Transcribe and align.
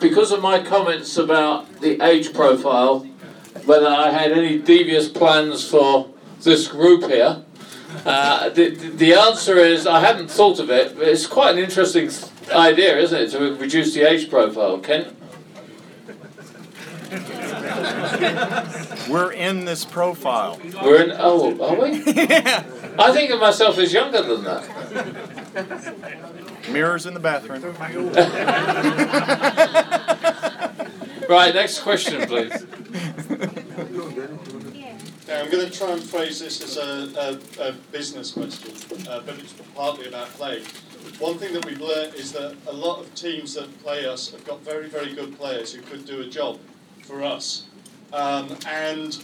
because 0.00 0.32
of 0.32 0.40
my 0.40 0.62
comments 0.62 1.16
about 1.16 1.80
the 1.80 2.00
age 2.02 2.32
profile, 2.32 3.00
whether 3.64 3.88
I 3.88 4.10
had 4.10 4.32
any 4.32 4.58
devious 4.58 5.08
plans 5.08 5.68
for 5.68 6.08
this 6.42 6.68
group 6.68 7.10
here. 7.10 7.42
Uh, 8.04 8.50
the, 8.50 8.70
the 8.70 9.14
answer 9.14 9.56
is 9.56 9.86
I 9.86 10.00
hadn't 10.00 10.30
thought 10.30 10.58
of 10.60 10.70
it, 10.70 10.96
but 10.96 11.08
it's 11.08 11.26
quite 11.26 11.56
an 11.56 11.62
interesting 11.62 12.10
idea, 12.52 12.98
isn't 12.98 13.20
it, 13.20 13.30
to 13.30 13.56
reduce 13.56 13.94
the 13.94 14.02
age 14.02 14.30
profile. 14.30 14.78
Kent? 14.78 15.14
We're 19.08 19.32
in 19.32 19.64
this 19.64 19.84
profile. 19.86 20.60
We're 20.82 21.04
in. 21.04 21.12
Oh, 21.18 21.58
are 21.62 21.80
we? 21.80 22.02
yeah. 22.12 22.64
I 22.98 23.12
think 23.12 23.30
of 23.30 23.40
myself 23.40 23.78
as 23.78 23.92
younger 23.92 24.22
than 24.22 24.44
that. 24.44 24.64
Mirrors 26.72 27.06
in 27.06 27.14
the 27.14 27.20
bathroom. 27.20 27.62
right, 31.28 31.54
next 31.54 31.80
question, 31.80 32.26
please. 32.26 32.66
Yeah, 35.28 35.42
I'm 35.42 35.50
going 35.50 35.68
to 35.68 35.70
try 35.70 35.92
and 35.92 36.02
phrase 36.02 36.40
this 36.40 36.62
as 36.62 36.78
a, 36.78 37.38
a, 37.60 37.68
a 37.68 37.72
business 37.92 38.32
question, 38.32 38.72
uh, 39.08 39.20
but 39.20 39.38
it's 39.38 39.52
partly 39.74 40.08
about 40.08 40.28
play. 40.28 40.62
One 41.18 41.36
thing 41.36 41.52
that 41.52 41.64
we've 41.64 41.80
learned 41.80 42.14
is 42.14 42.32
that 42.32 42.56
a 42.66 42.72
lot 42.72 43.00
of 43.00 43.14
teams 43.14 43.54
that 43.54 43.82
play 43.82 44.06
us 44.06 44.30
have 44.30 44.44
got 44.46 44.62
very, 44.62 44.88
very 44.88 45.14
good 45.14 45.38
players 45.38 45.72
who 45.72 45.82
could 45.82 46.06
do 46.06 46.22
a 46.22 46.26
job 46.26 46.58
for 47.02 47.22
us. 47.22 47.64
Um, 48.12 48.56
and 48.66 49.22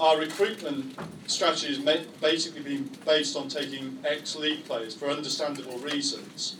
our 0.00 0.18
recruitment 0.18 0.98
strategy 1.26 1.74
has 1.74 2.06
basically 2.20 2.62
been 2.62 2.90
based 3.04 3.36
on 3.36 3.48
taking 3.48 3.98
ex-league 4.04 4.64
players 4.64 4.94
for 4.94 5.10
understandable 5.10 5.78
reasons. 5.78 6.56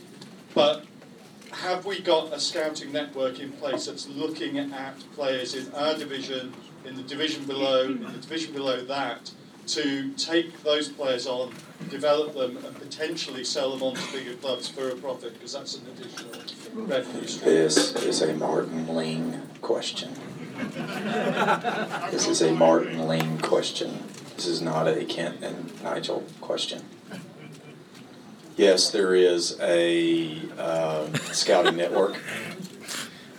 But 0.54 0.84
have 1.52 1.84
we 1.86 2.00
got 2.00 2.32
a 2.32 2.40
scouting 2.40 2.92
network 2.92 3.38
in 3.38 3.52
place 3.52 3.86
that's 3.86 4.08
looking 4.08 4.58
at 4.58 4.98
players 5.14 5.54
in 5.54 5.72
our 5.74 5.94
division, 5.94 6.52
in 6.84 6.96
the 6.96 7.02
division 7.02 7.44
below, 7.44 7.84
in 7.84 8.02
the 8.02 8.12
division 8.12 8.52
below 8.52 8.84
that, 8.84 9.30
to 9.68 10.10
take 10.14 10.62
those 10.62 10.88
players 10.88 11.26
on, 11.26 11.52
develop 11.88 12.34
them, 12.34 12.56
and 12.56 12.74
potentially 12.76 13.44
sell 13.44 13.70
them 13.70 13.82
on 13.82 13.94
to 13.94 14.12
bigger 14.12 14.34
clubs 14.34 14.68
for 14.68 14.88
a 14.88 14.96
profit? 14.96 15.34
Because 15.34 15.52
that's 15.52 15.76
an 15.76 15.86
additional 15.86 16.32
revenue 16.74 17.26
stream. 17.26 17.54
This 17.54 17.94
is 17.94 18.22
a 18.22 18.34
Martin 18.34 18.88
Ling 18.88 19.40
question. 19.60 20.10
This 22.10 22.26
is 22.26 22.42
a 22.42 22.52
Martin 22.52 23.06
Ling 23.06 23.38
question. 23.38 24.02
This 24.36 24.46
is 24.46 24.60
not 24.60 24.88
a 24.88 25.04
Kent 25.04 25.42
and 25.42 25.82
Nigel 25.82 26.24
question. 26.40 26.82
Yes, 28.56 28.90
there 28.90 29.14
is 29.14 29.58
a 29.62 30.38
um, 30.58 31.14
scouting 31.32 31.74
network. 31.74 32.20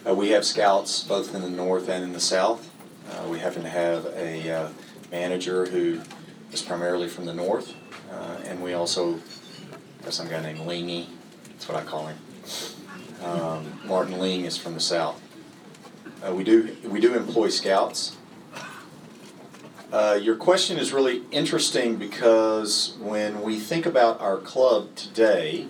Uh, 0.08 0.16
we 0.16 0.30
have 0.30 0.44
scouts 0.44 1.03
both 1.03 1.36
in 1.36 1.44
the 1.44 1.50
north 1.52 1.88
and 1.88 2.03
in 2.03 2.14
the 2.14 2.20
south. 2.20 2.67
Uh, 3.11 3.28
we 3.28 3.38
happen 3.38 3.61
to 3.61 3.70
have 3.70 4.08
a 4.16 4.50
uh, 4.50 4.70
manager 5.11 5.67
who 5.67 6.02
is 6.52 6.64
primarily 6.64 7.08
from 7.08 7.25
the 7.25 7.33
north, 7.33 7.75
uh, 8.11 8.39
and 8.45 8.64
we 8.64 8.73
also 8.73 9.20
have 10.03 10.16
some 10.16 10.28
guy 10.28 10.42
named 10.42 10.61
Lingy. 10.61 11.08
That's 11.48 11.70
what 11.70 11.77
I 11.77 11.83
call 11.83 12.08
him. 12.08 12.17
Um, 13.23 13.80
Martin 13.86 14.17
Ling 14.17 14.45
is 14.45 14.58
from 14.58 14.73
the 14.73 14.80
south. 14.80 15.22
Uh, 16.27 16.33
we 16.33 16.44
do 16.44 16.75
we 16.86 17.00
do 17.00 17.16
employ 17.16 17.50
scouts. 17.50 18.17
Uh, 19.94 20.16
your 20.19 20.36
question 20.36 20.80
is 20.80 20.91
really 20.91 21.22
interesting 21.30 21.97
because 21.97 22.95
when 22.99 23.44
we 23.44 23.59
think 23.59 23.86
about 23.86 24.19
our 24.19 24.38
club 24.38 24.95
today, 24.95 25.67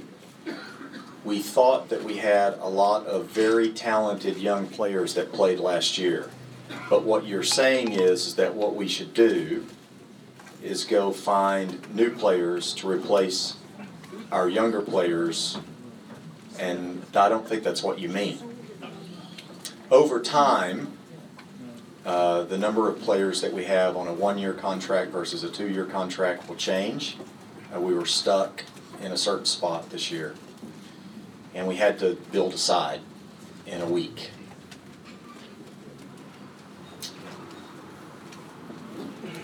we 1.26 1.40
thought 1.40 1.90
that 1.90 2.02
we 2.06 2.16
had 2.16 2.54
a 2.62 2.70
lot 2.70 3.06
of 3.06 3.26
very 3.26 3.70
talented 3.70 4.38
young 4.38 4.66
players 4.66 5.14
that 5.14 5.34
played 5.34 5.60
last 5.60 5.98
year. 5.98 6.30
But 6.90 7.04
what 7.04 7.28
you're 7.28 7.44
saying 7.44 7.92
is, 7.92 8.28
is 8.28 8.36
that 8.36 8.56
what 8.56 8.78
we 8.78 8.88
should 8.88 9.14
do 9.14 9.66
is 10.64 10.86
go 10.86 11.12
find 11.12 11.94
new 11.94 12.10
players 12.10 12.74
to 12.76 12.90
replace 12.90 13.58
our 14.32 14.48
younger 14.48 14.82
players, 14.82 15.58
and 16.58 17.06
I 17.14 17.28
don't 17.28 17.46
think 17.46 17.62
that's 17.62 17.84
what 17.84 18.00
you 18.00 18.08
mean. 18.08 18.40
Over 19.92 20.22
time, 20.22 20.98
uh, 22.06 22.44
the 22.44 22.58
number 22.58 22.90
of 22.90 23.00
players 23.00 23.42
that 23.42 23.54
we 23.54 23.64
have 23.64 23.96
on 23.96 24.08
a 24.08 24.14
one-year 24.14 24.54
contract 24.54 25.12
versus 25.12 25.44
a 25.44 25.50
two-year 25.50 25.86
contract 25.86 26.48
will 26.50 26.56
change. 26.56 27.18
Uh, 27.74 27.80
we 27.80 27.94
were 27.94 28.06
stuck 28.06 28.64
in 29.02 29.12
a 29.12 29.18
certain 29.18 29.46
spot 29.46 29.90
this 29.90 30.12
year, 30.12 30.36
and 31.54 31.68
we 31.68 31.76
had 31.76 31.98
to 32.00 32.18
build 32.32 32.54
a 32.54 32.58
side 32.58 33.00
in 33.66 33.82
a 33.82 33.86
week. 33.86 34.32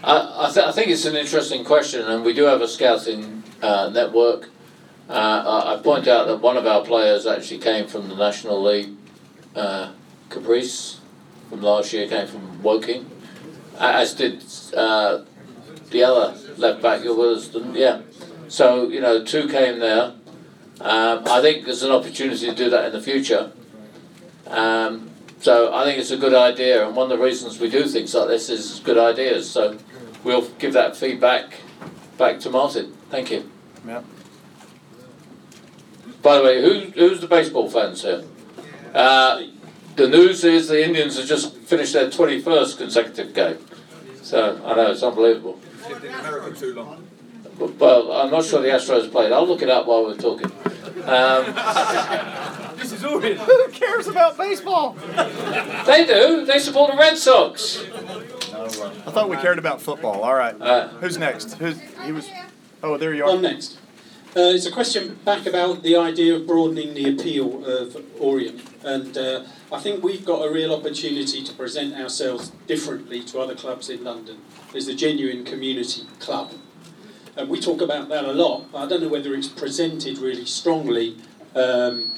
I, 0.03 0.47
I, 0.47 0.52
th- 0.53 0.66
I 0.66 0.72
think 0.72 0.88
it's 0.90 1.06
an 1.06 1.16
interesting 1.16 1.64
question, 1.64 2.02
and 2.06 2.24
we 2.24 2.34
do 2.34 2.44
have 2.44 2.62
a 2.62 2.68
scouting 2.68 3.44
uh, 3.62 3.90
network. 3.90 4.50
Uh, 5.09 5.14
I, 5.14 5.76
I 5.76 5.81
point 5.81 6.08
out 6.08 6.28
that 6.28 6.38
one 6.38 6.56
of 6.56 6.66
our 6.66 6.84
players 6.84 7.26
actually 7.26 7.59
came 7.59 7.88
from 7.88 8.09
the 8.09 8.16
National 8.16 8.64
League, 8.64 8.91
uh, 9.56 9.91
Caprice, 10.30 10.98
from 11.49 11.61
last 11.61 11.91
year, 11.93 12.07
came 12.07 12.27
from 12.27 12.61
Woking, 12.61 13.09
as 13.79 14.13
did 14.13 14.43
uh, 14.75 15.23
the 15.89 16.03
other 16.03 16.37
left 16.57 16.81
back, 16.81 17.03
your 17.03 17.17
Williston, 17.17 17.73
yeah. 17.75 18.01
So, 18.47 18.89
you 18.89 19.01
know, 19.01 19.23
two 19.23 19.47
came 19.47 19.79
there. 19.79 20.13
Um, 20.81 21.23
I 21.27 21.41
think 21.41 21.65
there's 21.65 21.83
an 21.83 21.91
opportunity 21.91 22.47
to 22.47 22.55
do 22.55 22.69
that 22.69 22.85
in 22.85 22.91
the 22.93 23.01
future. 23.01 23.51
Um, 24.47 25.09
so 25.39 25.73
I 25.73 25.83
think 25.85 25.99
it's 25.99 26.11
a 26.11 26.17
good 26.17 26.33
idea, 26.33 26.85
and 26.85 26.95
one 26.95 27.11
of 27.11 27.17
the 27.17 27.23
reasons 27.23 27.59
we 27.59 27.69
do 27.69 27.85
things 27.85 28.13
like 28.13 28.27
this 28.27 28.49
is 28.49 28.79
good 28.81 28.97
ideas. 28.97 29.49
So 29.49 29.77
we'll 30.23 30.47
give 30.59 30.73
that 30.73 30.95
feedback 30.95 31.53
back 32.17 32.39
to 32.41 32.49
Martin. 32.49 32.93
Thank 33.09 33.31
you. 33.31 33.49
Yep. 33.87 34.05
By 36.21 36.37
the 36.37 36.43
way, 36.43 36.61
who, 36.61 36.91
who's 36.91 37.21
the 37.21 37.27
baseball 37.27 37.69
fans 37.69 38.01
here? 38.01 38.23
Uh, 38.93 39.43
the 39.99 40.07
news 40.07 40.43
is 40.43 40.67
the 40.69 40.83
Indians 40.83 41.17
have 41.17 41.27
just 41.27 41.55
finished 41.57 41.93
their 41.93 42.09
21st 42.09 42.77
consecutive 42.77 43.33
game. 43.33 43.57
So 44.21 44.61
I 44.65 44.75
know 44.75 44.91
it's 44.91 45.03
unbelievable. 45.03 45.59
Lived 45.89 46.03
in 46.05 46.13
America 46.13 46.55
too 46.57 46.73
long. 46.73 47.05
But, 47.57 47.75
well, 47.75 48.11
I'm 48.13 48.31
not 48.31 48.45
sure 48.45 48.61
the 48.61 48.69
Astros 48.69 49.11
played. 49.11 49.33
I'll 49.33 49.45
look 49.45 49.61
it 49.61 49.69
up 49.69 49.85
while 49.85 50.03
we're 50.05 50.15
talking. 50.15 50.49
Um, 51.05 51.45
This 52.77 52.93
is 52.93 53.03
all. 53.03 53.19
Who 53.19 53.67
cares 53.71 54.07
about 54.07 54.37
baseball? 54.37 54.93
they 55.85 56.05
do. 56.05 56.45
They 56.45 56.59
support 56.59 56.91
the 56.91 56.97
Red 56.97 57.17
Sox. 57.17 57.83
I 58.53 59.11
thought 59.11 59.29
we 59.29 59.35
cared 59.37 59.59
about 59.59 59.81
football. 59.81 60.23
All 60.23 60.35
right. 60.35 60.55
Uh, 60.59 60.87
Who's 60.99 61.17
next? 61.17 61.55
Who's 61.55 61.77
he 62.05 62.13
was? 62.13 62.29
Oh, 62.81 62.95
there 62.97 63.13
you 63.13 63.25
are. 63.25 63.31
I'm 63.31 63.41
next. 63.41 63.77
Uh, 64.35 64.53
it's 64.55 64.66
a 64.66 64.71
question 64.71 65.16
back 65.25 65.45
about 65.45 65.83
the 65.83 65.95
idea 65.97 66.35
of 66.35 66.47
broadening 66.47 66.93
the 66.93 67.09
appeal 67.09 67.66
of 67.66 67.97
Orient, 68.19 68.61
and 68.84 69.17
uh, 69.17 69.44
I 69.72 69.79
think 69.79 70.03
we've 70.03 70.25
got 70.25 70.45
a 70.45 70.51
real 70.51 70.73
opportunity 70.73 71.44
to 71.44 71.53
present 71.53 71.95
ourselves 71.95 72.51
differently 72.67 73.23
to 73.25 73.40
other 73.40 73.56
clubs 73.56 73.90
in 73.90 74.03
London 74.03 74.38
as 74.75 74.88
a 74.88 74.95
genuine 74.95 75.44
community 75.44 76.03
club. 76.19 76.53
And 77.35 77.50
we 77.50 77.59
talk 77.59 77.81
about 77.81 78.09
that 78.09 78.25
a 78.25 78.34
lot. 78.34 78.72
But 78.72 78.79
I 78.79 78.88
don't 78.88 79.01
know 79.01 79.09
whether 79.09 79.34
it's 79.34 79.47
presented 79.47 80.17
really 80.17 80.45
strongly. 80.45 81.17
Um, 81.56 82.12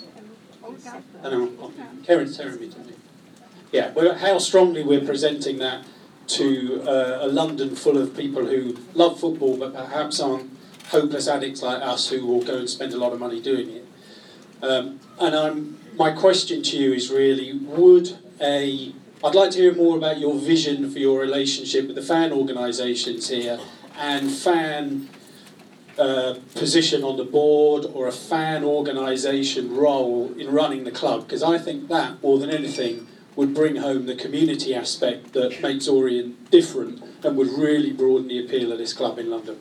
know, 1.24 1.72
Karen's 2.04 2.38
telling 2.38 2.60
me, 2.60 2.68
don't? 2.68 2.92
Yeah, 3.72 3.92
well, 3.94 4.16
how 4.16 4.38
strongly 4.38 4.84
we're 4.84 5.06
presenting 5.06 5.60
that 5.60 5.86
to 6.28 6.84
uh, 6.84 7.20
a 7.22 7.28
London 7.28 7.76
full 7.76 7.98
of 7.98 8.16
people 8.16 8.46
who 8.46 8.78
love 8.94 9.20
football 9.20 9.58
but 9.58 9.74
perhaps 9.74 10.20
aren't 10.20 10.50
hopeless 10.90 11.28
addicts 11.28 11.62
like 11.62 11.82
us 11.82 12.10
who 12.10 12.26
will 12.26 12.44
go 12.44 12.58
and 12.58 12.70
spend 12.70 12.94
a 12.94 12.98
lot 12.98 13.14
of 13.14 13.20
money 13.20 13.42
doing 13.42 13.70
it. 13.70 13.86
Um, 14.62 15.00
and 15.20 15.36
I'm, 15.36 15.78
my 15.98 16.12
question 16.12 16.64
to 16.64 16.78
you 16.78 16.94
is 16.94 17.10
really 17.10 17.54
would 17.54 18.18
a 18.42 18.94
I'd 19.24 19.36
like 19.36 19.52
to 19.52 19.60
hear 19.60 19.76
more 19.76 19.98
about 19.98 20.20
your 20.20 20.34
vision 20.34 20.90
for 20.90 20.98
your 20.98 21.20
relationship 21.20 21.86
with 21.86 21.96
the 21.96 22.02
fan 22.02 22.32
organisations 22.32 23.30
here 23.30 23.60
and 23.96 24.32
fan 24.32 25.10
uh, 25.98 26.36
position 26.56 27.04
on 27.04 27.18
the 27.18 27.24
board 27.24 27.86
or 27.94 28.08
a 28.08 28.12
fan 28.12 28.64
organisation 28.64 29.76
role 29.76 30.34
in 30.40 30.52
running 30.52 30.86
the 30.86 30.92
club 30.92 31.22
because 31.24 31.44
I 31.44 31.60
think 31.60 31.88
that 31.90 32.24
more 32.24 32.40
than 32.40 32.50
anything 32.50 33.08
would 33.36 33.54
bring 33.54 33.76
home 33.76 34.08
the 34.08 34.16
community 34.16 34.74
aspect 34.74 35.34
that 35.34 35.62
makes 35.62 35.88
Orient 35.88 36.50
different 36.50 37.04
and 37.24 37.38
would 37.38 37.50
really 37.50 37.94
broaden 37.94 38.28
the 38.28 38.44
appeal 38.44 38.72
of 38.72 38.80
this 38.80 38.94
club 38.94 39.20
in 39.20 39.30
London. 39.30 39.60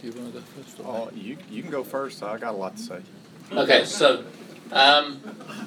do 0.00 0.08
you 0.08 0.12
want 0.14 0.34
to 0.34 0.40
go 0.40 0.44
first? 0.44 0.80
Oh, 0.84 1.10
you 1.14 1.36
you 1.48 1.62
can 1.62 1.70
go 1.70 1.84
first. 1.84 2.22
I 2.22 2.38
got 2.38 2.54
a 2.54 2.56
lot 2.56 2.76
to 2.76 2.82
say. 2.82 3.00
Okay, 3.52 3.84
so 3.84 4.24
um, 4.72 5.20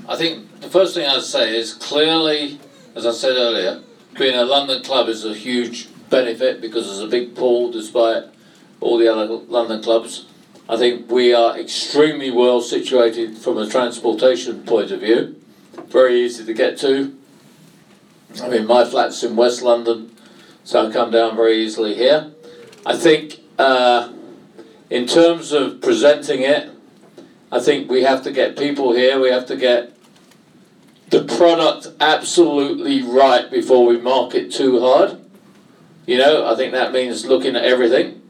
I 0.07 0.15
think 0.15 0.61
the 0.61 0.69
first 0.69 0.95
thing 0.95 1.07
I'd 1.07 1.23
say 1.23 1.57
is 1.57 1.73
clearly, 1.73 2.59
as 2.95 3.05
I 3.05 3.11
said 3.11 3.35
earlier, 3.35 3.81
being 4.17 4.35
a 4.35 4.45
London 4.45 4.83
club 4.83 5.09
is 5.09 5.25
a 5.25 5.33
huge 5.33 5.87
benefit 6.09 6.61
because 6.61 6.85
there's 6.85 6.99
a 6.99 7.07
big 7.07 7.35
pool 7.35 7.71
despite 7.71 8.23
all 8.79 8.97
the 8.97 9.07
other 9.07 9.25
London 9.25 9.81
clubs. 9.81 10.27
I 10.69 10.77
think 10.77 11.11
we 11.11 11.33
are 11.33 11.57
extremely 11.57 12.31
well 12.31 12.61
situated 12.61 13.37
from 13.37 13.57
a 13.57 13.69
transportation 13.69 14.63
point 14.63 14.91
of 14.91 15.01
view. 15.01 15.35
very 15.87 16.21
easy 16.21 16.45
to 16.45 16.53
get 16.53 16.77
to. 16.79 17.15
I 18.41 18.47
mean, 18.49 18.65
my 18.65 18.85
flat's 18.85 19.21
in 19.23 19.35
West 19.35 19.61
London, 19.61 20.15
so 20.63 20.87
I 20.87 20.91
come 20.91 21.11
down 21.11 21.35
very 21.35 21.57
easily 21.57 21.95
here. 21.95 22.31
I 22.85 22.97
think 22.97 23.41
uh, 23.59 24.11
in 24.89 25.05
terms 25.05 25.51
of 25.51 25.81
presenting 25.81 26.41
it, 26.41 26.72
I 27.53 27.59
think 27.59 27.87
we 27.87 28.01
have 28.01 28.23
to 28.23 28.31
get 28.31 28.57
people 28.57 28.93
here, 28.95 29.19
we 29.19 29.29
have 29.29 29.45
to 29.45 29.55
get 29.55 29.95
the 31.11 31.23
product 31.23 31.87
absolutely 31.99 33.03
right 33.03 33.49
before 33.51 33.85
we 33.85 34.01
market 34.01 34.51
too 34.51 34.79
hard. 34.79 35.19
You 36.07 36.17
know, 36.17 36.51
I 36.51 36.55
think 36.55 36.71
that 36.71 36.91
means 36.91 37.27
looking 37.27 37.55
at 37.55 37.63
everything. 37.63 38.23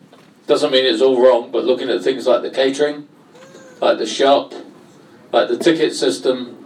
Doesn't 0.46 0.72
mean 0.72 0.84
it's 0.84 1.02
all 1.02 1.24
wrong, 1.24 1.52
but 1.52 1.64
looking 1.64 1.90
at 1.90 2.04
things 2.04 2.28
like 2.28 2.42
the 2.42 2.50
catering, 2.50 3.08
like 3.80 3.98
the 3.98 4.06
shop, 4.06 4.54
like 5.32 5.48
the 5.48 5.58
ticket 5.58 5.96
system, 5.96 6.66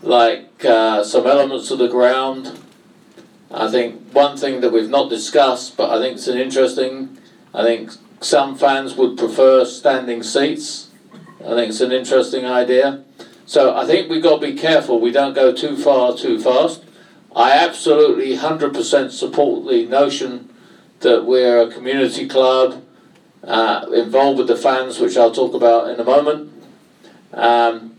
like 0.00 0.64
uh, 0.64 1.04
some 1.04 1.26
elements 1.26 1.70
of 1.70 1.78
the 1.78 1.88
ground. 1.88 2.58
I 3.50 3.70
think 3.70 4.14
one 4.14 4.38
thing 4.38 4.62
that 4.62 4.72
we've 4.72 4.88
not 4.88 5.10
discussed, 5.10 5.76
but 5.76 5.90
I 5.90 6.00
think 6.00 6.16
it's 6.16 6.26
an 6.26 6.38
interesting. 6.38 7.18
I 7.52 7.62
think 7.62 7.90
some 8.22 8.56
fans 8.56 8.94
would 8.94 9.18
prefer 9.18 9.66
standing 9.66 10.22
seats. 10.22 10.88
I 11.44 11.54
think 11.54 11.70
it's 11.70 11.80
an 11.80 11.92
interesting 11.92 12.44
idea. 12.44 13.04
So 13.46 13.76
I 13.76 13.84
think 13.86 14.08
we've 14.08 14.22
got 14.22 14.40
to 14.40 14.46
be 14.46 14.54
careful 14.54 15.00
we 15.00 15.10
don't 15.10 15.34
go 15.34 15.52
too 15.52 15.76
far 15.76 16.16
too 16.16 16.40
fast. 16.40 16.84
I 17.34 17.52
absolutely 17.52 18.36
100% 18.36 19.10
support 19.10 19.66
the 19.66 19.86
notion 19.86 20.50
that 21.00 21.24
we're 21.24 21.62
a 21.62 21.72
community 21.72 22.28
club 22.28 22.84
uh, 23.42 23.86
involved 23.92 24.38
with 24.38 24.46
the 24.46 24.56
fans, 24.56 25.00
which 25.00 25.16
I'll 25.16 25.32
talk 25.32 25.54
about 25.54 25.90
in 25.90 25.98
a 25.98 26.04
moment. 26.04 26.52
Um, 27.32 27.96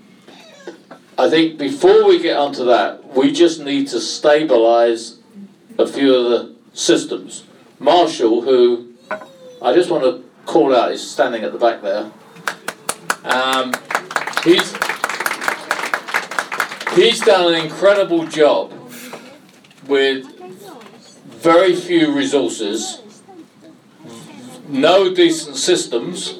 I 1.17 1.29
think 1.29 1.57
before 1.57 2.07
we 2.07 2.19
get 2.19 2.37
onto 2.37 2.65
that, 2.65 3.13
we 3.15 3.31
just 3.31 3.59
need 3.59 3.87
to 3.89 3.97
stabilise 3.97 5.17
a 5.77 5.87
few 5.87 6.15
of 6.15 6.23
the 6.29 6.55
systems. 6.73 7.43
Marshall, 7.79 8.41
who 8.41 8.93
I 9.61 9.73
just 9.73 9.89
want 9.89 10.03
to 10.03 10.23
call 10.45 10.75
out, 10.75 10.91
is 10.91 11.07
standing 11.07 11.43
at 11.43 11.51
the 11.51 11.59
back 11.59 11.81
there. 11.81 12.11
Um, 13.23 13.73
he's 14.43 14.75
he's 16.95 17.21
done 17.21 17.53
an 17.53 17.65
incredible 17.65 18.27
job 18.27 18.73
with 19.87 20.25
very 21.25 21.75
few 21.75 22.13
resources, 22.15 23.01
no 24.67 25.13
decent 25.13 25.55
systems, 25.55 26.37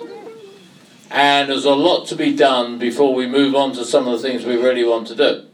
and 1.10 1.50
there's 1.50 1.66
a 1.66 1.74
lot 1.74 2.06
to 2.08 2.16
be 2.16 2.36
done 2.36 2.80
before 2.80 3.16
we 3.16 3.28
move 3.28 3.56
on 3.56 3.74
to 3.74 3.86
some 3.86 4.08
of 4.08 4.22
the 4.22 4.28
things 4.28 4.46
we 4.46 4.58
really 4.58 4.84
want 4.84 5.08
to 5.08 5.16
do. 5.16 5.46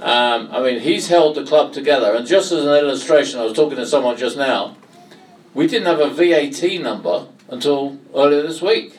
Um, 0.00 0.48
I 0.52 0.60
mean, 0.62 0.80
he's 0.80 1.08
held 1.08 1.36
the 1.36 1.44
club 1.44 1.72
together, 1.72 2.14
and 2.14 2.26
just 2.26 2.52
as 2.52 2.64
an 2.64 2.74
illustration, 2.74 3.40
I 3.40 3.44
was 3.44 3.52
talking 3.52 3.76
to 3.76 3.86
someone 3.86 4.16
just 4.16 4.36
now. 4.36 4.76
We 5.54 5.66
didn't 5.66 5.86
have 5.86 6.00
a 6.00 6.10
VAT 6.10 6.80
number 6.80 7.26
until 7.48 7.98
earlier 8.14 8.42
this 8.42 8.62
week. 8.62 8.97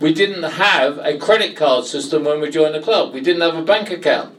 We 0.00 0.14
didn't 0.14 0.44
have 0.44 0.98
a 0.98 1.18
credit 1.18 1.56
card 1.56 1.84
system 1.84 2.24
when 2.24 2.40
we 2.40 2.50
joined 2.50 2.74
the 2.74 2.80
club. 2.80 3.12
We 3.12 3.20
didn't 3.20 3.42
have 3.42 3.56
a 3.56 3.62
bank 3.62 3.90
account. 3.90 4.38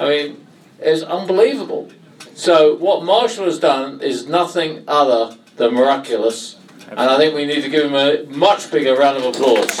I 0.00 0.08
mean, 0.08 0.46
it's 0.80 1.02
unbelievable. 1.02 1.90
So 2.34 2.74
what 2.74 3.04
Marshall 3.04 3.44
has 3.44 3.60
done 3.60 4.00
is 4.00 4.26
nothing 4.26 4.82
other 4.88 5.36
than 5.56 5.74
miraculous, 5.74 6.56
and 6.88 6.98
I 6.98 7.16
think 7.18 7.34
we 7.34 7.44
need 7.44 7.62
to 7.62 7.68
give 7.68 7.84
him 7.84 7.94
a 7.94 8.24
much 8.34 8.70
bigger 8.70 8.96
round 8.96 9.18
of 9.18 9.26
applause. 9.26 9.78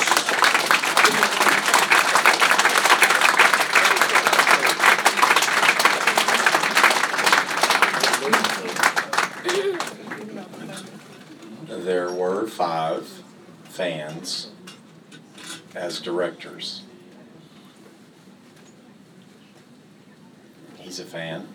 There 11.84 12.12
were 12.12 12.46
five 12.46 13.22
fans 13.64 14.50
as 15.74 15.98
directors. 16.20 16.82
He's 20.76 21.00
a 21.00 21.04
fan. 21.04 21.48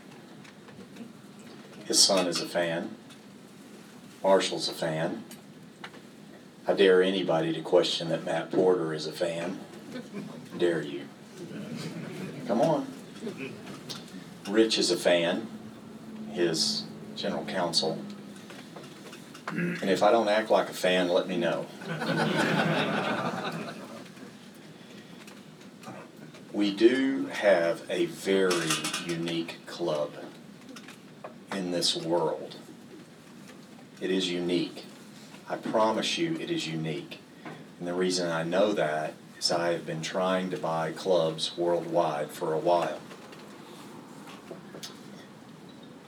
His 1.85 2.01
son 2.01 2.25
is 2.25 2.41
a 2.41 2.47
fan. 2.47 2.95
Marshall's 4.23 4.67
a 4.67 4.73
fan. 4.73 5.23
I 6.67 6.73
dare 6.73 7.03
anybody 7.03 7.53
to 7.53 7.61
question 7.61 8.09
that 8.09 8.25
Matt 8.25 8.51
Porter 8.51 8.91
is 8.91 9.05
a 9.05 9.11
fan. 9.11 9.59
Dare 10.57 10.81
you. 10.81 11.01
Come 12.47 12.59
on. 12.61 12.87
Rich 14.49 14.79
is 14.79 14.89
a 14.89 14.97
fan, 14.97 15.47
his 16.31 16.85
general 17.15 17.45
counsel. 17.45 17.99
And 19.49 19.91
if 19.91 20.01
I 20.01 20.11
don't 20.11 20.27
act 20.27 20.49
like 20.49 20.69
a 20.69 20.73
fan, 20.73 21.09
let 21.09 21.27
me 21.27 21.37
know. 21.37 21.67
We 26.55 26.73
do 26.73 27.25
have 27.33 27.83
a 27.89 28.05
very 28.05 28.69
unique 29.05 29.57
club 29.65 30.13
in 31.51 31.71
this 31.71 31.97
world. 31.97 32.55
It 33.99 34.09
is 34.09 34.31
unique. 34.31 34.85
I 35.49 35.57
promise 35.57 36.17
you, 36.17 36.37
it 36.39 36.49
is 36.49 36.65
unique. 36.65 37.19
And 37.77 37.85
the 37.85 37.93
reason 37.93 38.31
I 38.31 38.43
know 38.43 38.71
that 38.71 39.15
is 39.37 39.51
I 39.51 39.73
have 39.73 39.85
been 39.85 40.01
trying 40.01 40.49
to 40.51 40.57
buy 40.57 40.93
clubs 40.93 41.57
worldwide 41.57 42.31
for 42.31 42.53
a 42.53 42.57
while. 42.57 43.01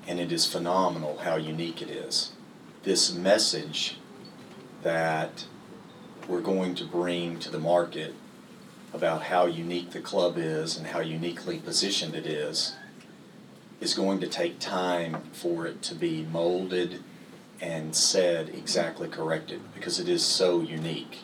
And 0.07 0.17
it 0.17 0.31
is 0.31 0.45
phenomenal 0.45 1.17
how 1.17 1.35
unique 1.35 1.81
it 1.81 1.89
is. 1.89 2.31
This 2.83 3.13
message 3.13 3.97
that 4.81 5.43
we're 6.25 6.39
going 6.39 6.73
to 6.75 6.85
bring 6.85 7.37
to 7.39 7.49
the 7.49 7.59
market 7.59 8.15
about 8.93 9.23
how 9.23 9.45
unique 9.45 9.91
the 9.91 9.99
club 9.99 10.37
is 10.37 10.77
and 10.77 10.87
how 10.87 10.99
uniquely 10.99 11.59
positioned 11.59 12.15
it 12.15 12.25
is 12.25 12.75
is 13.79 13.93
going 13.93 14.19
to 14.19 14.27
take 14.27 14.59
time 14.59 15.21
for 15.33 15.67
it 15.67 15.81
to 15.83 15.93
be 15.93 16.23
molded 16.31 17.03
and 17.61 17.95
said 17.95 18.49
exactly 18.49 19.07
corrected 19.07 19.61
because 19.73 19.99
it 19.99 20.09
is 20.09 20.23
so 20.23 20.61
unique. 20.61 21.19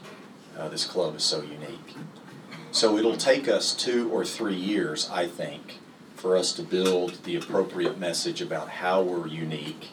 Uh, 0.57 0.68
this 0.68 0.86
club 0.86 1.15
is 1.15 1.24
so 1.24 1.42
unique. 1.42 1.95
So 2.71 2.98
it'll 2.98 3.18
take 3.18 3.48
us 3.48 3.74
two 3.74 4.12
or 4.12 4.25
three 4.25 4.56
years, 4.56 5.10
I 5.12 5.27
think, 5.27 5.80
for 6.15 6.36
us 6.36 6.54
to 6.54 6.63
build 6.63 7.24
the 7.24 7.36
appropriate 7.36 8.00
message 8.00 8.42
about 8.42 8.70
how 8.70 9.01
we're 9.01 9.27
unique 9.27 9.89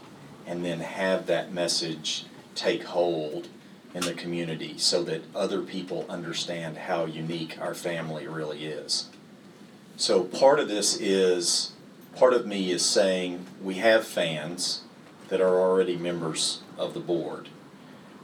and 0.47 0.65
then 0.65 0.81
have 0.81 1.27
that 1.27 1.53
message 1.53 2.25
take 2.55 2.85
hold 2.85 3.49
in 3.94 4.02
the 4.02 4.14
community 4.14 4.75
so 4.76 5.02
that 5.02 5.23
other 5.35 5.62
people 5.62 6.06
understand 6.09 6.76
how 6.76 7.04
unique 7.04 7.59
our 7.61 7.75
family 7.75 8.26
really 8.26 8.64
is. 8.64 9.09
So 9.97 10.25
part 10.25 10.61
of 10.61 10.68
this 10.68 10.99
is, 10.99 11.73
part 12.16 12.32
of 12.32 12.47
me 12.47 12.70
is 12.70 12.85
saying 12.85 13.47
we 13.62 13.75
have 13.75 14.06
fans 14.06 14.82
that 15.28 15.40
are 15.40 15.61
already 15.61 15.97
members 15.97 16.62
of 16.78 16.94
the 16.94 17.00
board, 17.00 17.49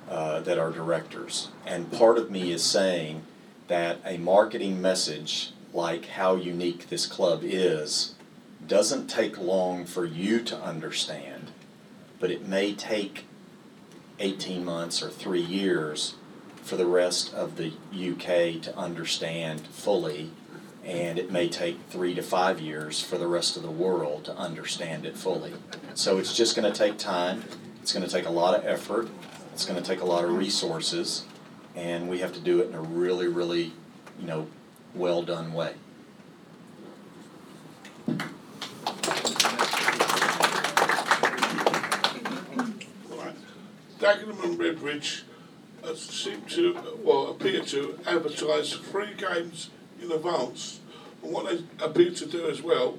uh, 0.09 0.41
that 0.41 0.59
are 0.59 0.71
directors. 0.71 1.49
And 1.67 1.93
part 1.93 2.19
of 2.19 2.31
me 2.31 2.53
is 2.53 2.63
saying 2.63 3.23
that 3.69 3.99
a 4.05 4.19
marketing 4.19 4.81
message 4.81 5.53
like 5.73 6.07
how 6.07 6.37
unique 6.37 6.89
this 6.89 7.07
club 7.07 7.41
is 7.43 8.15
doesn't 8.67 9.09
take 9.09 9.39
long 9.39 9.85
for 9.85 10.05
you 10.05 10.41
to 10.43 10.57
understand, 10.59 11.51
but 12.19 12.31
it 12.31 12.47
may 12.47 12.73
take 12.73 13.27
18 14.19 14.65
months 14.65 15.03
or 15.03 15.11
three 15.11 15.41
years 15.41 16.15
for 16.63 16.77
the 16.77 16.87
rest 16.87 17.33
of 17.35 17.57
the 17.57 17.73
UK 17.93 18.61
to 18.63 18.77
understand 18.77 19.67
fully, 19.69 20.31
and 20.85 21.19
it 21.19 21.31
may 21.31 21.49
take 21.49 21.79
three 21.89 22.15
to 22.15 22.23
five 22.23 22.61
years 22.61 23.01
for 23.01 23.19
the 23.19 23.27
rest 23.27 23.57
of 23.57 23.63
the 23.63 23.71
world 23.71 24.25
to 24.25 24.37
understand 24.37 25.07
it 25.07 25.17
fully. 25.17 25.53
So 25.95 26.19
it's 26.19 26.37
just 26.37 26.57
going 26.57 26.71
to 26.71 26.77
take 26.77 26.99
time, 26.99 27.45
it's 27.83 27.93
going 27.93 28.05
to 28.05 28.11
take 28.11 28.27
a 28.27 28.31
lot 28.31 28.59
of 28.59 28.65
effort, 28.67 29.09
it's 29.53 29.65
going 29.65 29.81
to 29.81 29.89
take 29.89 30.01
a 30.01 30.05
lot 30.05 30.25
of 30.25 30.33
resources, 30.33 31.25
and 31.75 32.09
we 32.09 32.19
have 32.19 32.33
to 32.33 32.41
do 32.41 32.61
it 32.61 32.69
in 32.69 32.75
a 32.75 32.81
really, 32.81 33.29
really, 33.29 33.73
you 34.19 34.27
know, 34.27 34.49
well 34.95 35.23
done 35.23 35.53
way. 35.53 35.75
Right. 43.09 43.35
Dagenham 44.07 44.45
and 44.45 44.59
Redbridge 44.59 45.23
uh, 45.83 45.95
seem 45.95 46.43
to, 46.43 46.79
well, 47.03 47.31
appear 47.31 47.61
to 47.65 47.99
advertise 48.07 48.73
three 48.73 49.15
games 49.15 49.71
in 50.01 50.13
advance. 50.13 50.79
And 51.25 51.33
what 51.33 51.47
they 51.49 51.85
appear 51.85 52.13
to 52.13 52.27
do 52.27 52.49
as 52.49 52.63
well 52.63 52.99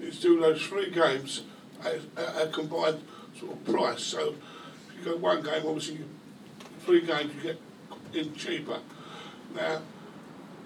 is 0.00 0.18
do 0.18 0.40
those 0.40 0.62
three 0.62 0.90
games 0.90 1.42
at 1.84 1.96
at 2.16 2.42
a 2.42 2.50
combined 2.50 3.02
sort 3.38 3.52
of 3.52 3.64
price. 3.66 4.02
So 4.02 4.34
if 4.88 4.98
you 4.98 5.12
go 5.12 5.16
one 5.16 5.42
game, 5.42 5.62
obviously, 5.66 5.98
three 6.80 7.02
games 7.02 7.34
you 7.34 7.42
get 7.42 7.60
in 8.14 8.34
cheaper. 8.34 8.78
Now, 9.54 9.82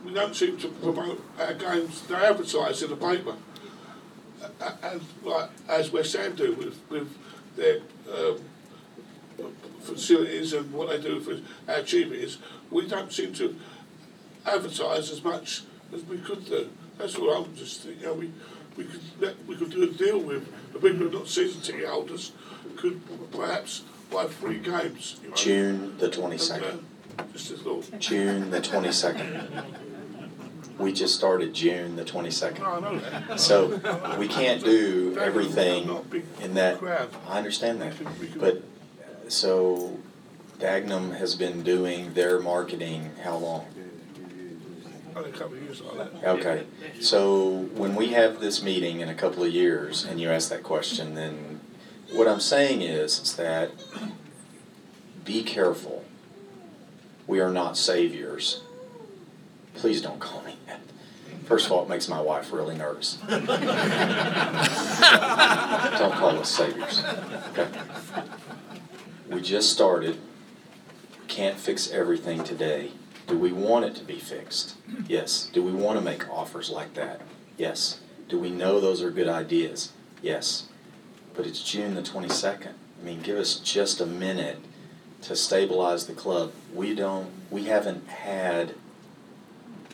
we 0.05 0.13
don't 0.15 0.37
seem 0.37 0.57
to 0.59 0.69
promote 0.69 1.21
our 1.39 1.55
games. 1.55 2.03
They 2.03 2.15
advertise 2.15 2.81
in 2.83 2.91
the 2.91 2.97
paper, 2.97 3.35
A- 4.41 4.65
a- 4.65 4.79
and 4.93 5.01
like 5.25 5.51
as 5.69 5.91
West 5.91 6.15
Ham 6.17 6.37
do 6.37 6.53
with 6.55 6.79
with 6.89 7.09
their 7.57 7.79
um, 8.17 8.39
facilities 9.95 10.53
and 10.53 10.73
what 10.73 10.89
they 10.89 11.01
do 11.01 11.21
for 11.21 11.37
how 11.71 11.83
cheap 11.83 12.09
it 12.09 12.21
is. 12.21 12.39
We 12.71 12.87
don't 12.87 13.13
seem 13.13 13.33
to 13.35 13.55
advertise 14.47 15.11
as 15.11 15.23
much 15.23 15.63
as 15.93 16.03
we 16.05 16.19
could 16.19 16.45
do. 16.47 16.69
That's 16.99 17.17
what 17.19 17.37
I'm 17.37 17.55
just 17.57 17.83
thinking. 17.83 18.01
You 18.03 18.07
know, 18.09 18.15
we 18.15 18.33
we 18.77 18.85
could 18.85 19.01
let, 19.21 19.47
we 19.47 19.57
could 19.57 19.71
do 19.71 19.83
a 19.83 19.87
deal 19.89 20.19
with 20.21 20.47
the 20.73 20.79
people 20.79 20.99
who 20.99 21.09
are 21.09 21.13
not 21.21 21.29
season 21.29 21.61
ticket 21.61 21.89
holders 21.89 22.33
could 22.77 23.01
perhaps 23.33 23.83
buy 24.11 24.27
free 24.27 24.59
games. 24.59 25.19
You 25.23 25.31
know? 25.31 25.35
June 25.37 25.99
the 25.99 26.07
And, 26.07 26.15
uh, 26.15 26.19
22nd. 26.19 26.81
Just 27.33 27.51
a 27.51 27.57
thought. 27.57 27.99
June 27.99 28.51
the 28.51 28.61
22nd. 28.61 29.65
We 30.79 30.93
just 30.95 31.15
started 31.15 31.53
June 31.53 31.97
the 31.97 32.05
22nd. 32.05 32.61
No, 32.61 32.65
I 32.67 32.81
know 32.81 32.99
that. 33.01 33.39
So 33.41 34.17
we 34.19 34.29
can't 34.29 34.65
do 34.65 35.19
everything 35.21 35.91
in 36.41 36.55
that. 36.55 36.83
I 37.29 37.37
understand 37.37 37.83
that. 37.83 37.99
We 37.99 38.05
could- 38.07 38.21
we 38.21 38.27
could- 38.29 38.41
But, 38.41 38.63
so 39.33 39.99
Dagenham 40.59 41.17
has 41.17 41.35
been 41.35 41.63
doing 41.63 42.15
their 42.15 42.41
marketing 42.41 43.13
how 43.23 43.37
long? 43.37 43.67
A 45.17 45.23
couple 45.25 45.57
of 45.57 45.63
years 45.63 45.81
like 45.83 46.21
that. 46.21 46.39
Okay, 46.39 46.67
so 47.01 47.69
when 47.75 47.95
we 47.95 48.09
have 48.09 48.41
this 48.41 48.63
meeting 48.63 49.01
in 49.01 49.09
a 49.09 49.15
couple 49.15 49.43
of 49.43 49.53
years 49.53 50.05
and 50.05 50.21
you 50.21 50.31
ask 50.31 50.49
that 50.51 50.63
question, 50.63 51.15
then 51.15 51.61
what 52.13 52.27
I'm 52.27 52.41
saying 52.41 52.83
is, 52.83 53.19
is 53.21 53.37
that 53.37 53.71
be 55.25 55.43
careful. 55.43 56.05
We 57.27 57.41
are 57.41 57.51
not 57.51 57.77
saviors. 57.77 58.63
Please 59.75 60.01
don't 60.01 60.21
call 60.21 60.43
me 60.43 60.57
that. 60.67 60.81
First 61.45 61.67
of 61.67 61.73
all, 61.73 61.83
it 61.83 61.89
makes 61.89 62.09
my 62.09 62.21
wife 62.21 62.53
really 62.53 62.77
nervous. 62.77 63.19
Don't 63.29 63.43
call 66.13 66.39
us 66.39 66.49
saviors. 66.49 67.03
Okay. 67.51 67.69
We 69.31 69.41
just 69.41 69.71
started. 69.71 70.19
Can't 71.29 71.57
fix 71.57 71.89
everything 71.93 72.43
today. 72.43 72.91
Do 73.29 73.39
we 73.39 73.53
want 73.53 73.85
it 73.85 73.95
to 73.95 74.05
be 74.05 74.19
fixed? 74.19 74.75
Yes. 75.07 75.49
Do 75.53 75.63
we 75.63 75.71
want 75.71 75.99
to 76.01 76.05
make 76.05 76.29
offers 76.29 76.69
like 76.69 76.95
that? 76.95 77.21
Yes. 77.57 78.01
Do 78.29 78.41
we 78.41 78.51
know 78.51 78.81
those 78.81 79.03
are 79.03 79.11
good 79.13 79.29
ideas? 79.29 79.93
Yes. 80.21 80.67
But 81.37 81.47
it's 81.47 81.63
June 81.63 81.95
the 81.95 82.03
22nd. 82.03 82.73
I 82.73 83.05
mean, 83.05 83.21
give 83.23 83.39
us 83.39 83.61
just 83.61 84.01
a 84.01 84.07
minute 84.07 84.59
to 85.23 85.37
stabilize 85.37 86.07
the 86.07 86.13
club. 86.13 86.51
We 86.75 86.93
don't, 86.97 87.31
we 87.51 87.65
haven't 87.67 88.09
had, 88.09 88.75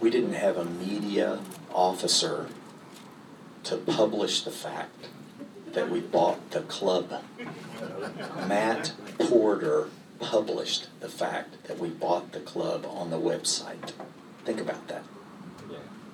we 0.00 0.08
didn't 0.08 0.32
have 0.32 0.56
a 0.56 0.64
media 0.64 1.40
officer 1.74 2.48
to 3.64 3.76
publish 3.76 4.44
the 4.44 4.50
fact 4.50 5.08
that 5.72 5.90
we 5.90 6.00
bought 6.00 6.52
the 6.52 6.62
club. 6.62 7.22
Matt 8.48 8.92
Porter 9.18 9.88
published 10.18 10.88
the 11.00 11.08
fact 11.08 11.64
that 11.64 11.78
we 11.78 11.88
bought 11.88 12.32
the 12.32 12.40
club 12.40 12.86
on 12.88 13.10
the 13.10 13.18
website. 13.18 13.92
Think 14.44 14.60
about 14.60 14.88
that. 14.88 15.02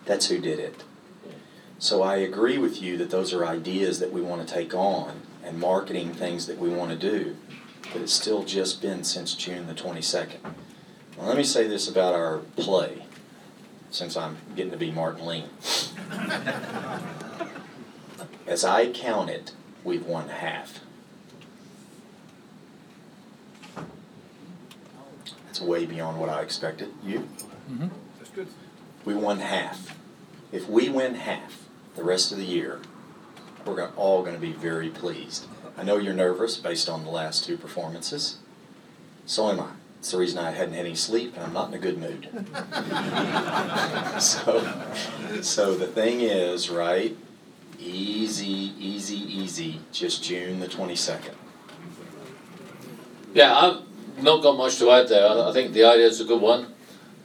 That's 0.04 0.26
who 0.26 0.38
did 0.38 0.58
it. 0.58 0.82
So 1.78 2.02
I 2.02 2.16
agree 2.16 2.58
with 2.58 2.80
you 2.80 2.96
that 2.98 3.10
those 3.10 3.32
are 3.32 3.44
ideas 3.44 3.98
that 4.00 4.12
we 4.12 4.20
want 4.20 4.46
to 4.46 4.54
take 4.54 4.74
on 4.74 5.22
and 5.44 5.58
marketing 5.58 6.12
things 6.12 6.46
that 6.46 6.58
we 6.58 6.68
want 6.68 6.90
to 6.90 6.96
do, 6.96 7.36
but 7.92 8.02
it's 8.02 8.12
still 8.12 8.44
just 8.44 8.80
been 8.80 9.04
since 9.04 9.34
June 9.34 9.66
the 9.66 9.74
22nd. 9.74 10.38
Well, 11.16 11.26
let 11.26 11.36
me 11.36 11.44
say 11.44 11.66
this 11.66 11.88
about 11.88 12.14
our 12.14 12.38
play, 12.56 13.04
since 13.90 14.16
I'm 14.16 14.38
getting 14.56 14.70
to 14.70 14.78
be 14.78 14.90
Martin 14.90 15.26
Ling. 15.26 15.44
As 18.46 18.64
I 18.64 18.90
count 18.90 19.30
it, 19.30 19.52
we've 19.84 20.06
won 20.06 20.28
half. 20.28 20.80
That's 25.46 25.51
way 25.62 25.86
beyond 25.86 26.18
what 26.18 26.28
I 26.28 26.42
expected. 26.42 26.92
You? 27.02 27.28
Mm-hmm. 27.70 27.88
That's 28.18 28.30
good. 28.30 28.48
We 29.04 29.14
won 29.14 29.38
half. 29.38 29.96
If 30.50 30.68
we 30.68 30.88
win 30.88 31.14
half 31.14 31.66
the 31.96 32.04
rest 32.04 32.32
of 32.32 32.38
the 32.38 32.44
year, 32.44 32.80
we're 33.64 33.76
gonna, 33.76 33.92
all 33.96 34.22
going 34.22 34.34
to 34.34 34.40
be 34.40 34.52
very 34.52 34.90
pleased. 34.90 35.46
I 35.76 35.82
know 35.82 35.96
you're 35.96 36.14
nervous 36.14 36.56
based 36.56 36.88
on 36.88 37.04
the 37.04 37.10
last 37.10 37.44
two 37.44 37.56
performances. 37.56 38.38
So 39.26 39.48
am 39.48 39.60
I. 39.60 39.68
It's 39.98 40.10
the 40.10 40.18
reason 40.18 40.38
I 40.38 40.50
hadn't 40.50 40.74
had 40.74 40.84
any 40.84 40.96
sleep 40.96 41.34
and 41.36 41.44
I'm 41.44 41.52
not 41.52 41.68
in 41.68 41.74
a 41.74 41.78
good 41.78 41.96
mood. 41.96 42.28
so, 44.20 44.82
so 45.42 45.76
the 45.76 45.86
thing 45.86 46.20
is, 46.22 46.68
right? 46.68 47.16
Easy, 47.78 48.74
easy, 48.78 49.16
easy. 49.16 49.80
Just 49.92 50.24
June 50.24 50.58
the 50.58 50.66
22nd. 50.66 51.34
Yeah, 53.32 53.56
I've 53.56 53.91
not 54.22 54.42
got 54.42 54.56
much 54.56 54.78
to 54.78 54.90
add 54.90 55.08
there. 55.08 55.26
I, 55.26 55.50
I 55.50 55.52
think 55.52 55.72
the 55.72 55.84
idea 55.84 56.06
is 56.06 56.20
a 56.20 56.24
good 56.24 56.40
one. 56.40 56.66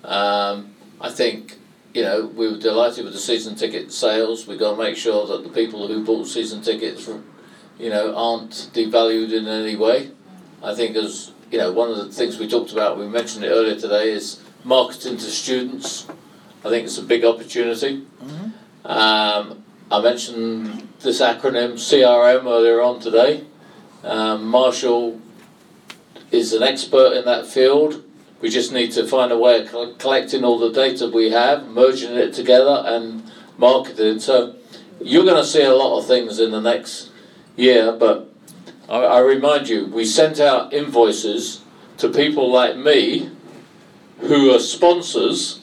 Um, 0.04 0.74
I 1.00 1.10
think, 1.10 1.58
you 1.94 2.04
know, 2.04 2.26
we 2.26 2.48
were 2.48 2.58
delighted 2.58 3.04
with 3.04 3.14
the 3.14 3.20
season 3.20 3.56
ticket 3.56 3.92
sales. 3.92 4.48
We've 4.48 4.60
got 4.60 4.72
to 4.72 4.78
make 4.78 4.98
sure 4.98 5.28
that 5.28 5.44
the 5.44 5.50
people 5.50 5.88
who 5.88 6.04
bought 6.04 6.28
season 6.28 6.62
tickets, 6.62 7.08
you 7.78 7.90
know, 7.90 8.16
aren't 8.16 8.52
devalued 8.74 9.34
in 9.34 9.48
any 9.48 9.76
way. 9.76 10.12
I 10.64 10.74
think 10.74 10.96
as, 10.96 11.32
you 11.52 11.58
know, 11.58 11.72
one 11.72 11.92
of 11.92 11.98
the 11.98 12.12
things 12.12 12.40
we 12.40 12.48
talked 12.48 12.72
about, 12.72 12.98
we 12.98 13.08
mentioned 13.08 13.46
it 13.46 13.50
earlier 13.50 13.76
today, 13.76 14.10
is 14.10 14.42
marketing 14.64 15.18
to 15.18 15.26
students. 15.26 16.08
I 16.66 16.70
think 16.70 16.86
it's 16.86 16.98
a 16.98 17.04
big 17.04 17.24
opportunity. 17.24 18.06
Um, 18.84 19.64
I 19.92 20.02
mentioned 20.02 20.88
this 21.02 21.22
acronym 21.22 21.74
CRM 21.74 22.46
earlier 22.46 22.82
on 22.82 23.00
today. 23.00 23.44
Um, 24.04 24.48
Marshall 24.48 25.22
is 26.32 26.54
an 26.54 26.64
expert 26.64 27.14
in 27.14 27.26
that 27.26 27.48
field. 27.48 28.04
We 28.42 28.50
just 28.50 28.72
need 28.72 28.92
to 28.92 29.08
find 29.08 29.32
a 29.32 29.38
way 29.38 29.62
of 29.62 29.70
col- 29.70 29.94
collecting 29.96 30.44
all 30.44 30.60
the 30.60 30.72
data 30.72 31.08
we 31.08 31.32
have, 31.32 31.68
merging 31.68 32.16
it 32.16 32.34
together, 32.34 32.84
and 32.86 33.30
marketing. 33.58 34.18
It. 34.18 34.22
So 34.22 34.56
you're 35.02 35.26
going 35.26 35.42
to 35.42 35.46
see 35.46 35.64
a 35.64 35.74
lot 35.74 36.00
of 36.00 36.08
things 36.08 36.40
in 36.40 36.52
the 36.52 36.62
next 36.62 37.10
year. 37.56 37.92
But 37.92 38.32
I, 38.88 38.98
I 38.98 39.20
remind 39.20 39.70
you, 39.70 39.88
we 39.88 40.06
sent 40.06 40.40
out 40.40 40.74
invoices 40.74 41.62
to 41.98 42.10
people 42.10 42.52
like 42.52 42.78
me, 42.78 43.32
who 44.20 44.54
are 44.54 44.60
sponsors, 44.60 45.62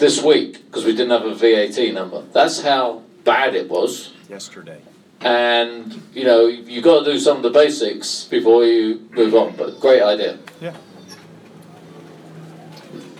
this 0.00 0.22
week 0.22 0.64
because 0.66 0.84
we 0.84 0.92
didn't 0.92 1.10
have 1.10 1.24
a 1.24 1.34
VAT 1.34 1.92
number. 1.92 2.22
That's 2.32 2.62
how 2.62 3.02
bad 3.22 3.54
it 3.54 3.68
was 3.68 4.12
Yesterday. 4.28 4.80
And 5.22 6.02
you 6.14 6.24
know 6.24 6.46
you've 6.46 6.84
got 6.84 7.04
to 7.04 7.12
do 7.12 7.18
some 7.18 7.36
of 7.38 7.42
the 7.42 7.50
basics 7.50 8.24
before 8.24 8.64
you 8.64 9.06
move 9.12 9.34
on. 9.34 9.54
But 9.56 9.80
great 9.80 10.02
idea. 10.02 10.38
Yeah. 10.60 10.74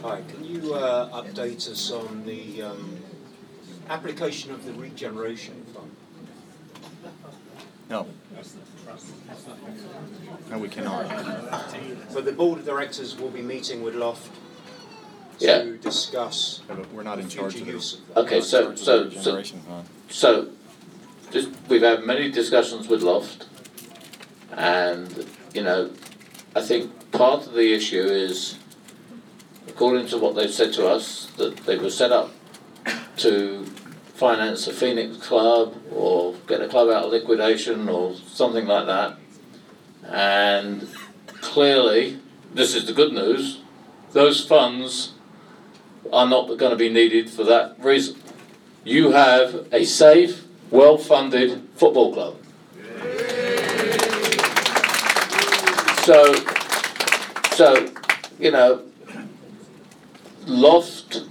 Hi, 0.02 0.22
can 0.28 0.44
you 0.44 0.74
uh, 0.74 1.22
update 1.22 1.68
us 1.70 1.90
on 1.90 2.24
the 2.24 2.62
um, 2.62 2.96
application 3.90 4.50
of 4.52 4.64
the 4.64 4.72
regeneration 4.72 5.64
fund? 5.74 5.90
No. 7.90 8.06
No, 10.50 10.58
we 10.58 10.68
cannot. 10.68 11.06
So 12.10 12.20
the 12.20 12.32
board 12.32 12.60
of 12.60 12.64
directors 12.64 13.16
will 13.18 13.30
be 13.30 13.42
meeting 13.42 13.82
with 13.82 13.94
Loft 13.94 14.30
Yeah. 15.38 15.62
to 15.62 15.76
discuss 15.76 16.62
Yeah, 16.68 16.76
but 16.76 16.92
we're 16.92 17.02
not 17.02 17.18
in 17.18 17.28
charge 17.28 17.52
future 17.54 17.64
of 17.64 17.66
the. 17.66 17.72
use 17.74 17.94
of 17.94 18.08
that. 18.14 18.20
Okay, 18.20 18.36
not 18.38 18.44
so 18.44 18.62
charge 18.62 18.72
of 18.72 19.14
the 19.14 19.22
so 19.22 19.42
so 19.42 19.52
so 20.08 20.42
just 20.42 20.59
we've 21.70 21.82
had 21.82 22.04
many 22.04 22.30
discussions 22.30 22.88
with 22.88 23.02
Loft, 23.02 23.46
and 24.52 25.26
you 25.54 25.62
know, 25.62 25.90
I 26.54 26.60
think 26.60 27.12
part 27.12 27.46
of 27.46 27.54
the 27.54 27.72
issue 27.72 28.02
is, 28.02 28.58
according 29.68 30.08
to 30.08 30.18
what 30.18 30.34
they've 30.34 30.50
said 30.50 30.72
to 30.74 30.88
us, 30.88 31.26
that 31.36 31.56
they 31.58 31.78
were 31.78 31.90
set 31.90 32.12
up 32.12 32.32
to 33.18 33.64
finance 34.14 34.66
a 34.66 34.72
Phoenix 34.72 35.16
club 35.16 35.74
or 35.92 36.34
get 36.46 36.60
a 36.60 36.68
club 36.68 36.90
out 36.90 37.04
of 37.04 37.12
liquidation 37.12 37.88
or 37.88 38.14
something 38.14 38.66
like 38.66 38.86
that. 38.86 39.16
And 40.06 40.88
clearly, 41.40 42.18
this 42.52 42.74
is 42.74 42.86
the 42.86 42.92
good 42.92 43.12
news, 43.12 43.62
those 44.12 44.44
funds 44.44 45.12
are 46.12 46.28
not 46.28 46.48
going 46.58 46.70
to 46.70 46.76
be 46.76 46.88
needed 46.88 47.30
for 47.30 47.44
that 47.44 47.76
reason. 47.82 48.16
You 48.84 49.12
have 49.12 49.68
a 49.72 49.84
safe, 49.84 50.44
well-funded 50.70 51.68
football 51.76 52.12
club. 52.12 52.36
So, 56.04 56.34
so, 57.52 57.92
you 58.38 58.50
know, 58.50 58.82
Loft 60.46 61.24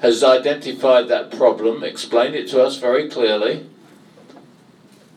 has 0.00 0.22
identified 0.22 1.08
that 1.08 1.30
problem, 1.30 1.82
explained 1.82 2.34
it 2.34 2.48
to 2.50 2.62
us 2.62 2.76
very 2.76 3.08
clearly. 3.08 3.66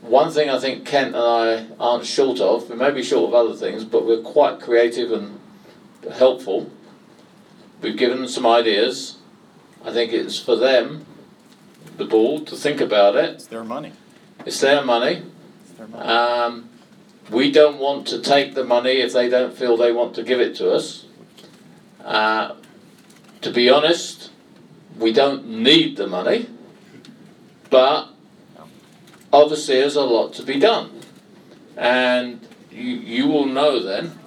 One 0.01 0.31
thing 0.31 0.49
I 0.49 0.59
think 0.59 0.85
Kent 0.85 1.15
and 1.15 1.17
I 1.17 1.67
aren't 1.79 2.05
short 2.05 2.39
of, 2.39 2.69
we 2.69 2.75
may 2.77 2.91
be 2.91 3.03
short 3.03 3.27
of 3.29 3.35
other 3.35 3.53
things, 3.55 3.83
but 3.83 4.05
we're 4.05 4.21
quite 4.21 4.61
creative 4.61 5.11
and 5.11 5.39
helpful, 6.13 6.71
we've 7.81 7.97
given 7.97 8.19
them 8.19 8.27
some 8.27 8.45
ideas. 8.47 9.17
I 9.83 9.91
think 9.91 10.13
it's 10.13 10.39
for 10.39 10.55
them, 10.55 11.05
the 11.97 12.05
board, 12.05 12.47
to 12.47 12.55
think 12.55 12.81
about 12.81 13.15
it. 13.15 13.31
It's 13.35 13.47
their 13.47 13.63
money. 13.63 13.93
It's 14.45 14.59
their 14.61 14.83
money. 14.83 15.23
It's 15.63 15.71
their 15.77 15.87
money. 15.87 16.07
Um, 16.07 16.69
we 17.29 17.51
don't 17.51 17.79
want 17.79 18.07
to 18.07 18.21
take 18.21 18.53
the 18.53 18.63
money 18.63 19.01
if 19.01 19.13
they 19.13 19.29
don't 19.29 19.53
feel 19.53 19.75
they 19.75 19.91
want 19.91 20.15
to 20.15 20.23
give 20.23 20.39
it 20.39 20.55
to 20.57 20.71
us. 20.71 21.05
Uh, 22.03 22.55
to 23.41 23.51
be 23.51 23.69
honest, 23.69 24.31
we 24.97 25.11
don't 25.11 25.47
need 25.47 25.97
the 25.97 26.07
money, 26.07 26.47
but 27.69 28.09
obviously 29.33 29.75
there's 29.75 29.95
a 29.95 30.01
lot 30.01 30.33
to 30.33 30.43
be 30.43 30.59
done. 30.59 31.01
And 31.75 32.47
you, 32.71 32.83
you 32.83 33.27
will 33.27 33.45
know 33.45 33.83
then 33.83 34.17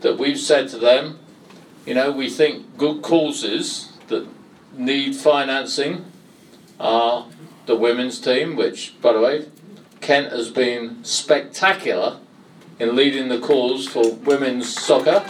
that 0.00 0.18
we've 0.18 0.38
said 0.38 0.68
to 0.68 0.78
them, 0.78 1.18
you 1.84 1.94
know, 1.94 2.12
we 2.12 2.30
think 2.30 2.78
good 2.78 3.02
causes 3.02 3.92
that 4.08 4.26
need 4.76 5.14
financing 5.14 6.04
are 6.78 7.26
the 7.66 7.76
women's 7.76 8.20
team, 8.20 8.56
which, 8.56 9.00
by 9.00 9.12
the 9.12 9.20
way, 9.20 9.46
Kent 10.00 10.32
has 10.32 10.50
been 10.50 11.02
spectacular 11.04 12.18
in 12.78 12.94
leading 12.94 13.28
the 13.28 13.38
cause 13.38 13.88
for 13.88 14.14
women's 14.14 14.68
soccer. 14.68 15.24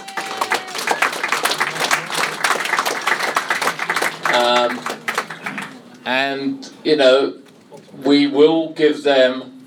Um, 4.33 4.79
and, 6.05 6.69
you 6.83 6.97
know, 6.97 7.39
we 8.03 8.27
will 8.27 8.73
give 8.73 9.03
them 9.03 9.65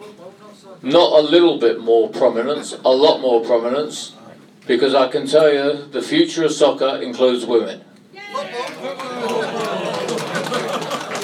not 0.82 1.12
a 1.12 1.22
little 1.22 1.58
bit 1.58 1.80
more 1.80 2.08
prominence, 2.10 2.72
a 2.84 2.90
lot 2.90 3.20
more 3.20 3.44
prominence, 3.44 4.14
because 4.66 4.94
I 4.94 5.08
can 5.08 5.26
tell 5.26 5.52
you 5.52 5.86
the 5.86 6.02
future 6.02 6.44
of 6.44 6.52
soccer 6.52 7.00
includes 7.02 7.46
women. 7.46 7.82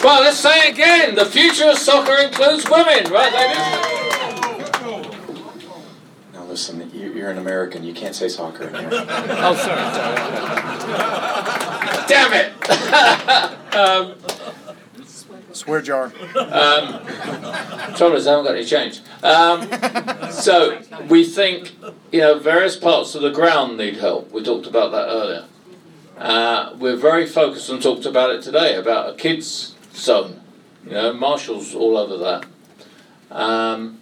Well, 0.04 0.20
let's 0.22 0.38
say 0.38 0.68
again. 0.70 1.14
The 1.14 1.24
future 1.24 1.70
of 1.70 1.78
soccer 1.78 2.14
includes 2.22 2.68
women, 2.68 3.10
right, 3.10 3.32
ladies? 3.32 3.56
Now 6.34 6.44
listen, 6.44 6.90
you- 6.92 7.12
you're 7.14 7.30
an 7.30 7.38
American, 7.38 7.82
you 7.84 7.94
can't 7.94 8.14
say 8.14 8.28
soccer 8.28 8.64
in 8.68 8.74
here. 8.74 8.90
Oh, 9.46 9.54
sorry. 9.56 9.80
Damn 12.06 12.32
it! 12.34 12.52
um, 13.74 14.14
Swear 15.54 15.80
jar. 15.80 16.12
um, 16.36 17.06
trouble 17.94 18.16
is, 18.16 18.26
I 18.26 18.30
haven't 18.32 18.44
got 18.44 18.56
any 18.56 18.64
change. 18.66 19.00
Um, 19.22 20.30
so 20.30 20.80
we 21.08 21.24
think, 21.24 21.72
you 22.12 22.20
know, 22.20 22.38
various 22.38 22.76
parts 22.76 23.14
of 23.14 23.22
the 23.22 23.30
ground 23.30 23.78
need 23.78 23.96
help. 23.96 24.32
We 24.32 24.42
talked 24.42 24.66
about 24.66 24.90
that 24.92 25.08
earlier. 25.08 25.44
Uh, 26.18 26.74
we're 26.78 26.96
very 26.96 27.26
focused 27.26 27.70
and 27.70 27.80
talked 27.82 28.04
about 28.04 28.30
it 28.30 28.42
today 28.42 28.74
about 28.76 29.16
kids 29.16 29.73
zone. 29.94 30.40
You 30.84 30.92
know, 30.92 31.12
Marshall's 31.12 31.74
all 31.74 31.96
over 31.96 32.18
that. 32.18 32.46
Um, 33.30 34.00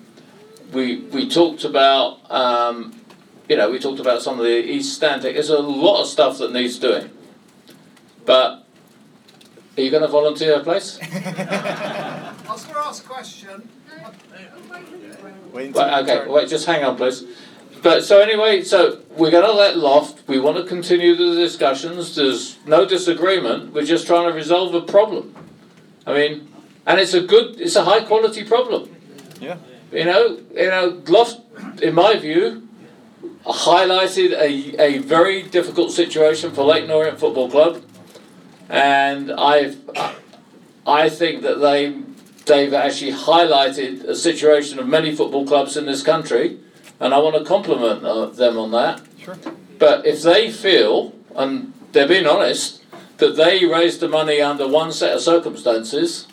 we 0.73 1.03
we 1.13 1.29
talked 1.29 1.65
about, 1.65 2.31
um, 2.31 2.99
you 3.49 3.57
know, 3.57 3.71
we 3.71 3.79
talked 3.79 4.01
about 4.01 4.23
some 4.23 4.39
of 4.39 4.45
the 4.45 4.59
East 4.59 4.95
Stand. 4.95 5.23
There's 5.23 5.51
a 5.51 5.59
lot 5.59 6.03
of 6.03 6.09
stuff 6.09 6.39
that 6.39 6.53
needs 6.53 6.79
doing. 6.79 7.11
But 8.25 8.65
are 9.77 9.83
you 9.83 9.91
going 9.91 10.03
to 10.03 10.09
volunteer 10.09 10.57
a 10.57 10.61
place? 10.61 10.99
I 11.03 12.35
was 12.49 12.65
going 12.65 12.75
to 12.75 12.81
ask 12.81 13.05
a 13.05 13.09
question. 13.09 13.69
Wait 15.53 15.67
until 15.69 15.83
Right, 15.83 16.07
your 16.07 16.19
okay, 16.21 16.31
wait, 16.31 16.49
just 16.49 16.67
hang 16.67 16.85
on, 16.85 16.97
please. 16.97 17.25
But 17.83 18.05
so 18.05 18.21
anyway, 18.21 18.63
so 18.63 19.01
we're 19.17 19.31
going 19.31 19.45
to 19.45 19.53
let 19.53 19.77
Loft. 19.77 20.27
We 20.29 20.39
want 20.39 20.57
to 20.57 20.65
continue 20.65 21.17
the 21.17 21.35
discussions. 21.35 22.15
There's 22.15 22.59
no 22.67 22.87
disagreement. 22.87 23.73
We're 23.73 23.85
just 23.85 24.07
trying 24.07 24.29
to 24.29 24.35
resolve 24.35 24.75
a 24.75 24.83
problem. 24.83 25.35
I 26.07 26.15
mean, 26.15 26.49
and 26.87 27.01
it's 27.01 27.15
a 27.15 27.21
good, 27.21 27.61
it's 27.61 27.77
a 27.77 27.85
high 27.85 28.05
quality 28.05 28.45
problem. 28.45 28.95
Yeah. 29.41 29.57
You 29.93 30.05
know, 30.05 30.39
you 30.55 30.69
know, 30.69 31.03
Loft, 31.07 31.41
in 31.83 31.95
my 31.95 32.17
view, 32.17 32.69
highlighted 33.45 34.33
a, 34.33 34.81
a 34.81 34.99
very 34.99 35.43
difficult 35.43 35.93
situation 35.93 36.53
for 36.53 36.65
Leyton 36.65 36.91
Orient 36.91 37.21
Football 37.21 37.51
Club, 37.51 37.83
and 38.69 39.31
I've, 39.33 39.79
I 40.87 41.09
think 41.09 41.43
that 41.43 41.61
they 41.61 41.95
they've 42.47 42.75
actually 42.75 43.13
highlighted 43.13 44.05
a 44.05 44.15
situation 44.15 44.79
of 44.79 44.89
many 44.89 45.15
football 45.15 45.47
clubs 45.47 45.77
in 45.77 45.87
this 45.87 46.03
country, 46.03 46.59
and 46.99 47.15
I 47.15 47.19
want 47.19 47.37
to 47.37 47.45
compliment 47.45 48.05
uh, 48.05 48.27
them 48.27 48.59
on 48.59 48.71
that. 48.73 49.03
Sure. 49.19 49.37
But 49.79 50.07
if 50.07 50.23
they 50.23 50.51
feel, 50.51 51.13
and 51.37 51.73
they're 51.93 52.09
being 52.09 52.27
honest, 52.27 52.82
that 53.19 53.37
they 53.37 53.65
raised 53.65 54.01
the 54.01 54.09
money 54.09 54.41
under 54.41 54.67
one 54.67 54.93
set 54.93 55.15
of 55.15 55.21
circumstances, 55.21 56.27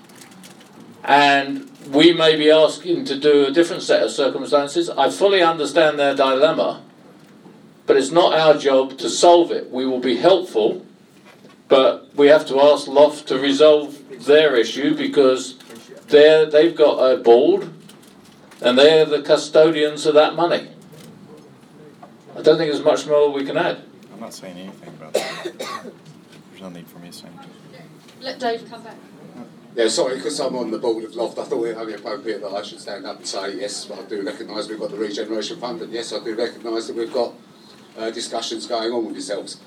and 1.04 1.70
we 1.92 2.14
may 2.14 2.36
be 2.36 2.52
asking 2.52 3.06
to 3.06 3.20
do 3.20 3.46
a 3.46 3.52
different 3.52 3.82
set 3.82 4.04
of 4.04 4.12
circumstances, 4.12 4.90
I 4.90 5.10
fully 5.10 5.42
understand 5.42 5.98
their 5.98 6.16
dilemma, 6.16 6.84
but 7.86 7.98
it's 7.98 8.12
not 8.12 8.38
our 8.38 8.58
job 8.58 8.98
to 9.00 9.10
solve 9.10 9.52
it. 9.52 9.72
We 9.72 9.86
will 9.86 10.00
be 10.00 10.18
helpful, 10.18 10.86
but 11.68 12.14
we 12.16 12.28
have 12.28 12.46
to 12.48 12.60
ask 12.60 12.88
Loft 12.88 13.28
to 13.28 13.40
resolve 13.40 14.26
their 14.26 14.56
issue 14.56 14.96
because 14.96 15.58
they're, 16.08 16.46
they've 16.46 16.76
got 16.76 16.98
a 16.98 17.18
board 17.18 17.70
and 18.62 18.78
they're 18.78 19.06
the 19.06 19.22
custodians 19.22 20.06
of 20.06 20.14
that 20.16 20.36
money. 20.36 20.68
I 22.36 22.42
don't 22.42 22.58
think 22.58 22.72
there's 22.72 22.84
much 22.84 23.08
more 23.08 23.32
we 23.32 23.46
can 23.46 23.58
add. 23.58 23.82
I'm 24.14 24.20
not 24.20 24.34
saying 24.34 24.58
anything 24.58 24.90
about 24.90 25.14
that. 25.14 25.92
There's 26.60 26.74
no 26.74 26.78
need 26.78 26.90
for 26.90 27.00
me 27.00 27.08
to 27.08 27.14
say 27.14 27.28
anything. 27.28 27.90
Let 28.20 28.38
Dave 28.38 28.70
come 28.70 28.84
back. 28.84 28.98
Yeah, 29.76 29.88
sorry, 29.88 30.18
because 30.18 30.38
I'm 30.42 30.58
on 30.58 30.72
the 30.72 30.78
board 30.78 31.06
of 31.06 31.16
Loft, 31.16 31.40
I 31.40 31.46
thought 31.46 31.64
it 31.64 31.78
only 31.78 31.94
appropriate 31.94 32.42
that 32.42 32.52
I 32.52 32.62
should 32.64 32.82
stand 32.82 33.06
up 33.06 33.18
and 33.18 33.26
say, 33.26 33.58
yes, 33.58 33.90
I 33.90 34.04
do 34.04 34.26
recognise 34.26 34.68
we've 34.68 34.80
got 34.80 34.92
the 34.92 34.98
Regeneration 34.98 35.58
Fund, 35.58 35.82
and 35.82 35.94
yes, 35.94 36.12
I 36.12 36.22
do 36.22 36.36
recognise 36.36 36.88
that 36.88 36.98
we've 36.98 37.14
got 37.14 37.34
uh, 37.98 38.10
discussions 38.10 38.68
going 38.68 38.92
on 38.92 39.06
with 39.06 39.14
yourselves. 39.14 39.62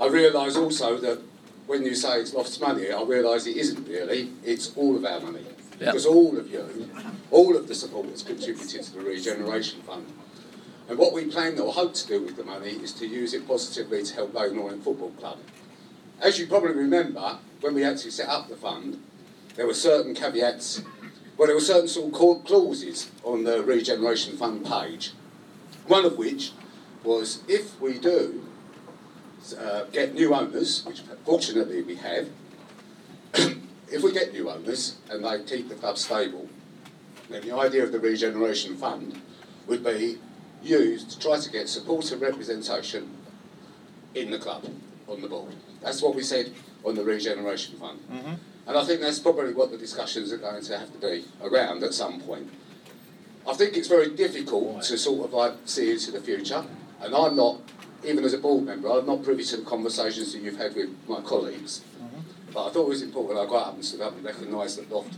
I 0.00 0.06
realise 0.06 0.56
also 0.56 0.98
that 0.98 1.20
when 1.66 1.82
you 1.82 1.96
say 1.96 2.20
it's 2.20 2.32
Loft's 2.32 2.60
money, 2.60 2.92
I 2.92 3.02
realise 3.02 3.46
it 3.46 3.56
isn't 3.56 3.88
really, 3.88 4.30
it's 4.44 4.76
all 4.76 4.94
of 4.94 5.04
our 5.04 5.18
money. 5.18 5.40
Yeah. 5.80 5.86
Because 5.86 6.06
all 6.06 6.38
of 6.38 6.48
you, 6.48 6.88
all 7.32 7.56
of 7.56 7.66
the 7.66 7.74
supporters 7.74 8.22
contributed 8.22 8.84
to 8.84 8.92
the 8.92 9.00
Regeneration 9.00 9.80
Fund. 9.82 10.06
And 10.88 10.96
what 10.96 11.12
we 11.12 11.24
plan 11.24 11.58
or 11.58 11.72
hope 11.72 11.94
to 11.94 12.06
do 12.06 12.22
with 12.22 12.36
the 12.36 12.44
money 12.44 12.70
is 12.70 12.92
to 12.92 13.06
use 13.06 13.34
it 13.34 13.48
positively 13.48 14.04
to 14.04 14.14
help 14.14 14.34
Leyton 14.34 14.58
Orient 14.58 14.84
Football 14.84 15.10
Club. 15.12 15.38
As 16.24 16.38
you 16.38 16.46
probably 16.46 16.72
remember, 16.72 17.36
when 17.60 17.74
we 17.74 17.84
actually 17.84 18.12
set 18.12 18.30
up 18.30 18.48
the 18.48 18.56
fund, 18.56 18.98
there 19.56 19.66
were 19.66 19.74
certain 19.74 20.14
caveats, 20.14 20.80
well, 21.36 21.46
there 21.46 21.54
were 21.54 21.60
certain 21.60 21.86
sort 21.86 22.14
of 22.14 22.44
clauses 22.46 23.10
on 23.24 23.44
the 23.44 23.62
Regeneration 23.62 24.34
Fund 24.38 24.64
page. 24.64 25.12
One 25.86 26.06
of 26.06 26.16
which 26.16 26.52
was 27.02 27.42
if 27.46 27.78
we 27.78 27.98
do 27.98 28.42
uh, 29.60 29.84
get 29.92 30.14
new 30.14 30.34
owners, 30.34 30.82
which 30.86 31.02
fortunately 31.26 31.82
we 31.82 31.96
have, 31.96 32.30
if 33.34 34.02
we 34.02 34.10
get 34.10 34.32
new 34.32 34.48
owners 34.48 34.96
and 35.10 35.22
they 35.22 35.42
keep 35.42 35.68
the 35.68 35.74
club 35.74 35.98
stable, 35.98 36.48
then 37.28 37.42
the 37.42 37.54
idea 37.54 37.82
of 37.84 37.92
the 37.92 38.00
Regeneration 38.00 38.78
Fund 38.78 39.20
would 39.66 39.84
be 39.84 40.16
used 40.62 41.10
to 41.10 41.18
try 41.18 41.38
to 41.38 41.50
get 41.50 41.68
supporter 41.68 42.16
representation 42.16 43.10
in 44.14 44.30
the 44.30 44.38
club, 44.38 44.64
on 45.08 45.20
the 45.20 45.28
board. 45.28 45.54
That's 45.82 46.02
what 46.02 46.14
we 46.14 46.22
said 46.22 46.52
on 46.84 46.94
the 46.94 47.04
Regeneration 47.04 47.78
Fund. 47.78 48.00
And 48.66 48.78
I 48.78 48.84
think 48.84 49.00
that's 49.00 49.18
probably 49.18 49.52
what 49.52 49.70
the 49.70 49.76
discussions 49.76 50.32
are 50.32 50.38
going 50.38 50.62
to 50.62 50.78
have 50.78 50.90
to 50.92 50.98
be 50.98 51.24
around 51.42 51.82
at 51.82 51.92
some 51.94 52.20
point. 52.20 52.48
I 53.46 53.52
think 53.52 53.76
it's 53.76 53.88
very 53.88 54.08
difficult 54.10 54.82
to 54.84 54.96
sort 54.96 55.26
of 55.26 55.34
like 55.34 55.52
see 55.66 55.90
into 55.90 56.10
the 56.10 56.20
future, 56.20 56.64
and 57.02 57.14
I'm 57.14 57.36
not, 57.36 57.60
even 58.02 58.24
as 58.24 58.32
a 58.32 58.38
board 58.38 58.64
member, 58.64 58.88
I'm 58.90 59.04
not 59.06 59.22
privy 59.22 59.44
to 59.44 59.58
the 59.58 59.64
conversations 59.64 60.32
that 60.32 60.40
you've 60.40 60.56
had 60.56 60.74
with 60.74 60.88
my 61.06 61.20
colleagues. 61.20 61.82
But 62.54 62.68
I 62.68 62.70
thought 62.70 62.86
it 62.86 62.88
was 62.88 63.02
important 63.02 63.38
I 63.38 63.46
got 63.46 63.66
up 63.68 63.74
and 63.74 63.84
stood 63.84 64.00
up 64.00 64.14
and 64.14 64.24
recognised 64.24 64.78
that 64.78 64.90
Loft 64.90 65.14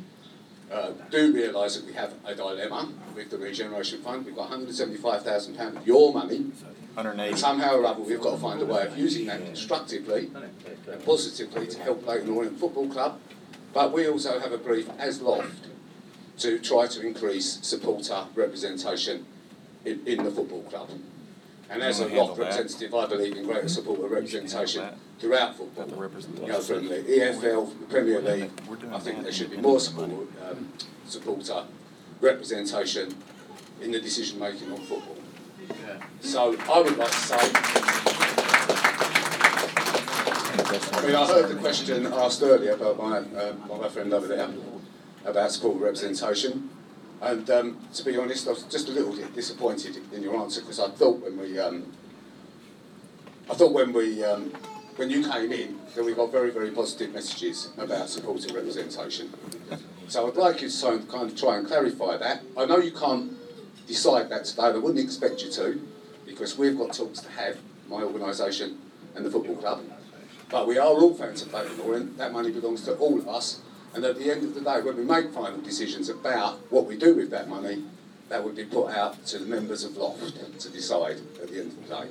uh, 0.72 0.90
do 1.11 1.33
realise 1.33 1.77
that 1.77 1.87
we 1.87 1.92
have 1.92 2.14
a 2.25 2.35
dilemma 2.35 2.88
with 3.14 3.31
the 3.31 3.38
Regeneration 3.38 4.01
Fund. 4.03 4.25
We've 4.27 4.35
got 4.35 4.51
£175,000 4.51 5.77
of 5.77 5.87
your 5.87 6.12
money, 6.12 6.46
180. 6.96 7.37
somehow 7.37 7.76
or 7.76 7.85
other 7.85 8.00
we've 8.00 8.20
got 8.20 8.32
to 8.32 8.38
find 8.38 8.61
a 8.62 8.64
way 8.64 8.87
of 8.87 8.96
using 8.96 9.26
that 9.26 9.44
constructively 9.44 10.30
and 10.90 11.04
positively 11.04 11.66
to 11.66 11.78
help 11.80 12.06
Leyton 12.06 12.30
Orient 12.30 12.59
Football 12.59 12.88
Club. 12.88 13.20
But 13.74 13.92
we 13.92 14.09
also 14.09 14.38
have 14.40 14.52
a 14.52 14.59
brief 14.59 14.88
as 14.98 15.20
Loft 15.20 15.66
to 16.38 16.59
try 16.59 16.87
to 16.87 17.06
increase 17.06 17.59
supporter 17.62 18.24
representation 18.35 19.26
in, 19.85 20.06
in 20.06 20.24
the 20.24 20.30
football 20.30 20.62
club. 20.62 20.88
And 21.68 21.82
as 21.82 22.00
a 22.00 22.04
Wanna 22.04 22.16
Loft 22.16 22.37
that? 22.38 22.42
representative, 22.44 22.94
I 22.94 23.06
believe 23.06 23.37
in 23.37 23.44
greater 23.44 23.68
supporter 23.68 24.06
representation 24.06 24.88
throughout 25.18 25.56
football. 25.56 25.85
Got 25.85 25.94
the 25.94 26.00
representation. 26.00 26.46
You 26.46 26.52
know, 26.52 26.61
from 26.61 26.88
the 26.88 27.02
EFL, 27.02 27.70
from 27.70 27.80
the 27.80 27.87
Premier 27.87 28.20
League, 28.22 28.50
I 28.90 28.98
think 28.98 29.22
there 29.22 29.32
should 29.32 29.50
be 29.50 29.59
more 29.59 29.80
support, 29.80 30.11
um, 30.48 30.72
supporter 31.06 31.64
representation 32.20 33.14
in 33.82 33.90
the 33.90 34.00
decision 34.00 34.38
making 34.38 34.72
on 34.72 34.78
football. 34.78 35.15
So 36.20 36.57
I 36.70 36.81
would 36.81 36.96
like 36.96 37.11
to 37.11 37.16
say 37.16 37.76
I 40.92 41.07
mean, 41.07 41.14
I 41.14 41.26
heard 41.26 41.48
the 41.48 41.55
question 41.61 42.07
asked 42.07 42.42
earlier 42.42 42.72
about 42.72 42.98
my, 42.98 43.20
by 43.20 43.79
my 43.79 43.88
friend 43.88 44.12
over 44.12 44.26
there 44.26 44.48
about 45.24 45.52
sport 45.52 45.81
representation. 45.81 46.70
And 47.20 47.48
um, 47.50 47.79
to 47.94 48.05
be 48.05 48.16
honest, 48.16 48.46
I 48.46 48.50
was 48.50 48.64
just 48.64 48.88
a 48.88 48.92
little 48.92 49.14
disappointed 49.35 49.98
in 50.12 50.22
your 50.22 50.37
answer 50.37 50.61
because 50.61 50.81
I 50.81 50.88
thought 50.90 51.22
when 51.22 51.38
we, 51.38 51.59
um, 51.59 51.92
I 53.50 53.55
thought 53.55 53.72
when 53.72 53.92
we, 53.92 54.24
um, 54.24 54.52
when 54.96 55.09
you 55.11 55.22
came 55.22 55.52
in, 55.52 55.79
that 55.94 56.05
we 56.05 56.14
got 56.14 56.33
very, 56.33 56.50
very 56.50 56.70
positive 56.70 57.14
messages 57.14 57.70
about 57.79 58.09
supporter 58.09 58.52
representation. 58.52 59.33
So 60.09 60.29
I'd 60.29 60.37
like 60.37 60.62
you 60.62 60.68
to 60.68 60.98
kind 61.09 61.31
of 61.31 61.37
try 61.37 61.57
and 61.57 61.66
clarify 61.66 62.16
that. 62.16 62.42
I 62.57 62.66
know 62.66 62.79
you 62.79 62.92
can't 62.92 63.36
decide 63.87 64.29
that 64.31 64.44
today, 64.44 64.62
I 64.62 64.77
wouldn't 64.77 64.99
expect 64.99 65.42
you 65.42 65.51
to, 65.53 65.81
because 66.27 66.59
we've 66.59 66.77
got 66.77 66.92
talks 66.92 67.20
to 67.20 67.31
have, 67.31 67.59
my 67.88 68.03
organisation 68.03 68.79
and 69.14 69.25
the 69.25 69.31
football 69.31 69.57
club. 69.57 69.81
But 70.51 70.66
we 70.66 70.79
are 70.79 70.87
all 70.87 71.14
fans 71.14 71.42
of 71.42 71.51
Clayton 71.51 71.81
and 71.94 72.18
that 72.18 72.33
money 72.33 72.51
belongs 72.51 72.83
to 72.85 72.94
all 72.96 73.18
of 73.18 73.29
us, 73.29 73.61
and 73.94 74.05
at 74.05 74.18
the 74.18 74.31
end 74.31 74.44
of 74.44 74.55
the 74.55 74.61
day, 74.61 74.81
when 74.81 74.96
we 74.96 75.05
make 75.05 75.33
final 75.33 75.61
decisions 75.61 76.09
about 76.09 76.59
what 76.70 76.87
we 76.87 76.96
do 76.96 77.14
with 77.14 77.31
that 77.31 77.49
money, 77.49 77.85
that 78.29 78.42
would 78.42 78.57
be 78.57 78.64
put 78.64 78.90
out 78.90 79.25
to 79.27 79.38
the 79.38 79.46
members 79.46 79.85
of 79.85 79.96
Loft 79.96 80.61
to 80.61 80.68
decide 80.70 81.16
at 81.40 81.49
the 81.49 81.61
end 81.61 81.72
of 81.72 81.88
the 81.88 81.94
day. 81.94 82.09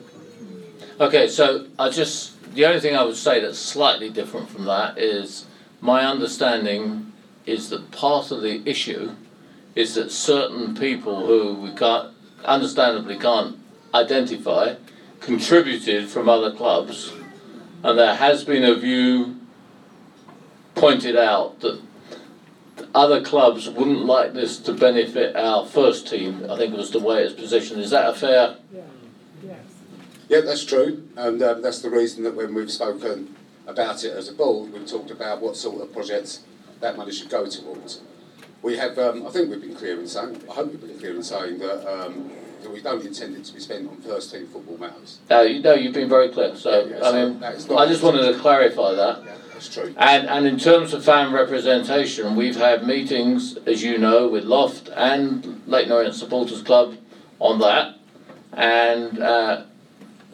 Okay, 0.99 1.27
so 1.27 1.67
I 1.77 1.89
just, 1.89 2.41
the 2.53 2.65
only 2.65 2.79
thing 2.79 2.95
I 2.95 3.03
would 3.03 3.17
say 3.17 3.41
that's 3.41 3.59
slightly 3.59 4.09
different 4.09 4.49
from 4.49 4.65
that 4.65 4.97
is 4.97 5.45
my 5.81 6.05
understanding 6.05 7.11
is 7.45 7.69
that 7.69 7.91
part 7.91 8.31
of 8.31 8.41
the 8.41 8.67
issue 8.67 9.11
is 9.75 9.95
that 9.95 10.09
certain 10.11 10.73
people 10.73 11.27
who 11.27 11.55
we 11.55 11.71
can't, 11.71 12.13
understandably 12.45 13.17
can't 13.17 13.57
identify, 13.93 14.75
contributed 15.19 16.07
from 16.09 16.29
other 16.29 16.51
clubs, 16.53 17.13
and 17.83 17.99
there 17.99 18.15
has 18.15 18.43
been 18.43 18.63
a 18.63 18.75
view 18.75 19.39
pointed 20.75 21.15
out 21.15 21.59
that 21.59 21.81
other 22.93 23.21
clubs 23.21 23.69
wouldn't 23.69 24.05
like 24.05 24.33
this 24.33 24.57
to 24.59 24.73
benefit 24.73 25.35
our 25.35 25.65
first 25.65 26.07
team, 26.07 26.45
I 26.49 26.57
think 26.57 26.73
it 26.73 26.77
was 26.77 26.91
the 26.91 26.99
way 26.99 27.23
it's 27.23 27.33
positioned. 27.33 27.81
Is 27.81 27.91
that 27.91 28.09
a 28.09 28.13
fair? 28.13 28.57
Yeah, 30.27 30.41
that's 30.41 30.65
true, 30.65 31.07
and 31.15 31.41
um, 31.43 31.61
that's 31.61 31.79
the 31.79 31.89
reason 31.89 32.23
that 32.23 32.35
when 32.35 32.53
we've 32.53 32.71
spoken 32.71 33.35
about 33.67 34.03
it 34.03 34.11
as 34.11 34.29
a 34.29 34.33
board, 34.33 34.71
we've 34.73 34.87
talked 34.87 35.11
about 35.11 35.41
what 35.41 35.55
sort 35.55 35.81
of 35.81 35.93
projects 35.93 36.41
that 36.79 36.97
money 36.97 37.11
should 37.11 37.29
go 37.29 37.45
towards. 37.45 38.01
We 38.65 38.77
have, 38.77 38.97
um, 38.97 39.27
I 39.27 39.29
think 39.29 39.51
we've 39.51 39.61
been 39.61 39.75
clear 39.75 39.99
in 39.99 40.07
saying, 40.07 40.41
I 40.49 40.53
hope 40.55 40.71
we've 40.71 40.81
been 40.81 40.97
clear 40.97 41.15
in 41.15 41.21
saying 41.21 41.59
that, 41.59 41.87
um, 41.87 42.31
that 42.63 42.71
we 42.71 42.81
don't 42.81 43.05
intend 43.05 43.37
it 43.37 43.45
to 43.45 43.53
be 43.53 43.59
spent 43.59 43.87
on 43.87 43.97
first 43.97 44.31
team 44.31 44.47
football 44.47 44.79
matters. 44.79 45.19
No, 45.29 45.43
you 45.43 45.61
know, 45.61 45.75
you've 45.75 45.93
been 45.93 46.09
very 46.09 46.29
clear, 46.29 46.55
so, 46.55 46.83
Yeah, 46.83 46.97
yeah, 46.97 46.97
I 46.97 47.11
so 47.11 47.29
mean, 47.29 47.43
I 47.77 47.85
just 47.85 48.01
wanted 48.01 48.33
to 48.33 48.39
clarify 48.39 48.93
that. 48.93 49.23
Yeah, 49.23 49.35
that's 49.53 49.71
true. 49.71 49.93
And, 49.97 50.27
and 50.27 50.47
in 50.47 50.57
terms 50.57 50.95
of 50.95 51.05
fan 51.05 51.31
representation, 51.31 52.35
we've 52.35 52.55
had 52.55 52.87
meetings, 52.87 53.55
as 53.67 53.83
you 53.83 53.99
know, 53.99 54.27
with 54.27 54.45
Loft 54.45 54.89
and 54.95 55.61
Leyton 55.67 55.91
Orient 55.91 56.15
Supporters 56.15 56.63
Club 56.63 56.97
on 57.37 57.59
that. 57.59 57.99
And, 58.53 59.19
uh, 59.19 59.65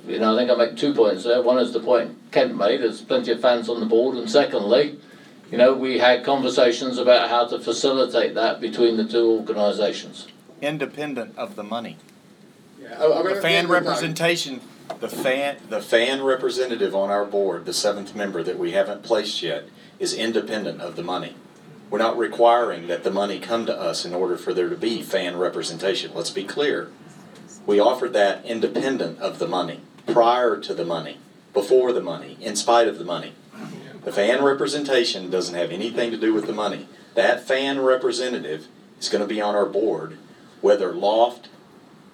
you 0.08 0.20
know, 0.20 0.38
I 0.38 0.40
think 0.40 0.50
I 0.50 0.56
make 0.56 0.78
two 0.78 0.94
points 0.94 1.26
there. 1.26 1.42
One 1.42 1.60
is 1.60 1.74
the 1.74 1.82
point 1.82 2.18
Kent 2.32 2.56
made, 2.56 2.80
there's 2.80 3.02
plenty 3.02 3.34
of 3.34 3.42
fans 3.42 3.68
on 3.68 3.82
the 3.82 3.86
board. 3.86 4.16
And 4.16 4.32
secondly, 4.32 4.98
you 5.52 5.58
know, 5.58 5.74
we 5.74 6.00
had 6.00 6.24
conversations 6.24 6.98
about 6.98 7.30
how 7.30 7.46
to 7.46 7.60
facilitate 7.60 8.36
that 8.36 8.62
between 8.62 8.96
the 8.98 9.04
two 9.04 9.30
organisations. 9.32 10.28
Independent 10.62 11.38
of 11.38 11.56
the 11.56 11.64
money. 11.64 11.98
Yeah, 12.82 12.98
I- 13.00 13.20
I 13.20 13.24
mean, 13.24 13.36
The 13.36 13.42
fan 13.42 13.52
end 13.52 13.66
of 13.66 13.72
the 13.72 13.80
day- 13.80 13.86
representation, 13.86 14.62
the 15.00 15.10
fan, 15.10 15.58
the 15.70 15.82
fan 15.82 16.24
representative 16.24 16.96
on 16.96 17.10
our 17.10 17.26
board, 17.26 17.66
the 17.66 17.74
seventh 17.74 18.16
member 18.16 18.42
that 18.44 18.58
we 18.58 18.72
haven't 18.72 19.04
placed 19.04 19.44
yet, 19.44 19.66
is 20.00 20.14
independent 20.14 20.82
of 20.82 20.96
the 20.96 21.04
money. 21.04 21.36
We're 21.90 22.00
not 22.00 22.18
requiring 22.18 22.88
that 22.88 23.04
the 23.04 23.12
money 23.12 23.38
come 23.40 23.66
to 23.66 23.78
us 23.78 24.06
in 24.06 24.14
order 24.14 24.38
for 24.38 24.54
there 24.54 24.70
to 24.70 24.78
be 24.78 25.02
fan 25.02 25.38
representation. 25.38 26.12
Let's 26.16 26.30
be 26.30 26.46
clear. 26.46 26.88
We 27.66 27.80
offered 27.80 28.14
that 28.14 28.46
independent 28.46 29.20
of 29.20 29.40
the 29.40 29.48
money, 29.48 29.82
prior 30.08 30.58
to 30.58 30.74
the 30.74 30.86
money, 30.86 31.18
before 31.54 31.92
the 31.92 32.02
money, 32.02 32.38
in 32.40 32.56
spite 32.56 32.88
of 32.88 32.98
the 32.98 33.06
money. 33.06 33.34
The 34.04 34.12
fan 34.12 34.44
representation 34.44 35.30
doesn't 35.30 35.54
have 35.56 35.72
anything 35.72 36.10
to 36.12 36.18
do 36.18 36.34
with 36.34 36.48
the 36.48 36.54
money. 36.54 36.88
That 37.14 37.46
fan 37.46 37.82
representative 37.82 38.68
is 39.00 39.10
gonna 39.10 39.28
be 39.28 39.40
on 39.40 39.56
our 39.56 39.66
board, 39.66 40.18
whether 40.62 40.92
Loft 40.92 41.50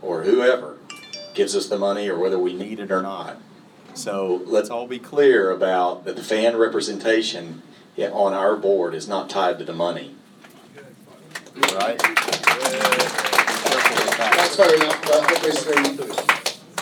or 0.01 0.23
whoever 0.23 0.77
gives 1.33 1.55
us 1.55 1.67
the 1.67 1.77
money 1.77 2.09
or 2.09 2.17
whether 2.17 2.37
we 2.37 2.53
need 2.53 2.79
it 2.79 2.91
or 2.91 3.01
not. 3.01 3.37
So 3.93 4.41
let's 4.45 4.69
all 4.69 4.87
be 4.87 4.99
clear 4.99 5.49
about 5.49 6.03
that 6.05 6.15
the 6.15 6.23
fan 6.23 6.57
representation 6.57 7.61
on 7.97 8.33
our 8.33 8.55
board 8.55 8.93
is 8.93 9.07
not 9.07 9.29
tied 9.29 9.57
to 9.59 9.65
the 9.65 9.73
money. 9.73 10.15
Right? 11.55 11.97
That's 14.37 14.55
fair 14.55 14.75
enough, 14.75 15.01
but 15.03 15.35
obviously, 15.35 15.75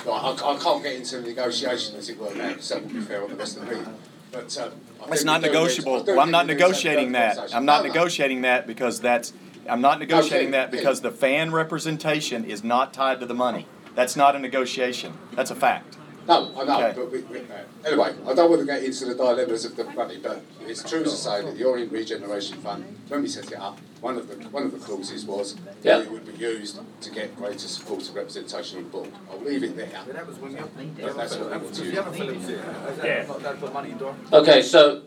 no, 0.06 0.12
I, 0.12 0.32
I 0.34 0.58
can't 0.58 0.84
get 0.84 0.96
into 0.96 1.22
negotiation 1.22 1.96
as 1.96 2.10
it 2.10 2.18
were 2.18 2.34
now, 2.36 2.50
because 2.50 2.70
that 2.70 2.84
would 2.84 2.94
be 2.94 3.00
fair 3.02 3.24
on 3.24 3.30
the 3.30 3.36
rest 3.36 3.58
of 3.58 3.68
the. 3.68 3.88
But, 4.32 4.58
um, 4.58 4.72
It's 5.12 5.24
not 5.24 5.42
we 5.42 5.48
do 5.48 5.54
need- 5.54 5.58
I 5.58 5.60
negotiable. 5.62 6.04
Well, 6.06 6.20
I'm 6.20 6.32
not 6.32 6.46
we 6.48 6.54
need 6.54 6.58
to 6.60 6.64
have 6.64 6.72
negotiating 6.72 7.12
that. 7.14 7.38
I'm 7.54 7.66
not 7.66 7.82
No, 7.84 7.88
no. 7.88 7.94
negotiating 7.94 8.42
that 8.42 8.68
because 8.68 9.00
that's, 9.00 9.34
I'm 9.70 9.82
not 9.82 10.00
negotiating 10.00 10.48
Okay, 10.50 10.58
that 10.58 10.72
because 10.72 11.02
the 11.02 11.12
fan 11.12 11.52
representation 11.52 12.44
is 12.46 12.64
not 12.64 12.94
tied 12.94 13.20
to 13.22 13.26
the 13.26 13.34
money. 13.34 13.68
That's 13.96 14.16
not 14.16 14.36
a 14.36 14.40
negotiation. 14.40 15.14
That's 15.34 15.52
a 15.52 15.56
fact. 15.56 15.96
No, 16.28 16.52
I 16.60 16.64
know, 16.66 16.78
Okay. 16.88 16.94
but 16.96 17.12
we, 17.12 17.20
we, 17.22 17.38
uh, 17.40 17.44
anyway, 17.86 18.14
I 18.28 18.34
don't 18.34 18.50
want 18.50 18.62
to 18.62 18.66
get 18.66 18.84
into 18.84 19.06
the 19.06 19.14
dilemmas 19.14 19.64
of 19.66 19.76
the 19.76 19.84
money, 19.84 20.18
but 20.22 20.42
it's 20.68 20.82
true 20.84 21.04
to 21.04 21.10
say 21.10 21.44
that 21.44 21.56
the 21.56 21.64
Orient 21.64 21.92
Regeneration 21.92 22.58
Fund, 22.58 22.84
when 23.10 23.22
we 23.22 23.28
set 23.28 23.52
it 23.52 23.60
up, 23.60 23.78
one 24.02 24.18
of 24.18 24.28
the 24.28 24.36
one 24.50 24.64
of 24.64 24.72
the 24.72 24.80
clauses 24.80 25.24
was 25.26 25.56
Yeah. 25.84 25.98
that 25.98 26.06
it 26.08 26.12
would 26.12 26.26
be 26.26 26.34
used 26.44 26.80
to 27.02 27.10
get 27.12 27.36
greater 27.36 27.60
support 27.60 28.08
and 28.08 28.16
representation 28.16 28.80
on 28.80 28.84
the 28.86 28.90
board. 28.90 29.10
I'll 29.32 29.40
leave 29.42 29.64
it 29.64 29.76
there. 29.78 29.88
That 30.14 30.26
was 30.28 30.38
when 30.38 30.54
we 30.54 30.58
But 31.04 31.16
that's 31.16 31.36
what 31.38 31.52
we 31.52 31.58
want 31.58 31.74
to 31.76 31.82
the 31.82 31.88
use. 31.90 31.98
other 32.00 32.12
Phillips 32.12 32.48
here. 32.48 32.64
Yeah. 33.04 33.26
Not 33.28 33.44
that 33.44 33.60
put 33.60 33.74
money 33.74 33.92
door. 33.92 34.16
Okay, 34.34 34.62
so, 34.64 35.02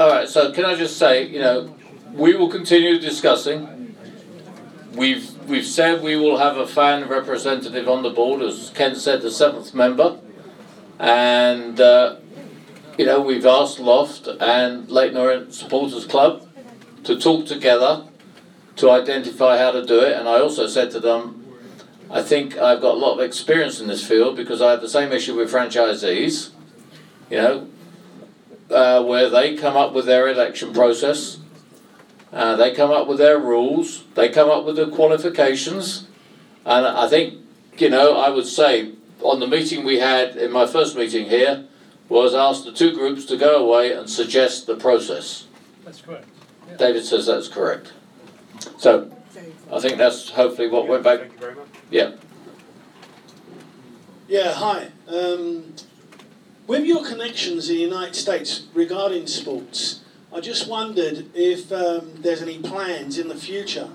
all 0.00 0.08
right, 0.10 0.28
so 0.28 0.50
can 0.52 0.64
I 0.64 0.74
just 0.74 0.96
say, 0.98 1.24
you 1.26 1.38
know, 1.40 1.74
we 2.14 2.34
will 2.34 2.48
continue 2.48 2.98
discussing. 2.98 3.94
We've, 4.94 5.30
we've 5.48 5.64
said 5.66 6.02
we 6.02 6.16
will 6.16 6.36
have 6.36 6.58
a 6.58 6.66
fan 6.66 7.08
representative 7.08 7.88
on 7.88 8.02
the 8.02 8.10
board, 8.10 8.42
as 8.42 8.70
Kent 8.74 8.98
said, 8.98 9.22
the 9.22 9.30
seventh 9.30 9.72
member. 9.72 10.18
And, 10.98 11.80
uh, 11.80 12.16
you 12.98 13.06
know, 13.06 13.20
we've 13.20 13.46
asked 13.46 13.80
Loft 13.80 14.28
and 14.40 14.88
Leyton 14.90 15.16
Orient 15.16 15.54
Supporters 15.54 16.04
Club 16.04 16.48
to 17.04 17.18
talk 17.18 17.46
together 17.46 18.04
to 18.76 18.90
identify 18.90 19.58
how 19.58 19.72
to 19.72 19.84
do 19.84 20.00
it. 20.00 20.16
And 20.16 20.28
I 20.28 20.40
also 20.40 20.66
said 20.66 20.90
to 20.92 21.00
them, 21.00 21.38
I 22.10 22.22
think 22.22 22.58
I've 22.58 22.80
got 22.80 22.94
a 22.94 22.98
lot 22.98 23.14
of 23.14 23.20
experience 23.20 23.80
in 23.80 23.88
this 23.88 24.06
field 24.06 24.36
because 24.36 24.60
I 24.60 24.70
have 24.70 24.80
the 24.80 24.88
same 24.88 25.12
issue 25.12 25.34
with 25.34 25.50
franchisees. 25.50 26.50
You 27.30 27.38
know, 27.38 27.68
uh, 28.70 29.02
where 29.02 29.30
they 29.30 29.56
come 29.56 29.76
up 29.76 29.92
with 29.92 30.06
their 30.06 30.28
election 30.28 30.72
process, 30.72 31.38
uh, 32.32 32.56
they 32.56 32.74
come 32.74 32.90
up 32.90 33.06
with 33.06 33.18
their 33.18 33.38
rules, 33.38 34.04
they 34.14 34.28
come 34.28 34.48
up 34.48 34.64
with 34.64 34.76
the 34.76 34.88
qualifications, 34.90 36.06
and 36.64 36.86
I 36.86 37.08
think, 37.08 37.38
you 37.78 37.90
know, 37.90 38.16
I 38.16 38.30
would 38.30 38.46
say 38.46 38.92
on 39.22 39.40
the 39.40 39.46
meeting 39.46 39.84
we 39.84 39.98
had 39.98 40.36
in 40.36 40.52
my 40.52 40.66
first 40.66 40.96
meeting 40.96 41.28
here 41.28 41.64
was 42.08 42.34
asked 42.34 42.64
the 42.64 42.72
two 42.72 42.92
groups 42.92 43.24
to 43.26 43.36
go 43.36 43.64
away 43.64 43.92
and 43.92 44.08
suggest 44.08 44.66
the 44.66 44.76
process. 44.76 45.46
That's 45.84 46.00
correct. 46.00 46.28
David 46.78 47.04
says 47.04 47.26
that's 47.26 47.48
correct. 47.48 47.92
So 48.78 49.10
I 49.72 49.80
think 49.80 49.98
that's 49.98 50.30
hopefully 50.30 50.68
what 50.68 50.86
went 50.88 51.02
back. 51.02 51.20
Thank 51.20 51.32
you 51.32 51.38
very 51.38 51.54
much. 51.54 51.68
Yeah. 51.90 52.12
Yeah, 54.28 54.52
hi. 54.52 54.88
Um, 55.08 55.74
with 56.66 56.84
your 56.84 57.04
connections 57.04 57.68
in 57.68 57.76
the 57.76 57.82
United 57.82 58.14
States 58.14 58.66
regarding 58.74 59.26
sports, 59.26 60.00
I 60.34 60.40
just 60.40 60.68
wondered 60.68 61.26
if 61.34 61.70
um, 61.72 62.12
there's 62.16 62.40
any 62.42 62.58
plans 62.58 63.18
in 63.18 63.28
the 63.28 63.34
future 63.34 63.90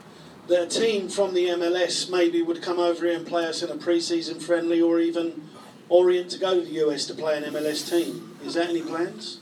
that 0.48 0.64
a 0.64 0.68
team 0.68 1.10
from 1.10 1.34
the 1.34 1.48
MLS 1.48 2.10
maybe 2.10 2.42
would 2.42 2.62
come 2.62 2.80
over 2.80 3.06
here 3.06 3.16
and 3.16 3.26
play 3.28 3.46
us 3.46 3.62
in 3.64 3.70
a 3.70 3.76
pre-season 3.76 4.40
friendly 4.40 4.82
or 4.82 5.00
even 5.00 5.42
Orient 5.90 6.32
to 6.32 6.38
go 6.38 6.54
to 6.56 6.62
the 6.62 6.86
US 6.86 7.06
to 7.06 7.14
play 7.14 7.38
an 7.38 7.44
MLS 7.46 7.90
team. 7.90 8.36
Is 8.44 8.56
that 8.56 8.70
any 8.70 8.82
plans? 8.82 9.40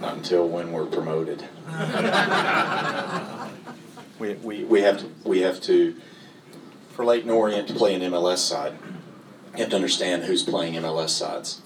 Not 0.00 0.16
until 0.16 0.48
when 0.48 0.72
we're 0.72 0.86
promoted. 0.86 1.44
We, 4.18 4.34
we, 4.34 4.64
we 4.64 4.82
have 4.82 4.98
to, 4.98 5.10
we 5.24 5.40
have 5.40 5.62
to, 5.62 5.96
for 6.90 7.06
Leyton 7.06 7.30
Orient 7.30 7.68
to 7.68 7.74
play 7.74 7.94
an 7.94 8.02
MLS 8.02 8.38
side, 8.38 8.74
you 9.54 9.60
have 9.60 9.70
to 9.70 9.76
understand 9.76 10.24
who's 10.24 10.42
playing 10.42 10.74
MLS 10.74 11.08
sides. 11.08 11.62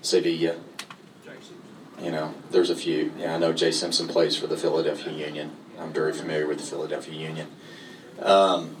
Sevilla. 0.00 0.56
You 2.00 2.10
know, 2.12 2.34
there's 2.50 2.70
a 2.70 2.76
few. 2.76 3.12
Yeah, 3.18 3.34
I 3.34 3.38
know 3.38 3.52
Jay 3.52 3.72
Simpson 3.72 4.06
plays 4.06 4.36
for 4.36 4.46
the 4.46 4.56
Philadelphia 4.56 5.12
Union. 5.12 5.50
I'm 5.78 5.92
very 5.92 6.12
familiar 6.12 6.46
with 6.46 6.58
the 6.58 6.64
Philadelphia 6.64 7.14
Union. 7.14 7.48
Um, 8.20 8.76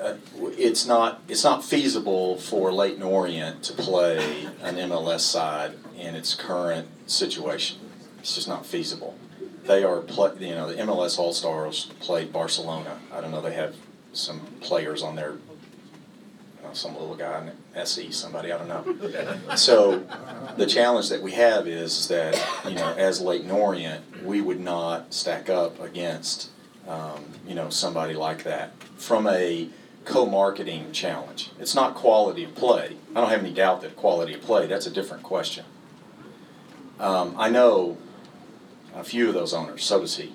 uh, 0.00 0.16
it's 0.58 0.86
not 0.86 1.22
it's 1.28 1.44
not 1.44 1.64
feasible 1.64 2.36
for 2.36 2.72
Leyton 2.72 3.02
Orient 3.02 3.62
to 3.64 3.72
play 3.74 4.46
an 4.62 4.76
MLS 4.76 5.20
side 5.20 5.74
in 5.96 6.14
its 6.14 6.34
current 6.34 6.88
situation. 7.06 7.78
It's 8.18 8.34
just 8.34 8.48
not 8.48 8.66
feasible. 8.66 9.16
They 9.64 9.84
are 9.84 10.00
play, 10.00 10.32
you 10.40 10.54
know 10.54 10.68
the 10.68 10.82
MLS 10.82 11.18
All 11.18 11.32
Stars 11.32 11.90
played 12.00 12.32
Barcelona. 12.32 12.98
I 13.12 13.20
don't 13.20 13.30
know 13.30 13.40
they 13.40 13.54
have 13.54 13.76
some 14.12 14.40
players 14.60 15.02
on 15.02 15.14
there. 15.14 15.36
Know, 16.72 16.76
some 16.76 16.94
little 16.94 17.14
guy 17.14 17.42
in 17.42 17.52
SE, 17.82 18.10
somebody 18.12 18.50
I 18.50 18.56
don't 18.56 18.68
know. 18.68 19.56
So 19.56 20.06
the 20.56 20.64
challenge 20.64 21.10
that 21.10 21.20
we 21.20 21.32
have 21.32 21.68
is 21.68 22.08
that 22.08 22.34
you 22.66 22.74
know 22.74 22.94
as 22.96 23.20
Leyton 23.20 23.50
Orient, 23.50 24.24
we 24.24 24.40
would 24.40 24.58
not 24.58 25.12
stack 25.12 25.50
up 25.50 25.78
against 25.82 26.48
um, 26.88 27.26
you 27.46 27.54
know 27.54 27.68
somebody 27.68 28.14
like 28.14 28.44
that 28.44 28.72
from 28.96 29.26
a 29.26 29.68
co-marketing 30.06 30.92
challenge. 30.92 31.50
It's 31.60 31.74
not 31.74 31.94
quality 31.94 32.44
of 32.44 32.54
play. 32.54 32.96
I 33.14 33.20
don't 33.20 33.28
have 33.28 33.40
any 33.40 33.52
doubt 33.52 33.82
that 33.82 33.94
quality 33.94 34.32
of 34.32 34.40
play. 34.40 34.66
That's 34.66 34.86
a 34.86 34.90
different 34.90 35.22
question. 35.22 35.66
Um, 36.98 37.34
I 37.36 37.50
know 37.50 37.98
a 38.94 39.04
few 39.04 39.28
of 39.28 39.34
those 39.34 39.52
owners, 39.52 39.84
so 39.84 40.00
does 40.00 40.16
he, 40.16 40.32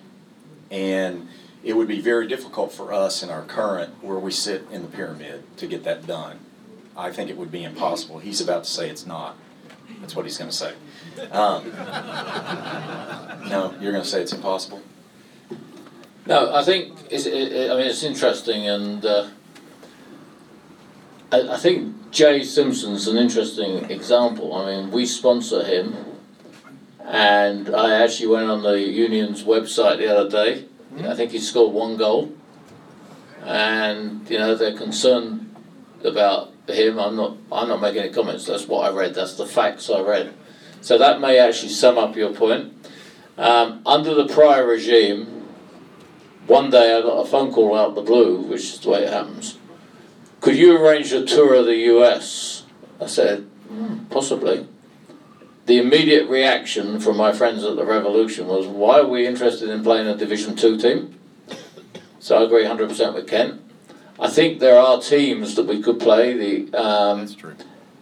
and 0.69 1.29
it 1.67 1.75
would 1.75 1.87
be 1.87 1.99
very 1.99 2.25
difficult 2.27 2.71
for 2.71 2.93
us 2.93 3.21
in 3.21 3.29
our 3.29 3.43
current 3.43 4.01
where 4.01 4.17
we 4.17 4.31
sit 4.31 4.63
in 4.71 4.83
the 4.83 4.87
pyramid 4.87 5.43
to 5.57 5.67
get 5.67 5.83
that 5.83 6.07
done. 6.07 6.39
I 6.95 7.11
think 7.11 7.29
it 7.29 7.35
would 7.35 7.51
be 7.51 7.65
impossible. 7.65 8.19
He's 8.19 8.39
about 8.39 8.63
to 8.63 8.69
say 8.69 8.89
it's 8.89 9.05
not. 9.05 9.35
That's 9.99 10.15
what 10.15 10.23
he's 10.23 10.37
going 10.37 10.49
to 10.49 10.55
say. 10.55 10.73
Um, 11.29 11.69
no, 13.49 13.75
you're 13.81 13.91
going 13.91 14.03
to 14.03 14.09
say 14.09 14.21
it's 14.21 14.31
impossible. 14.31 14.81
No, 16.25 16.55
I 16.55 16.63
think 16.63 16.97
it's, 17.11 17.25
it, 17.25 17.69
I 17.69 17.75
mean 17.75 17.87
it's 17.87 18.03
interesting, 18.03 18.65
and 18.65 19.05
uh, 19.05 19.27
I, 21.33 21.49
I 21.49 21.57
think 21.57 22.11
Jay 22.11 22.43
Simpson's 22.43 23.09
an 23.09 23.17
interesting 23.17 23.91
example. 23.91 24.55
I 24.55 24.67
mean, 24.67 24.91
we 24.91 25.05
sponsor 25.05 25.65
him, 25.65 25.95
and 27.03 27.75
I 27.75 28.01
actually 28.01 28.27
went 28.27 28.49
on 28.49 28.63
the 28.63 28.79
union's 28.79 29.43
website 29.43 29.97
the 29.97 30.07
other 30.07 30.29
day. 30.29 30.66
I 31.05 31.15
think 31.15 31.31
he 31.31 31.39
scored 31.39 31.73
one 31.73 31.97
goal, 31.97 32.31
and 33.43 34.27
you 34.29 34.37
know 34.37 34.55
they're 34.55 34.77
concerned 34.77 35.55
about 36.03 36.51
him. 36.67 36.99
I'm 36.99 37.15
not. 37.15 37.37
I'm 37.51 37.67
not 37.67 37.81
making 37.81 38.01
any 38.03 38.13
comments. 38.13 38.45
That's 38.45 38.67
what 38.67 38.91
I 38.91 38.95
read. 38.95 39.13
That's 39.13 39.35
the 39.35 39.45
facts 39.45 39.89
I 39.89 40.01
read. 40.01 40.33
So 40.81 40.97
that 40.97 41.21
may 41.21 41.37
actually 41.39 41.69
sum 41.69 41.97
up 41.97 42.15
your 42.15 42.33
point. 42.33 42.73
Um, 43.37 43.81
under 43.85 44.13
the 44.15 44.27
prior 44.27 44.65
regime, 44.65 45.45
one 46.47 46.69
day 46.69 46.97
I 46.97 47.01
got 47.01 47.19
a 47.19 47.25
phone 47.25 47.51
call 47.51 47.77
out 47.77 47.89
of 47.89 47.95
the 47.95 48.01
blue, 48.01 48.41
which 48.41 48.61
is 48.61 48.79
the 48.79 48.89
way 48.89 49.03
it 49.03 49.13
happens. 49.13 49.57
Could 50.41 50.55
you 50.55 50.77
arrange 50.77 51.11
a 51.13 51.25
tour 51.25 51.55
of 51.55 51.65
the 51.65 51.75
US? 51.75 52.63
I 52.99 53.05
said, 53.05 53.47
"Hmm, 53.69 54.05
possibly. 54.09 54.67
The 55.67 55.79
immediate 55.79 56.29
reaction 56.29 56.97
from 57.01 57.17
my 57.17 57.33
friends 57.33 57.65
at 57.65 57.75
the 57.75 57.85
Revolution 57.85 58.47
was, 58.47 58.65
why 58.65 58.99
are 58.99 59.07
we 59.07 59.27
interested 59.27 59.69
in 59.69 59.83
playing 59.83 60.07
a 60.07 60.15
Division 60.15 60.55
Two 60.55 60.77
team? 60.77 61.19
So 62.19 62.37
I 62.37 62.45
agree 62.45 62.63
100% 62.63 63.13
with 63.13 63.27
Kent. 63.27 63.61
I 64.17 64.29
think 64.29 64.59
there 64.59 64.79
are 64.79 65.01
teams 65.01 65.55
that 65.55 65.67
we 65.67 65.81
could 65.81 65.99
play. 65.99 66.33
The 66.33 66.73
um, 66.73 67.27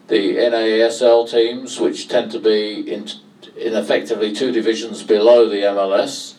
the 0.07 0.35
NASL 0.35 1.29
teams, 1.29 1.79
which 1.79 2.07
tend 2.07 2.31
to 2.33 2.39
be 2.39 2.81
in, 2.81 3.09
in 3.57 3.73
effectively 3.73 4.31
two 4.31 4.51
divisions 4.51 5.01
below 5.01 5.49
the 5.49 5.61
MLS. 5.61 6.35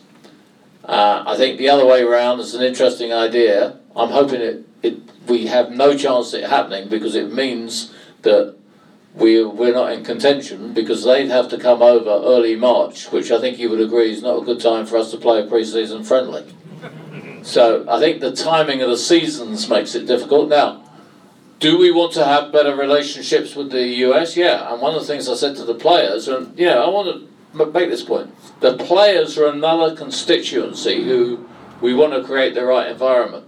Uh, 0.85 1.23
I 1.27 1.35
think 1.35 1.57
the 1.57 1.69
other 1.69 1.85
way 1.85 2.03
around 2.03 2.39
is 2.39 2.55
an 2.55 2.63
interesting 2.63 3.11
idea. 3.11 3.77
I'm 3.97 4.11
hoping 4.11 4.39
it, 4.39 4.65
it 4.81 4.99
we 5.27 5.47
have 5.47 5.71
no 5.71 5.97
chance 5.97 6.33
of 6.33 6.43
it 6.43 6.49
happening 6.49 6.87
because 6.87 7.15
it 7.15 7.33
means 7.33 7.93
that 8.21 8.56
we, 9.15 9.43
we're 9.43 9.73
not 9.73 9.91
in 9.91 10.03
contention 10.03 10.73
because 10.73 11.03
they'd 11.03 11.29
have 11.29 11.49
to 11.49 11.57
come 11.57 11.81
over 11.81 12.09
early 12.09 12.55
March, 12.55 13.11
which 13.11 13.31
I 13.31 13.39
think 13.39 13.57
you 13.57 13.69
would 13.69 13.81
agree 13.81 14.11
is 14.11 14.21
not 14.21 14.41
a 14.41 14.45
good 14.45 14.59
time 14.59 14.85
for 14.85 14.97
us 14.97 15.11
to 15.11 15.17
play 15.17 15.41
a 15.41 15.47
pre-season 15.47 16.03
friendly. 16.03 16.45
So 17.41 17.85
I 17.89 17.99
think 17.99 18.19
the 18.19 18.35
timing 18.35 18.81
of 18.81 18.89
the 18.89 18.97
seasons 18.97 19.69
makes 19.69 19.95
it 19.95 20.05
difficult. 20.05 20.49
Now, 20.49 20.83
do 21.59 21.77
we 21.77 21.91
want 21.91 22.13
to 22.13 22.25
have 22.25 22.51
better 22.51 22.75
relationships 22.75 23.55
with 23.55 23.71
the 23.71 23.87
US? 24.05 24.35
Yeah, 24.37 24.71
and 24.71 24.81
one 24.81 24.93
of 24.93 25.01
the 25.01 25.07
things 25.07 25.27
I 25.27 25.35
said 25.35 25.55
to 25.55 25.63
the 25.63 25.73
players, 25.73 26.27
and 26.27 26.57
yeah, 26.57 26.75
I 26.75 26.89
want 26.89 27.29
to 27.55 27.65
make 27.65 27.89
this 27.89 28.03
point: 28.03 28.35
the 28.59 28.77
players 28.77 29.37
are 29.37 29.47
another 29.47 29.95
constituency 29.95 31.03
who 31.03 31.47
we 31.81 31.93
want 31.93 32.13
to 32.13 32.23
create 32.23 32.53
the 32.53 32.65
right 32.65 32.91
environment. 32.91 33.45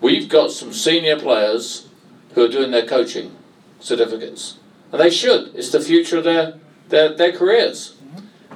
We've 0.00 0.28
got 0.28 0.52
some 0.52 0.72
senior 0.72 1.18
players 1.18 1.88
who 2.34 2.44
are 2.44 2.48
doing 2.48 2.70
their 2.70 2.86
coaching 2.86 3.34
certificates, 3.80 4.57
and 4.92 5.00
they 5.00 5.10
should. 5.10 5.54
It's 5.54 5.70
the 5.70 5.80
future 5.80 6.18
of 6.18 6.24
their 6.24 6.54
their, 6.88 7.14
their 7.14 7.32
careers. 7.32 7.94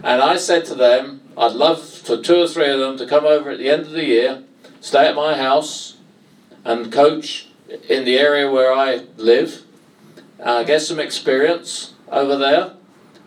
And 0.02 0.20
I 0.20 0.36
said 0.36 0.64
to 0.66 0.74
them, 0.74 1.20
I'd 1.36 1.52
love 1.52 1.82
for 1.82 2.16
two 2.16 2.42
or 2.42 2.48
three 2.48 2.70
of 2.70 2.80
them 2.80 2.96
to 2.98 3.06
come 3.06 3.24
over 3.24 3.50
at 3.50 3.58
the 3.58 3.70
end 3.70 3.82
of 3.82 3.92
the 3.92 4.04
year, 4.04 4.42
stay 4.80 5.06
at 5.06 5.14
my 5.14 5.36
house, 5.36 5.96
and 6.64 6.92
coach 6.92 7.48
in 7.88 8.04
the 8.04 8.18
area 8.18 8.50
where 8.50 8.72
I 8.72 9.06
live, 9.16 9.62
uh, 10.40 10.62
get 10.64 10.80
some 10.82 10.98
experience 10.98 11.94
over 12.10 12.36
there, 12.36 12.74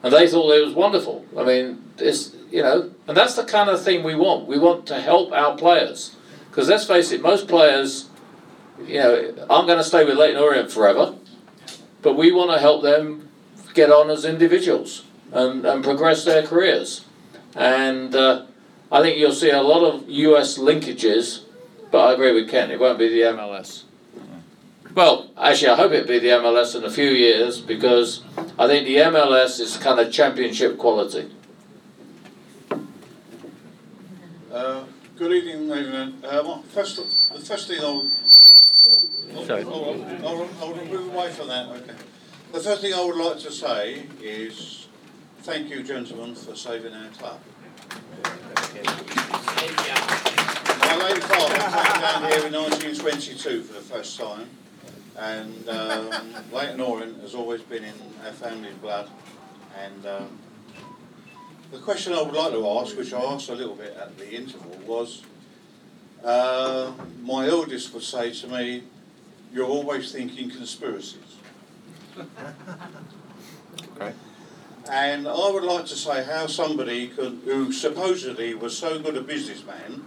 and 0.04 0.14
they 0.14 0.28
thought 0.28 0.52
it 0.52 0.66
was 0.66 0.76
wonderful. 0.76 1.26
I 1.38 1.44
mean, 1.44 1.84
it's 1.98 2.36
you 2.52 2.62
know, 2.62 2.92
and 3.08 3.18
that's 3.18 3.36
the 3.36 3.44
kind 3.44 3.70
of 3.70 3.84
thing 3.84 4.04
we 4.04 4.16
want. 4.16 4.48
We 4.48 4.60
want 4.60 4.86
to 4.88 5.02
help 5.02 5.32
our 5.32 5.58
players, 5.58 6.16
because 6.50 6.70
let's 6.70 6.86
face 6.86 7.12
it, 7.12 7.22
most 7.22 7.48
players, 7.48 8.10
you 8.86 9.00
know, 9.00 9.34
aren't 9.50 9.68
going 9.68 9.80
to 9.80 9.84
stay 9.84 10.06
with 10.06 10.18
Leyton 10.18 10.42
Orient 10.42 10.72
forever, 10.72 11.16
but 12.06 12.16
we 12.16 12.32
want 12.32 12.52
to 12.52 12.60
help 12.60 12.84
them 12.84 13.28
get 13.74 13.90
on 13.90 14.12
as 14.12 14.26
individuals 14.26 15.06
and, 15.34 15.66
and 15.66 15.84
progress 15.84 16.24
their 16.24 16.44
careers, 16.44 17.04
and 17.56 18.16
uh, 18.16 18.46
I 18.92 19.02
think 19.02 19.18
you'll 19.18 19.32
see 19.34 19.50
a 19.50 19.64
lot 19.64 19.84
of 19.84 20.08
U.S. 20.08 20.60
linkages, 20.60 21.46
but 21.90 22.06
I 22.06 22.14
agree 22.14 22.32
with 22.32 22.48
Kent, 22.48 22.72
it 22.72 22.80
won't 22.80 23.00
be 23.00 23.10
the 23.10 23.22
MLS. 23.22 23.86
Well, 24.94 25.32
actually, 25.36 25.70
I 25.70 25.76
hope 25.78 25.94
it'll 25.94 26.08
be 26.08 26.20
the 26.20 26.28
MLS 26.28 26.76
in 26.76 26.84
a 26.84 26.92
few 26.92 27.10
years 27.10 27.60
because 27.60 28.24
I 28.60 28.68
think 28.68 28.86
the 28.86 28.98
MLS 28.98 29.60
is 29.60 29.76
kind 29.76 30.00
of 30.00 30.14
championship 30.14 30.78
quality. 30.78 31.32
Uh, 34.54 34.84
good 35.18 35.32
evening, 35.32 35.72
everyone. 35.72 36.24
Uh, 36.24 36.42
well, 36.46 36.62
first, 36.70 36.98
the 36.98 37.40
first 37.40 37.68
thing 37.68 37.80
I'll. 37.82 38.08
Sorry. 39.44 39.64
Hold 39.64 40.02
on, 40.02 40.18
hold 40.20 40.42
on, 40.42 40.48
hold 40.56 40.80
on, 40.80 40.90
move 40.90 41.14
away 41.14 41.32
from 41.32 41.48
that, 41.50 41.68
okay. 41.68 41.94
The 42.54 42.60
first 42.62 42.82
thing 42.82 42.94
I 42.94 43.04
would 43.04 43.18
like 43.18 43.40
to 43.40 43.52
say 43.52 44.08
is 44.22 44.88
thank 45.40 45.70
you, 45.70 45.84
gentlemen, 45.84 46.36
for 46.36 46.56
saving 46.56 46.94
our 46.94 47.10
club. 47.10 47.40
My 50.80 50.96
late 50.98 51.24
father 51.24 51.54
came 51.54 52.02
down 52.02 52.32
here 52.32 52.48
in 52.48 52.54
1922 52.54 53.64
for 53.64 53.74
the 53.74 53.82
first 53.82 54.18
time, 54.20 54.50
and 55.18 55.70
um, 55.70 56.12
Leyton 56.52 56.80
Orient 56.80 57.22
has 57.22 57.36
always 57.36 57.62
been 57.62 57.84
in 57.84 57.94
our 58.26 58.32
family's 58.32 58.74
blood. 58.76 59.10
And 59.84 60.06
um, 60.06 60.40
the 61.72 61.80
question 61.80 62.14
I 62.14 62.22
would 62.22 62.34
like 62.34 62.54
to 62.54 62.68
ask, 62.70 62.98
which 62.98 63.14
I 63.14 63.22
asked 63.22 63.50
a 63.50 63.56
little 63.56 63.76
bit 63.76 63.96
at 64.00 64.18
the 64.18 64.32
interval, 64.34 64.80
was 64.88 65.24
uh, 66.24 66.92
my 67.22 67.48
eldest 67.48 67.94
would 67.94 68.04
say 68.04 68.32
to 68.32 68.48
me, 68.48 68.84
You're 69.56 69.66
always 69.66 70.12
thinking 70.12 70.52
conspiracies. 70.52 71.22
Okay. 73.98 74.14
And 74.92 75.26
I 75.26 75.50
would 75.50 75.64
like 75.64 75.86
to 75.86 75.96
say 75.96 76.26
how 76.26 76.48
somebody 76.48 77.08
could, 77.08 77.40
who 77.46 77.72
supposedly 77.72 78.54
was 78.54 78.78
so 78.78 79.00
good 79.00 79.16
a 79.16 79.22
businessman, 79.22 80.04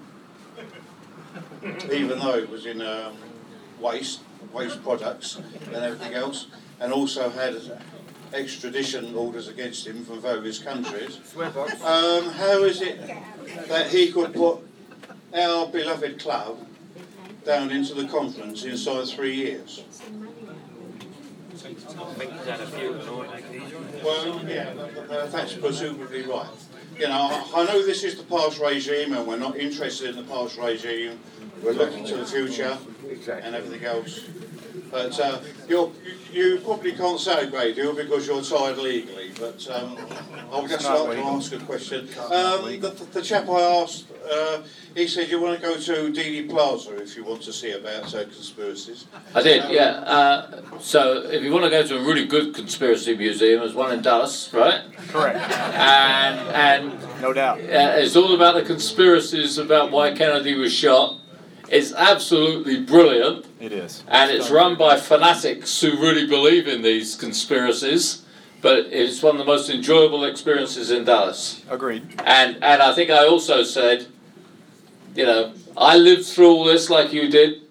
even 1.90 2.18
though 2.18 2.34
it 2.34 2.50
was 2.50 2.66
in 2.66 2.82
um, 2.82 3.16
waste, 3.80 4.20
waste 4.52 4.82
products 4.82 5.40
and 5.68 5.76
everything 5.76 6.12
else, 6.12 6.48
and 6.80 6.92
also 6.92 7.30
had 7.30 7.56
extradition 8.34 9.14
orders 9.14 9.48
against 9.48 9.86
him 9.86 10.04
from 10.04 10.20
various 10.20 10.58
countries. 10.58 11.18
Um, 11.82 12.28
how 12.28 12.62
is 12.64 12.82
it 12.82 13.00
that 13.68 13.86
he 13.90 14.12
could 14.12 14.34
put 14.34 14.58
our 15.32 15.66
beloved 15.66 16.20
club 16.20 16.67
down 17.44 17.70
into 17.70 17.94
the 17.94 18.06
conference 18.06 18.64
inside 18.64 19.06
three 19.08 19.34
years? 19.34 19.84
Well, 24.04 24.40
yeah, 24.46 24.74
that- 24.74 25.08
that- 25.08 25.32
that's 25.32 25.54
presumably 25.54 26.22
right. 26.22 26.46
You 26.98 27.08
know, 27.08 27.44
I 27.54 27.64
know 27.64 27.84
this 27.84 28.02
is 28.04 28.16
the 28.16 28.24
past 28.24 28.58
regime 28.60 29.12
and 29.12 29.26
we're 29.26 29.36
not 29.38 29.56
interested 29.56 30.10
in 30.10 30.16
the 30.16 30.22
past 30.34 30.56
regime. 30.58 31.18
We're 31.62 31.72
looking 31.72 32.04
to 32.06 32.16
the 32.16 32.26
future 32.26 32.76
and 33.42 33.54
everything 33.54 33.84
else. 33.84 34.20
But 34.90 35.18
uh, 35.20 35.40
you're, 35.68 35.92
you, 36.32 36.42
you 36.54 36.60
probably 36.60 36.92
can't 36.92 37.20
say 37.20 37.42
a 37.42 37.46
great 37.46 37.76
deal 37.76 37.94
because 37.94 38.26
you're 38.26 38.42
tied 38.42 38.78
legally. 38.78 39.30
But 39.38 39.68
um, 39.70 39.96
I 40.50 40.60
would 40.60 40.70
just 40.70 40.84
like 40.84 41.16
to 41.18 41.24
ask 41.24 41.52
a 41.52 41.58
question. 41.58 42.08
Um, 42.30 42.80
the, 42.80 42.90
the 43.12 43.22
chap 43.22 43.48
I 43.48 43.60
asked, 43.82 44.06
uh, 44.32 44.62
he 44.98 45.06
said 45.06 45.30
you 45.30 45.40
want 45.40 45.60
to 45.60 45.64
go 45.66 45.76
to 45.78 45.92
Dealey 46.12 46.48
Plaza 46.48 46.96
if 46.96 47.16
you 47.16 47.24
want 47.24 47.40
to 47.42 47.52
see 47.52 47.70
about 47.72 48.12
uh, 48.14 48.24
conspiracies. 48.24 49.06
I 49.34 49.42
did, 49.42 49.70
yeah. 49.70 49.90
Uh, 50.00 50.78
so 50.80 51.22
if 51.22 51.42
you 51.42 51.52
want 51.52 51.64
to 51.64 51.70
go 51.70 51.86
to 51.86 51.98
a 51.98 52.00
really 52.04 52.26
good 52.26 52.54
conspiracy 52.54 53.16
museum, 53.16 53.60
there's 53.60 53.74
one 53.74 53.92
in 53.92 54.02
Dallas, 54.02 54.50
right? 54.52 54.82
Correct. 55.08 55.38
And 55.38 56.38
and 56.90 57.22
No 57.22 57.32
doubt. 57.32 57.58
uh, 57.60 58.02
it's 58.02 58.16
all 58.16 58.34
about 58.34 58.54
the 58.54 58.62
conspiracies 58.64 59.56
about 59.58 59.92
why 59.92 60.14
Kennedy 60.14 60.54
was 60.56 60.72
shot. 60.72 61.20
It's 61.70 61.92
absolutely 61.92 62.80
brilliant, 62.80 63.46
It 63.60 63.72
is. 63.72 64.02
and 64.08 64.30
it's 64.30 64.50
run 64.50 64.76
by 64.76 64.98
fanatics 64.98 65.80
who 65.80 65.90
really 65.92 66.26
believe 66.26 66.66
in 66.66 66.82
these 66.82 67.14
conspiracies. 67.14 68.22
But 68.60 68.86
it's 68.90 69.22
one 69.22 69.36
of 69.36 69.38
the 69.38 69.44
most 69.44 69.70
enjoyable 69.70 70.24
experiences 70.24 70.90
in 70.90 71.04
Dallas. 71.04 71.62
Agreed. 71.70 72.02
And 72.24 72.56
and 72.60 72.82
I 72.82 72.92
think 72.92 73.08
I 73.08 73.24
also 73.24 73.62
said, 73.62 74.08
you 75.18 75.26
know, 75.26 75.52
I 75.76 75.96
lived 75.96 76.26
through 76.26 76.48
all 76.48 76.64
this 76.64 76.88
like 76.88 77.12
you 77.12 77.28
did. 77.28 77.62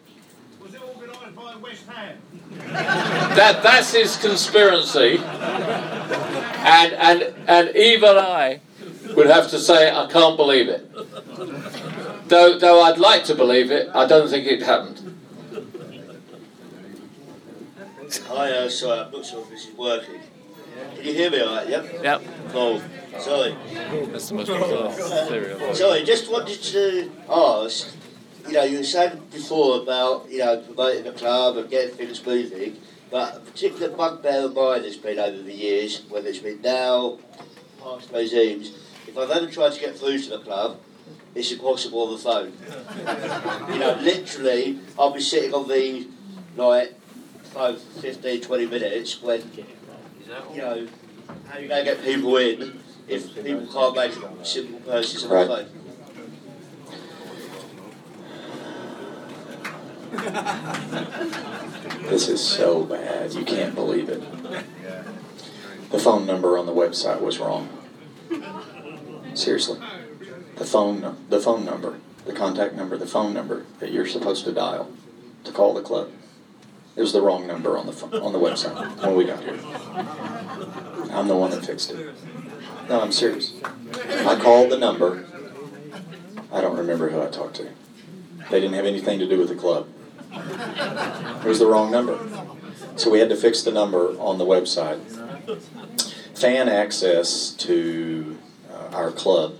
Was 0.62 0.74
it 0.76 0.82
organised 0.82 1.34
by 1.34 1.56
West 1.56 1.88
Ham? 1.88 2.18
That 3.38 3.64
that's 3.64 3.94
his 3.94 4.18
conspiracy. 4.18 5.18
And 5.18 6.92
and 6.94 7.34
and 7.48 7.74
even 7.74 8.18
I 8.18 8.60
would 9.16 9.28
have 9.28 9.50
to 9.52 9.60
say 9.60 9.90
I 9.90 10.08
can't 10.08 10.36
believe 10.36 10.68
it. 10.68 10.92
Though 12.28 12.60
though 12.60 12.82
I'd 12.82 13.00
like 13.00 13.24
to 13.26 13.36
believe 13.36 13.72
it, 13.72 13.90
I 13.96 14.06
don't 14.06 14.30
think 14.30 14.46
it 14.46 14.62
happened. 14.62 15.16
Hi, 18.28 18.52
uh, 18.52 18.70
sorry, 18.70 19.00
I'm 19.00 19.12
not 19.12 19.26
sure 19.26 19.42
if 19.44 19.50
this 19.50 19.68
is 19.68 19.78
working. 19.78 20.20
Can 20.96 21.06
you 21.06 21.14
hear 21.14 21.32
me 21.32 21.42
all 21.42 21.56
right, 21.56 21.70
yep? 21.70 21.86
Yep. 22.04 22.22
Cool. 22.50 22.82
Sorry. 23.20 23.56
That's 24.12 24.30
the 24.30 24.36
most 24.36 24.48
bizarre 24.48 24.92
theory 25.28 25.54
I've 25.54 25.60
heard. 25.60 25.76
Sorry, 25.76 26.04
just 26.04 26.32
wanted 26.32 26.62
to 26.62 27.12
ask, 27.30 27.96
you 28.48 28.54
know, 28.54 28.64
you 28.64 28.84
said 28.84 29.30
before 29.32 29.82
about, 29.82 30.30
you 30.30 30.40
know, 30.40 30.62
promoting 30.62 31.04
the 31.04 31.14
club 31.14 31.58
and 31.58 31.70
getting 31.70 31.96
things 31.96 32.24
moving, 32.26 32.78
but 33.10 33.38
a 33.38 33.40
particular 33.40 33.90
bugbear 33.90 34.46
of 34.46 34.56
mine 34.56 34.84
has 34.84 34.98
been 34.98 35.18
over 35.20 35.42
the 35.42 35.54
years, 35.54 36.04
whether 36.10 36.28
it's 36.28 36.40
been 36.40 36.62
now, 36.62 37.18
past 37.82 38.12
regimes, 38.12 38.72
if 39.08 39.18
I've 39.18 39.32
ever 39.32 39.48
tried 39.48 39.74
to 39.74 39.80
get 39.80 39.98
through 39.98 40.20
to 40.20 40.30
the 40.30 40.40
club, 40.40 40.80
it's 41.34 41.52
impossible 41.52 42.04
on 42.04 42.14
the 42.14 42.20
phone. 42.20 42.54
you 43.74 43.80
know, 43.80 43.98
literally, 44.02 44.80
I'll 45.00 45.14
be 45.14 45.22
sitting 45.22 45.54
on 45.54 45.68
the, 45.68 46.08
like, 46.56 46.94
phone 47.46 47.78
for 47.78 48.02
15, 48.02 48.42
20 48.42 48.66
minutes 48.68 49.22
when, 49.22 49.42
you 50.54 50.62
know, 50.62 50.88
how 51.48 51.58
are 51.58 51.62
you 51.62 51.68
going 51.68 51.86
to 51.86 51.92
get 51.92 52.04
people 52.04 52.38
in 52.38 52.80
if 53.08 53.34
people 53.36 53.68
can't 53.68 53.96
make 53.96 54.14
simple 54.46 54.80
purchases 54.80 55.24
on 55.26 55.32
Right. 55.32 55.48
the? 55.48 55.68
This 62.10 62.30
is 62.30 62.44
so 62.44 62.84
bad, 62.84 63.34
you 63.34 63.44
can't 63.44 63.76
believe 63.76 64.10
it. 64.10 64.22
The 65.92 66.00
phone 66.00 66.26
number 66.26 66.58
on 66.58 66.66
the 66.66 66.74
website 66.74 67.22
was 67.22 67.40
wrong. 67.40 67.70
Seriously. 69.34 69.80
The 70.56 70.66
phone, 70.66 71.16
the 71.30 71.40
phone 71.40 71.66
number, 71.66 72.00
the 72.26 72.34
contact 72.34 72.76
number, 72.76 72.98
the 72.98 73.06
phone 73.06 73.34
number 73.34 73.66
that 73.80 73.92
you're 73.92 74.08
supposed 74.08 74.44
to 74.46 74.52
dial 74.52 74.92
to 75.44 75.52
call 75.52 75.74
the 75.74 75.82
club. 75.82 76.10
It 76.98 77.02
was 77.02 77.14
the 77.14 77.22
wrong 77.22 77.46
number 77.46 77.78
on 77.78 77.86
the 77.86 77.94
phone, 77.94 78.16
on 78.16 78.34
the 78.34 78.40
website 78.40 79.04
when 79.04 79.16
we 79.16 79.26
got 79.26 79.44
here. 79.44 79.60
I'm 81.14 81.28
the 81.28 81.36
one 81.36 81.52
that 81.52 81.64
fixed 81.64 81.92
it. 81.92 82.16
No, 82.90 83.02
I'm 83.02 83.12
serious. 83.12 83.54
I 84.26 84.40
called 84.42 84.72
the 84.72 84.80
number. 84.80 85.24
I 86.52 86.60
don't 86.60 86.76
remember 86.76 87.10
who 87.10 87.22
I 87.22 87.28
talked 87.28 87.58
to. 87.58 87.70
They 88.50 88.60
didn't 88.60 88.74
have 88.74 88.86
anything 88.86 89.20
to 89.20 89.28
do 89.28 89.38
with 89.38 89.50
the 89.50 89.56
club. 89.56 89.88
It 90.32 91.46
was 91.46 91.60
the 91.60 91.68
wrong 91.68 91.92
number. 91.92 92.18
So 92.96 93.12
we 93.12 93.20
had 93.20 93.30
to 93.30 93.36
fix 93.36 93.62
the 93.62 93.72
number 93.72 94.20
on 94.20 94.40
the 94.40 94.46
website. 94.46 95.00
Fan 96.36 96.68
access 96.68 97.52
to 97.52 98.40
uh, 98.72 98.96
our 98.96 99.12
club, 99.12 99.56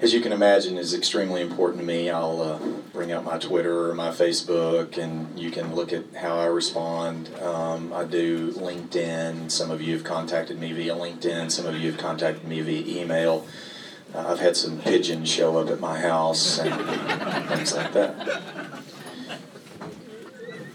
as 0.00 0.14
you 0.14 0.20
can 0.20 0.32
imagine, 0.32 0.78
is 0.78 0.94
extremely 0.94 1.42
important 1.42 1.80
to 1.80 1.86
me. 1.86 2.08
I'll 2.08 2.40
uh, 2.40 2.58
bring 2.92 3.12
out 3.12 3.24
my 3.24 3.38
Twitter 3.38 3.90
or 3.90 3.94
my 3.94 4.08
Facebook, 4.08 4.96
and 4.96 5.38
you 5.38 5.50
can 5.50 5.74
look 5.74 5.92
at 5.92 6.04
how 6.14 6.38
I 6.38 6.46
respond. 6.46 7.34
Um, 7.40 7.92
I 7.92 8.04
do 8.04 8.52
LinkedIn. 8.52 9.50
Some 9.50 9.70
of 9.70 9.82
you 9.82 9.94
have 9.94 10.04
contacted 10.04 10.58
me 10.58 10.72
via 10.72 10.94
LinkedIn. 10.94 11.50
Some 11.50 11.66
of 11.66 11.76
you 11.76 11.90
have 11.90 12.00
contacted 12.00 12.48
me 12.48 12.60
via 12.62 13.02
email. 13.02 13.46
Uh, 14.14 14.26
I've 14.28 14.40
had 14.40 14.56
some 14.56 14.80
pigeons 14.80 15.30
show 15.30 15.58
up 15.58 15.68
at 15.68 15.80
my 15.80 16.00
house 16.00 16.58
and 16.58 17.48
things 17.48 17.74
like 17.74 17.92
that 17.92 18.80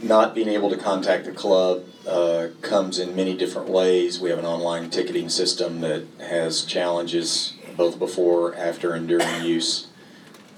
not 0.05 0.35
being 0.35 0.47
able 0.47 0.69
to 0.69 0.77
contact 0.77 1.25
the 1.25 1.31
club 1.31 1.83
uh, 2.07 2.47
comes 2.61 2.99
in 2.99 3.15
many 3.15 3.35
different 3.35 3.67
ways. 3.67 4.19
We 4.19 4.29
have 4.29 4.39
an 4.39 4.45
online 4.45 4.89
ticketing 4.89 5.29
system 5.29 5.81
that 5.81 6.05
has 6.19 6.63
challenges 6.63 7.54
both 7.75 7.99
before, 7.99 8.55
after, 8.55 8.93
and 8.93 9.07
during 9.07 9.43
use. 9.43 9.87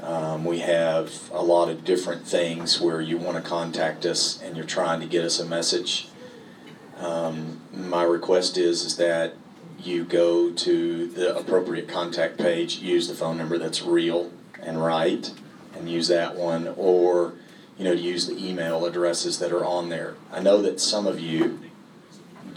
Um, 0.01 0.45
we 0.45 0.59
have 0.59 1.29
a 1.31 1.41
lot 1.41 1.69
of 1.69 1.83
different 1.83 2.27
things 2.27 2.79
where 2.79 3.01
you 3.01 3.17
want 3.17 3.43
to 3.43 3.49
contact 3.49 4.05
us 4.05 4.39
and 4.41 4.55
you're 4.55 4.65
trying 4.65 4.99
to 4.99 5.07
get 5.07 5.25
us 5.25 5.39
a 5.39 5.45
message. 5.45 6.09
Um, 6.97 7.61
my 7.73 8.03
request 8.03 8.57
is, 8.57 8.83
is 8.83 8.97
that 8.97 9.33
you 9.79 10.03
go 10.03 10.51
to 10.51 11.07
the 11.07 11.35
appropriate 11.35 11.87
contact 11.87 12.37
page, 12.37 12.77
use 12.77 13.07
the 13.07 13.15
phone 13.15 13.37
number 13.37 13.57
that's 13.57 13.81
real 13.81 14.31
and 14.61 14.83
right, 14.83 15.31
and 15.75 15.89
use 15.89 16.07
that 16.07 16.35
one, 16.35 16.73
or 16.77 17.33
you 17.77 17.83
know, 17.83 17.91
use 17.91 18.25
the 18.25 18.37
email 18.43 18.85
addresses 18.85 19.37
that 19.39 19.51
are 19.51 19.63
on 19.63 19.89
there. 19.89 20.15
I 20.31 20.41
know 20.41 20.61
that 20.63 20.79
some 20.79 21.05
of 21.05 21.19
you 21.19 21.59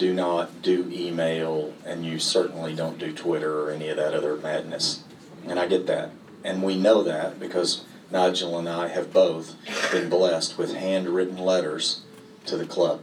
do 0.01 0.15
not 0.15 0.63
do 0.63 0.91
email, 0.91 1.75
and 1.85 2.07
you 2.07 2.19
certainly 2.19 2.75
don't 2.75 2.99
do 2.99 3.13
Twitter 3.13 3.61
or 3.61 3.71
any 3.71 3.91
of 3.91 3.99
that 3.99 4.15
other 4.15 4.35
madness. 4.35 5.05
And 5.47 5.61
I 5.61 5.67
get 5.69 5.87
that. 5.89 6.11
And 6.43 6.63
we 6.63 6.75
know 6.75 7.03
that 7.03 7.39
because 7.39 7.85
Nigel 8.11 8.59
and 8.59 8.67
I 8.67 8.89
have 8.89 9.13
both 9.13 9.57
been 9.93 10.09
blessed 10.09 10.57
with 10.57 10.75
handwritten 10.75 11.37
letters 11.37 12.01
to 12.47 12.57
the 12.57 12.65
club 12.65 13.03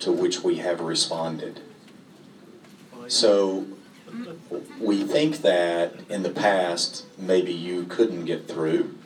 to 0.00 0.10
which 0.10 0.40
we 0.42 0.56
have 0.56 0.80
responded. 0.80 1.60
So 3.08 3.66
we 4.80 5.04
think 5.04 5.42
that 5.42 5.96
in 6.08 6.22
the 6.22 6.30
past, 6.30 7.04
maybe 7.18 7.52
you 7.52 7.84
couldn't 7.84 8.24
get 8.24 8.48
through. 8.48 8.96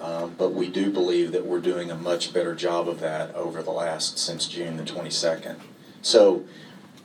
Um, 0.00 0.34
but 0.38 0.54
we 0.54 0.68
do 0.68 0.90
believe 0.90 1.32
that 1.32 1.44
we're 1.44 1.60
doing 1.60 1.90
a 1.90 1.94
much 1.94 2.32
better 2.32 2.54
job 2.54 2.88
of 2.88 3.00
that 3.00 3.34
over 3.34 3.62
the 3.62 3.70
last 3.70 4.18
since 4.18 4.46
June 4.46 4.78
the 4.78 4.82
22nd. 4.82 5.56
So, 6.02 6.44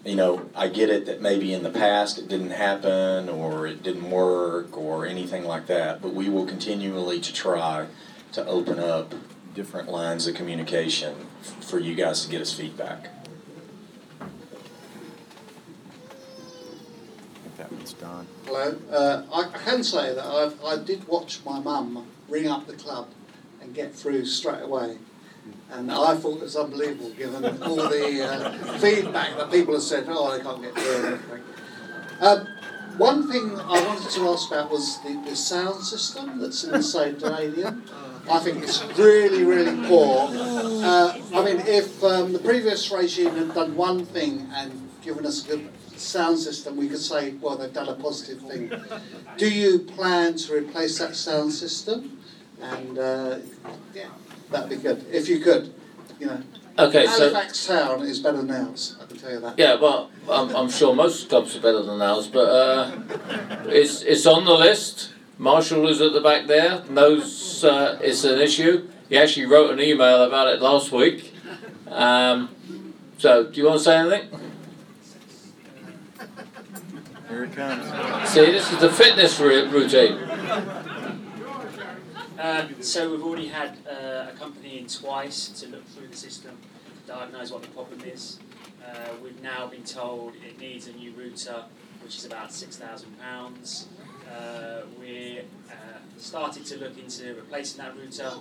you 0.03 0.15
know, 0.15 0.49
I 0.55 0.67
get 0.67 0.89
it 0.89 1.05
that 1.05 1.21
maybe 1.21 1.53
in 1.53 1.63
the 1.63 1.69
past 1.69 2.17
it 2.17 2.27
didn't 2.27 2.49
happen 2.49 3.29
or 3.29 3.67
it 3.67 3.83
didn't 3.83 4.09
work 4.09 4.75
or 4.75 5.05
anything 5.05 5.45
like 5.45 5.67
that, 5.67 6.01
but 6.01 6.13
we 6.13 6.29
will 6.29 6.45
continually 6.45 7.19
to 7.21 7.31
try 7.31 7.87
to 8.33 8.45
open 8.45 8.79
up 8.79 9.13
different 9.53 9.89
lines 9.89 10.27
of 10.27 10.35
communication 10.35 11.15
for 11.61 11.79
you 11.79 11.95
guys 11.95 12.25
to 12.25 12.31
get 12.31 12.41
us 12.41 12.53
feedback. 12.53 13.09
I 14.19 14.25
think 17.43 17.57
that 17.57 17.71
one's 17.71 17.93
done. 17.93 18.27
Hello. 18.45 18.77
Uh, 18.91 19.23
I 19.33 19.49
I 19.53 19.57
can 19.59 19.83
say 19.83 20.13
that 20.13 20.25
I've, 20.25 20.63
I 20.63 20.77
did 20.83 21.07
watch 21.07 21.39
my 21.45 21.59
mum 21.59 22.07
ring 22.29 22.47
up 22.47 22.67
the 22.67 22.73
club 22.73 23.09
and 23.61 23.73
get 23.73 23.93
through 23.93 24.25
straight 24.25 24.61
away. 24.61 24.97
And 25.71 25.91
I 25.91 26.15
thought 26.15 26.37
it 26.37 26.43
was 26.43 26.55
unbelievable 26.55 27.11
given 27.11 27.61
all 27.61 27.75
the 27.75 28.23
uh, 28.23 28.77
feedback 28.79 29.37
that 29.37 29.51
people 29.51 29.73
have 29.73 29.83
said, 29.83 30.05
oh, 30.07 30.35
they 30.35 30.43
can't 30.43 30.61
get 30.61 30.73
through 30.73 30.95
and 30.95 31.05
everything. 31.05 31.43
Um, 32.21 32.47
one 32.97 33.31
thing 33.31 33.59
I 33.59 33.85
wanted 33.85 34.09
to 34.09 34.29
ask 34.29 34.49
about 34.49 34.71
was 34.71 34.99
the, 35.03 35.21
the 35.25 35.35
sound 35.35 35.83
system 35.83 36.39
that's 36.39 36.63
in 36.63 36.71
the 36.71 36.81
stadium. 36.81 37.83
I 38.29 38.39
think 38.39 38.63
it's 38.63 38.83
really, 38.97 39.43
really 39.43 39.87
poor. 39.87 40.27
Uh, 40.31 41.17
I 41.33 41.45
mean, 41.45 41.59
if 41.65 42.03
um, 42.03 42.33
the 42.33 42.39
previous 42.39 42.91
regime 42.91 43.35
had 43.35 43.53
done 43.53 43.75
one 43.75 44.05
thing 44.05 44.47
and 44.53 44.89
given 45.01 45.25
us 45.25 45.45
a 45.45 45.49
good 45.49 45.69
sound 45.95 46.39
system, 46.39 46.75
we 46.75 46.89
could 46.89 46.99
say, 46.99 47.31
well, 47.35 47.55
they've 47.55 47.71
done 47.71 47.87
a 47.87 47.95
positive 47.95 48.41
thing. 48.41 48.71
Do 49.37 49.49
you 49.49 49.79
plan 49.79 50.35
to 50.37 50.55
replace 50.55 50.97
that 50.99 51.15
sound 51.15 51.53
system? 51.53 52.19
And 52.61 52.97
uh, 52.97 53.37
yeah, 53.93 54.09
that'd 54.51 54.69
be 54.69 54.75
good 54.77 55.05
if 55.11 55.27
you 55.29 55.39
could. 55.39 55.73
You 56.19 56.27
know, 56.27 56.41
Okay, 56.79 57.05
so- 57.07 57.29
Halifax 57.31 57.67
Town 57.67 58.01
is 58.03 58.19
better 58.19 58.37
than 58.37 58.51
ours. 58.51 58.97
I 59.01 59.05
can 59.05 59.17
tell 59.17 59.31
you 59.31 59.39
that. 59.39 59.57
Yeah, 59.57 59.75
well, 59.79 60.11
I'm, 60.29 60.55
I'm 60.55 60.69
sure 60.69 60.93
most 60.93 61.27
clubs 61.29 61.55
are 61.55 61.59
better 61.61 61.81
than 61.81 62.01
ours, 62.01 62.27
but 62.27 62.49
uh, 62.49 62.91
it's 63.65 64.01
it's 64.03 64.25
on 64.25 64.45
the 64.45 64.53
list. 64.53 65.13
Marshall 65.39 65.87
is 65.87 66.01
at 66.01 66.13
the 66.13 66.21
back 66.21 66.47
there, 66.47 66.83
knows 66.89 67.63
uh, 67.63 67.99
it's 68.01 68.23
an 68.23 68.39
issue. 68.39 68.87
He 69.09 69.17
actually 69.17 69.45
wrote 69.45 69.71
an 69.71 69.79
email 69.79 70.23
about 70.23 70.47
it 70.47 70.61
last 70.61 70.91
week. 70.91 71.33
Um, 71.89 72.49
so, 73.17 73.45
do 73.45 73.59
you 73.61 73.67
want 73.67 73.79
to 73.79 73.83
say 73.83 73.97
anything? 73.97 74.29
Here 77.29 77.43
it 77.43 77.55
comes. 77.55 78.29
See, 78.29 78.45
this 78.45 78.71
is 78.71 78.79
the 78.79 78.89
fitness 78.89 79.39
routine. 79.39 80.17
Um, 82.39 82.83
so 82.83 83.09
we've 83.09 83.23
already 83.23 83.47
had 83.47 83.79
uh, 83.89 84.27
a 84.29 84.33
company 84.37 84.77
in 84.77 84.85
twice 84.85 85.49
to 85.59 85.69
look 85.69 85.87
through 85.87 86.07
the 86.07 86.15
system, 86.15 86.55
diagnose 87.07 87.49
what 87.51 87.63
the 87.63 87.69
problem 87.69 88.01
is. 88.01 88.37
Uh, 88.85 89.13
we've 89.23 89.41
now 89.41 89.65
been 89.65 89.83
told 89.83 90.33
it 90.47 90.59
needs 90.59 90.87
a 90.87 90.93
new 90.93 91.11
router, 91.13 91.63
which 92.03 92.15
is 92.15 92.25
about 92.25 92.53
six 92.53 92.75
thousand 92.75 93.19
pounds. 93.19 93.87
Uh, 94.31 94.81
we 94.99 95.39
uh, 95.67 95.73
started 96.17 96.63
to 96.67 96.77
look 96.77 96.99
into 96.99 97.33
replacing 97.33 97.83
that 97.83 97.97
router, 97.97 98.33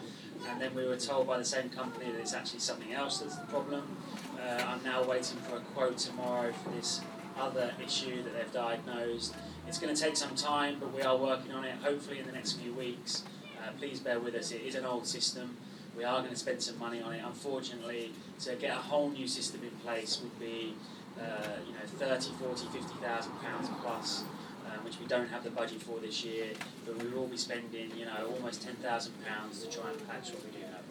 and 0.51 0.61
then 0.61 0.75
we 0.75 0.85
were 0.85 0.99
told 0.99 1.27
by 1.27 1.39
the 1.39 1.45
same 1.45 1.71
company 1.71 2.13
that 2.13 2.21
it's 2.21 2.35
actually 2.35 2.61
something 2.61 2.93
else 2.93 3.21
that's 3.21 3.37
the 3.37 3.47
problem. 3.47 3.97
Uh, 4.39 4.63
I'm 4.63 4.83
now 4.85 5.05
waiting 5.05 5.39
for 5.39 5.57
a 5.57 5.61
quote 5.61 5.97
tomorrow 5.97 6.53
for 6.53 6.69
this 6.71 7.01
other 7.39 7.73
issue 7.83 8.23
that 8.25 8.35
they've 8.35 8.53
diagnosed. 8.53 9.35
It's 9.67 9.79
going 9.79 9.95
to 9.95 10.01
take 10.01 10.19
some 10.19 10.35
time, 10.35 10.77
but 10.79 10.93
we 10.93 11.01
are 11.01 11.17
working 11.17 11.53
on 11.53 11.65
it. 11.65 11.77
Hopefully, 11.83 12.19
in 12.19 12.27
the 12.27 12.33
next 12.33 12.53
few 12.61 12.75
weeks. 12.75 13.25
Uh, 13.67 13.71
please 13.79 13.99
bear 14.01 14.21
with 14.21 14.35
us. 14.35 14.53
It 14.53 14.63
is 14.63 14.75
an 14.77 14.85
old 14.85 15.07
system. 15.07 15.57
We 15.97 16.05
are 16.05 16.21
going 16.21 16.31
to 16.31 16.37
spend 16.39 16.63
some 16.63 16.79
money 16.79 17.01
on 17.01 17.13
it. 17.15 17.23
Unfortunately, 17.25 18.13
to 18.41 18.55
get 18.55 18.71
a 18.71 18.81
whole 18.81 19.11
new 19.11 19.27
system 19.27 19.63
in 19.65 19.71
place 19.83 20.21
would 20.23 20.39
be, 20.39 20.75
uh, 21.19 21.49
you 21.67 21.73
know, 21.73 21.81
30, 21.99 22.31
40, 22.39 22.67
50,000 22.67 23.33
pounds 23.41 23.69
plus, 23.83 24.23
um, 24.67 24.85
which 24.85 25.01
we 25.01 25.07
don't 25.07 25.29
have 25.29 25.43
the 25.43 25.51
budget 25.51 25.83
for 25.83 25.99
this 25.99 26.25
year. 26.25 26.47
But 26.85 27.03
we 27.03 27.09
will 27.09 27.27
be 27.27 27.37
spending, 27.37 27.91
you 27.97 28.05
know, 28.05 28.31
almost 28.37 28.63
10,000 28.63 29.13
pounds 29.25 29.65
to 29.65 29.71
try 29.71 29.91
and 29.91 30.09
patch 30.09 30.31
what 30.31 30.45
we 30.45 30.51
do 30.53 30.59
have. 30.71 30.85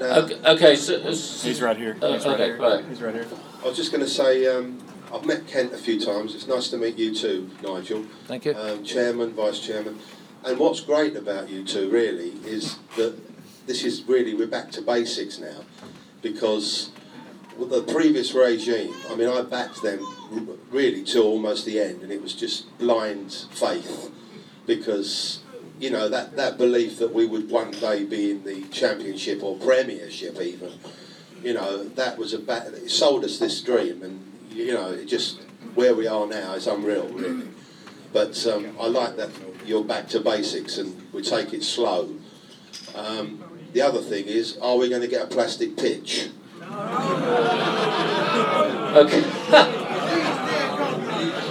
Okay, 0.00 0.40
okay 0.46 0.76
so, 0.76 1.00
He's 1.00 1.60
right 1.62 1.76
here. 1.76 1.96
Uh, 2.00 2.12
He's 2.14 2.24
right 2.26 2.34
okay, 2.34 2.44
here. 2.46 2.58
right. 2.58 2.84
He's 2.86 3.00
right 3.00 3.14
here. 3.14 3.26
I 3.62 3.68
was 3.68 3.76
just 3.76 3.90
going 3.92 4.02
to 4.04 4.10
say, 4.10 4.46
um, 4.46 4.78
I've 5.12 5.24
met 5.24 5.46
Kent 5.46 5.72
a 5.72 5.78
few 5.78 6.00
times. 6.00 6.34
It's 6.34 6.46
nice 6.46 6.68
to 6.70 6.76
meet 6.76 6.96
you 6.96 7.14
too, 7.14 7.50
Nigel. 7.62 8.04
Thank 8.26 8.44
you. 8.44 8.54
Um, 8.54 8.84
chairman, 8.84 9.32
vice 9.32 9.60
chairman. 9.60 9.98
And 10.44 10.58
what's 10.58 10.80
great 10.80 11.16
about 11.16 11.48
you 11.48 11.64
two, 11.64 11.88
really, 11.90 12.30
is 12.44 12.78
that 12.96 13.16
this 13.66 13.84
is 13.84 14.02
really, 14.06 14.34
we're 14.34 14.46
back 14.46 14.70
to 14.72 14.82
basics 14.82 15.38
now. 15.38 15.64
Because 16.20 16.90
with 17.56 17.70
the 17.70 17.82
previous 17.82 18.34
regime, 18.34 18.92
I 19.10 19.14
mean, 19.14 19.28
I 19.28 19.42
backed 19.42 19.82
them 19.82 20.00
r- 20.32 20.56
really 20.70 21.02
till 21.04 21.22
almost 21.24 21.64
the 21.64 21.80
end, 21.80 22.02
and 22.02 22.10
it 22.12 22.20
was 22.20 22.34
just 22.34 22.76
blind 22.78 23.32
faith. 23.52 24.10
Because, 24.66 25.40
you 25.84 25.90
know, 25.90 26.08
that, 26.08 26.34
that 26.36 26.56
belief 26.56 26.98
that 26.98 27.12
we 27.12 27.26
would 27.26 27.50
one 27.50 27.70
day 27.70 28.04
be 28.04 28.30
in 28.30 28.42
the 28.44 28.62
championship 28.68 29.42
or 29.42 29.56
premiership 29.58 30.40
even 30.40 30.72
you 31.44 31.52
know, 31.52 31.84
that 31.90 32.16
was 32.16 32.32
a 32.32 32.38
ba- 32.38 32.72
it 32.74 32.90
sold 32.90 33.22
us 33.22 33.38
this 33.38 33.60
dream, 33.60 34.02
and 34.02 34.32
you 34.50 34.72
know, 34.72 34.90
it 34.90 35.04
just 35.04 35.42
where 35.74 35.94
we 35.94 36.06
are 36.06 36.26
now 36.26 36.54
is 36.54 36.66
unreal, 36.66 37.06
really. 37.08 37.46
But 38.14 38.46
um, 38.46 38.74
I 38.80 38.86
like 38.86 39.16
that 39.16 39.28
you're 39.66 39.84
back 39.84 40.08
to 40.08 40.20
basics 40.20 40.78
and 40.78 41.12
we 41.12 41.20
take 41.20 41.52
it 41.52 41.62
slow. 41.62 42.14
Um, 42.94 43.42
the 43.72 43.82
other 43.82 44.00
thing 44.00 44.26
is, 44.26 44.56
are 44.58 44.76
we 44.76 44.88
going 44.88 45.02
to 45.02 45.08
get 45.08 45.22
a 45.22 45.26
plastic 45.26 45.76
pitch? 45.76 46.30
Okay. 48.94 49.22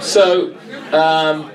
so, 0.00 0.56
um, 0.92 1.50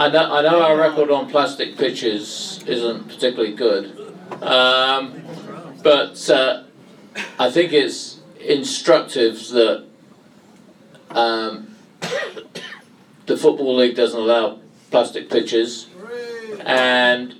I 0.00 0.08
know 0.08 0.32
I 0.32 0.40
know 0.40 0.62
our 0.62 0.78
record 0.78 1.10
on 1.10 1.28
plastic 1.28 1.76
pitches 1.76 2.64
isn't 2.66 3.06
particularly 3.06 3.54
good, 3.54 4.14
um, 4.40 5.22
but 5.82 6.30
uh, 6.30 6.62
I 7.38 7.50
think 7.50 7.74
it's 7.74 8.18
instructive 8.40 9.46
that 9.48 9.84
um, 11.10 11.76
the 13.26 13.36
football 13.36 13.76
league 13.76 13.94
doesn't 13.94 14.18
allow 14.18 14.60
plastic 14.90 15.28
pitches, 15.28 15.88
and 16.60 17.34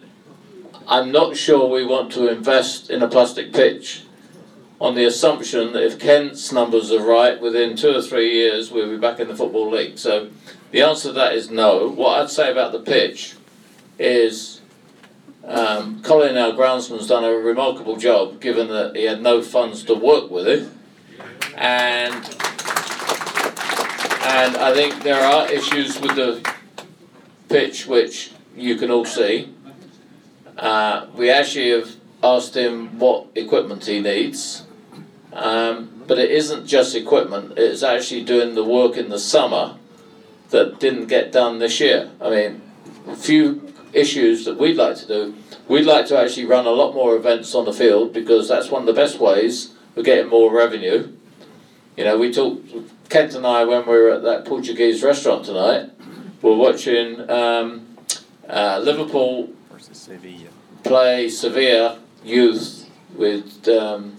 I'm 0.86 1.10
not 1.10 1.38
sure 1.38 1.66
we 1.66 1.86
want 1.86 2.12
to 2.12 2.30
invest 2.30 2.90
in 2.90 3.02
a 3.02 3.08
plastic 3.08 3.54
pitch 3.54 4.04
on 4.82 4.94
the 4.96 5.06
assumption 5.06 5.72
that 5.72 5.82
if 5.82 5.98
Kent's 5.98 6.52
numbers 6.52 6.92
are 6.92 7.02
right, 7.02 7.40
within 7.40 7.74
two 7.74 7.96
or 7.96 8.02
three 8.02 8.34
years 8.34 8.70
we'll 8.70 8.90
be 8.90 8.98
back 8.98 9.18
in 9.18 9.28
the 9.28 9.34
Football 9.34 9.70
League. 9.70 9.96
So 9.96 10.28
the 10.70 10.82
answer 10.82 11.08
to 11.08 11.14
that 11.14 11.34
is 11.34 11.50
no. 11.50 11.88
What 11.88 12.20
I'd 12.20 12.30
say 12.30 12.50
about 12.50 12.72
the 12.72 12.80
pitch 12.80 13.34
is 13.98 14.60
um, 15.44 16.02
Colin, 16.02 16.36
our 16.36 16.52
groundsman's 16.52 17.06
done 17.06 17.24
a 17.24 17.32
remarkable 17.32 17.96
job 17.96 18.40
given 18.40 18.68
that 18.68 18.94
he 18.94 19.04
had 19.04 19.22
no 19.22 19.42
funds 19.42 19.82
to 19.84 19.94
work 19.94 20.30
with 20.30 20.46
it. 20.46 20.68
And, 21.56 22.14
and 24.24 24.56
I 24.56 24.72
think 24.74 25.02
there 25.02 25.20
are 25.20 25.50
issues 25.50 26.00
with 26.00 26.14
the 26.14 26.54
pitch 27.48 27.86
which 27.86 28.32
you 28.56 28.76
can 28.76 28.90
all 28.90 29.04
see. 29.04 29.52
Uh, 30.56 31.06
we 31.14 31.30
actually 31.30 31.70
have 31.70 31.96
asked 32.22 32.56
him 32.56 32.98
what 32.98 33.26
equipment 33.34 33.86
he 33.86 34.00
needs. 34.00 34.64
Um, 35.32 36.04
but 36.06 36.18
it 36.18 36.30
isn't 36.30 36.66
just 36.66 36.94
equipment, 36.94 37.54
it's 37.56 37.82
actually 37.82 38.24
doing 38.24 38.54
the 38.54 38.64
work 38.64 38.96
in 38.96 39.08
the 39.08 39.18
summer 39.18 39.76
that 40.50 40.80
didn't 40.80 41.06
get 41.06 41.32
done 41.32 41.58
this 41.58 41.80
year. 41.80 42.10
I 42.20 42.30
mean, 42.30 42.62
a 43.06 43.16
few 43.16 43.72
issues 43.92 44.44
that 44.44 44.58
we'd 44.58 44.76
like 44.76 44.96
to 44.96 45.06
do. 45.06 45.34
We'd 45.68 45.86
like 45.86 46.06
to 46.06 46.18
actually 46.18 46.46
run 46.46 46.66
a 46.66 46.70
lot 46.70 46.94
more 46.94 47.16
events 47.16 47.54
on 47.54 47.64
the 47.64 47.72
field 47.72 48.12
because 48.12 48.48
that's 48.48 48.70
one 48.70 48.82
of 48.82 48.86
the 48.86 48.92
best 48.92 49.18
ways 49.18 49.74
of 49.96 50.04
getting 50.04 50.28
more 50.28 50.52
revenue. 50.54 51.12
You 51.96 52.04
know, 52.04 52.18
we 52.18 52.32
talked, 52.32 52.68
Kent 53.08 53.34
and 53.34 53.46
I, 53.46 53.64
when 53.64 53.82
we 53.82 53.94
were 53.94 54.10
at 54.10 54.22
that 54.22 54.44
Portuguese 54.44 55.02
restaurant 55.02 55.44
tonight, 55.44 55.90
we're 56.42 56.56
watching 56.56 57.28
um, 57.30 57.96
uh, 58.48 58.80
Liverpool 58.82 59.50
Versus 59.70 59.98
Sevilla. 59.98 60.48
play 60.82 61.28
Sevilla 61.28 61.98
youth 62.24 62.90
with 63.14 63.68
um, 63.68 64.16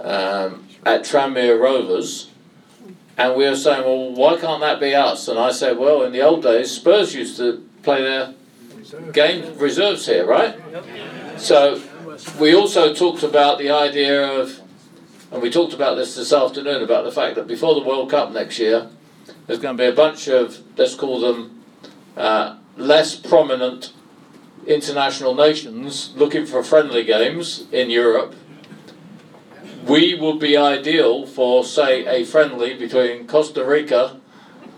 um, 0.00 0.66
at 0.84 1.04
Tranmere 1.04 1.60
Rovers, 1.60 2.31
and 3.16 3.36
we 3.36 3.44
were 3.44 3.56
saying, 3.56 3.84
well, 3.84 4.12
why 4.12 4.38
can't 4.38 4.60
that 4.60 4.80
be 4.80 4.94
us? 4.94 5.28
And 5.28 5.38
I 5.38 5.52
said, 5.52 5.78
well, 5.78 6.02
in 6.02 6.12
the 6.12 6.22
old 6.22 6.42
days, 6.42 6.70
Spurs 6.70 7.14
used 7.14 7.36
to 7.36 7.66
play 7.82 8.02
their 8.02 8.34
game 9.12 9.58
reserves 9.58 10.06
here, 10.06 10.26
right? 10.26 10.58
So 11.38 11.80
we 12.38 12.54
also 12.54 12.94
talked 12.94 13.22
about 13.22 13.58
the 13.58 13.70
idea 13.70 14.40
of, 14.40 14.60
and 15.30 15.42
we 15.42 15.50
talked 15.50 15.72
about 15.72 15.96
this 15.96 16.14
this 16.14 16.32
afternoon 16.32 16.82
about 16.82 17.04
the 17.04 17.12
fact 17.12 17.36
that 17.36 17.46
before 17.46 17.74
the 17.74 17.82
World 17.82 18.10
Cup 18.10 18.32
next 18.32 18.58
year, 18.58 18.88
there's 19.46 19.58
going 19.58 19.76
to 19.76 19.82
be 19.82 19.88
a 19.88 19.94
bunch 19.94 20.28
of 20.28 20.62
let's 20.76 20.94
call 20.94 21.20
them 21.20 21.62
uh, 22.16 22.56
less 22.76 23.16
prominent 23.16 23.92
international 24.66 25.34
nations 25.34 26.12
looking 26.16 26.46
for 26.46 26.62
friendly 26.62 27.04
games 27.04 27.66
in 27.72 27.90
Europe. 27.90 28.34
We 29.86 30.14
would 30.14 30.38
be 30.38 30.56
ideal 30.56 31.26
for, 31.26 31.64
say, 31.64 32.06
a 32.06 32.24
friendly 32.24 32.74
between 32.74 33.26
Costa 33.26 33.64
Rica 33.64 34.20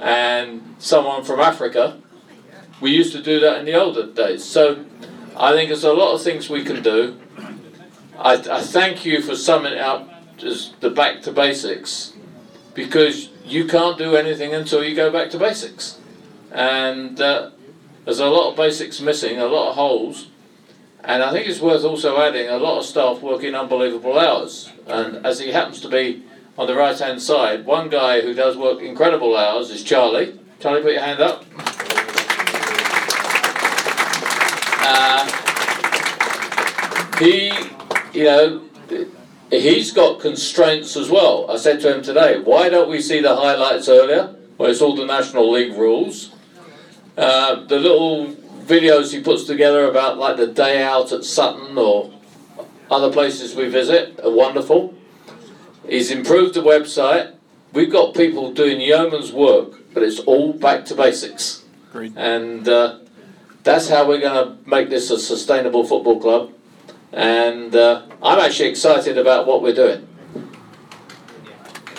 and 0.01 0.77
someone 0.79 1.25
from 1.25 1.41
Africa. 1.41 2.01
We 2.81 2.91
used 2.91 3.13
to 3.13 3.23
do 3.23 3.39
that 3.41 3.59
in 3.59 3.67
the 3.67 3.75
older 3.75 4.07
days. 4.07 4.45
So 4.45 4.85
I 5.37 5.53
think 5.53 5.69
there's 5.69 5.85
a 5.85 5.93
lot 5.93 6.15
of 6.15 6.23
things 6.23 6.49
we 6.49 6.65
can 6.65 6.83
do. 6.83 7.21
I, 8.19 8.35
I 8.35 8.63
thank 8.63 9.05
you 9.05 9.21
for 9.21 9.37
summing 9.37 9.79
up 9.79 10.09
as 10.43 10.73
the 10.81 10.91
back 10.91 11.23
to 11.23 11.33
basics 11.33 12.15
because 12.75 13.31
you 13.45 13.67
can't 13.67 13.99
do 13.99 14.17
anything 14.17 14.55
until 14.55 14.83
you 14.83 14.97
go 14.97 15.11
back 15.11 15.31
to 15.31 15.39
basics. 15.39 15.99
And 16.51 17.21
uh, 17.21 17.51
there's 18.05 18.21
a 18.21 18.27
lot 18.27 18.51
of 18.51 18.57
basics 18.57 19.01
missing, 19.01 19.39
a 19.39 19.47
lot 19.47 19.71
of 19.71 19.75
holes. 19.77 20.29
And 21.07 21.23
I 21.23 21.33
think 21.33 21.47
it's 21.47 21.61
worth 21.61 21.85
also 21.85 22.19
adding 22.19 22.49
a 22.49 22.57
lot 22.57 22.79
of 22.79 22.87
staff 22.87 23.21
working 23.21 23.55
unbelievable 23.55 24.19
hours. 24.19 24.73
And 24.87 25.25
as 25.27 25.39
he 25.39 25.53
happens 25.53 25.81
to 25.83 25.89
be 25.89 26.25
on 26.57 26.67
the 26.67 26.75
right 26.75 26.99
hand 26.99 27.21
side, 27.21 27.67
one 27.67 27.91
guy 27.91 28.23
who 28.23 28.33
does 28.33 28.57
work 28.57 28.81
incredible 28.81 29.37
hours 29.37 29.71
is 29.71 29.85
Charlie. 29.85 30.39
Charlie, 30.61 30.81
put 30.81 30.93
your 30.93 31.03
hand 31.03 31.21
up. 31.21 31.45
Uh, 34.87 35.29
he, 37.19 37.53
you 38.19 38.25
know, 38.25 38.63
he's 39.51 39.93
got 39.93 40.21
constraints 40.21 40.97
as 40.97 41.11
well. 41.11 41.51
I 41.51 41.59
said 41.59 41.81
to 41.81 41.95
him 41.95 42.03
today, 42.03 42.41
why 42.41 42.71
don't 42.71 42.89
we 42.89 43.03
see 43.03 43.21
the 43.21 43.37
highlights 43.37 43.91
earlier? 43.91 44.35
Well, 44.57 44.71
it's 44.71 44.81
all 44.81 44.97
the 44.97 45.05
National 45.05 45.51
League 45.51 45.77
rules. 45.77 46.31
Uh, 47.17 47.57
the 47.67 47.79
little 47.79 48.35
videos 48.65 49.13
he 49.13 49.21
puts 49.21 49.45
together 49.45 49.89
about 49.89 50.19
like 50.19 50.37
the 50.37 50.47
day 50.47 50.83
out 50.83 51.13
at 51.13 51.25
Sutton 51.25 51.77
or 51.77 52.13
other 52.91 53.13
places 53.13 53.55
we 53.55 53.69
visit 53.69 54.21
are 54.23 54.31
wonderful. 54.31 54.95
He's 55.89 56.11
improved 56.11 56.55
the 56.55 56.63
website. 56.63 57.35
we've 57.73 57.91
got 57.91 58.15
people 58.15 58.53
doing 58.53 58.81
yeoman's 58.81 59.33
work, 59.33 59.75
but 59.93 60.03
it's 60.03 60.21
all 60.21 60.53
back 60.53 60.85
to 60.87 60.95
basics. 60.95 61.65
Agreed. 61.91 62.15
And 62.17 62.69
uh, 62.69 63.01
that's 63.63 63.89
how 63.89 64.07
we're 64.07 64.21
going 64.21 64.47
to 64.47 64.69
make 64.69 64.91
this 64.91 65.11
a 65.11 65.19
sustainable 65.19 65.85
football 65.85 66.21
club. 66.21 66.53
And 67.13 67.75
uh, 67.75 68.07
I'm 68.23 68.39
actually 68.39 68.69
excited 68.71 69.19
about 69.19 69.47
what 69.47 69.63
we're 69.63 69.75
doing. 69.75 70.09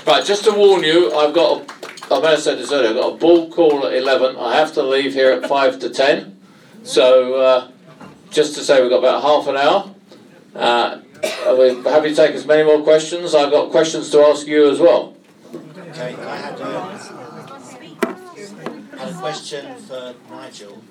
Right, 0.05 0.23
just 0.23 0.43
to 0.43 0.51
warn 0.51 0.83
you, 0.83 1.11
I've 1.13 1.33
got, 1.33 1.71
a, 1.71 2.13
I 2.13 2.21
may 2.21 2.31
have 2.31 2.41
said 2.41 2.59
this 2.59 2.71
earlier, 2.71 2.89
I've 2.89 2.95
got 2.95 3.13
a 3.13 3.17
ball 3.17 3.49
call 3.51 3.87
at 3.87 3.93
11. 3.93 4.35
I 4.37 4.55
have 4.55 4.73
to 4.73 4.83
leave 4.83 5.13
here 5.13 5.31
at 5.31 5.47
5 5.47 5.79
to 5.79 5.89
10. 5.89 6.34
So, 6.85 7.33
uh, 7.33 7.71
just 8.29 8.53
to 8.55 8.63
say, 8.63 8.79
we've 8.79 8.91
got 8.91 8.99
about 8.99 9.23
half 9.23 9.47
an 9.47 9.57
hour. 9.57 9.91
Uh, 10.53 11.01
are 11.47 11.55
we 11.55 11.81
happy 11.83 12.09
to 12.09 12.15
take 12.15 12.35
as 12.35 12.45
many 12.45 12.63
more 12.63 12.83
questions? 12.83 13.33
I've 13.33 13.49
got 13.49 13.71
questions 13.71 14.11
to 14.11 14.19
ask 14.19 14.45
you 14.45 14.69
as 14.69 14.79
well. 14.79 15.15
Okay, 15.51 16.15
I 16.15 16.35
had 16.37 16.59
a, 16.59 16.97
had 18.97 19.09
a 19.09 19.13
question 19.15 19.75
for 19.77 20.13
Nigel. 20.29 20.83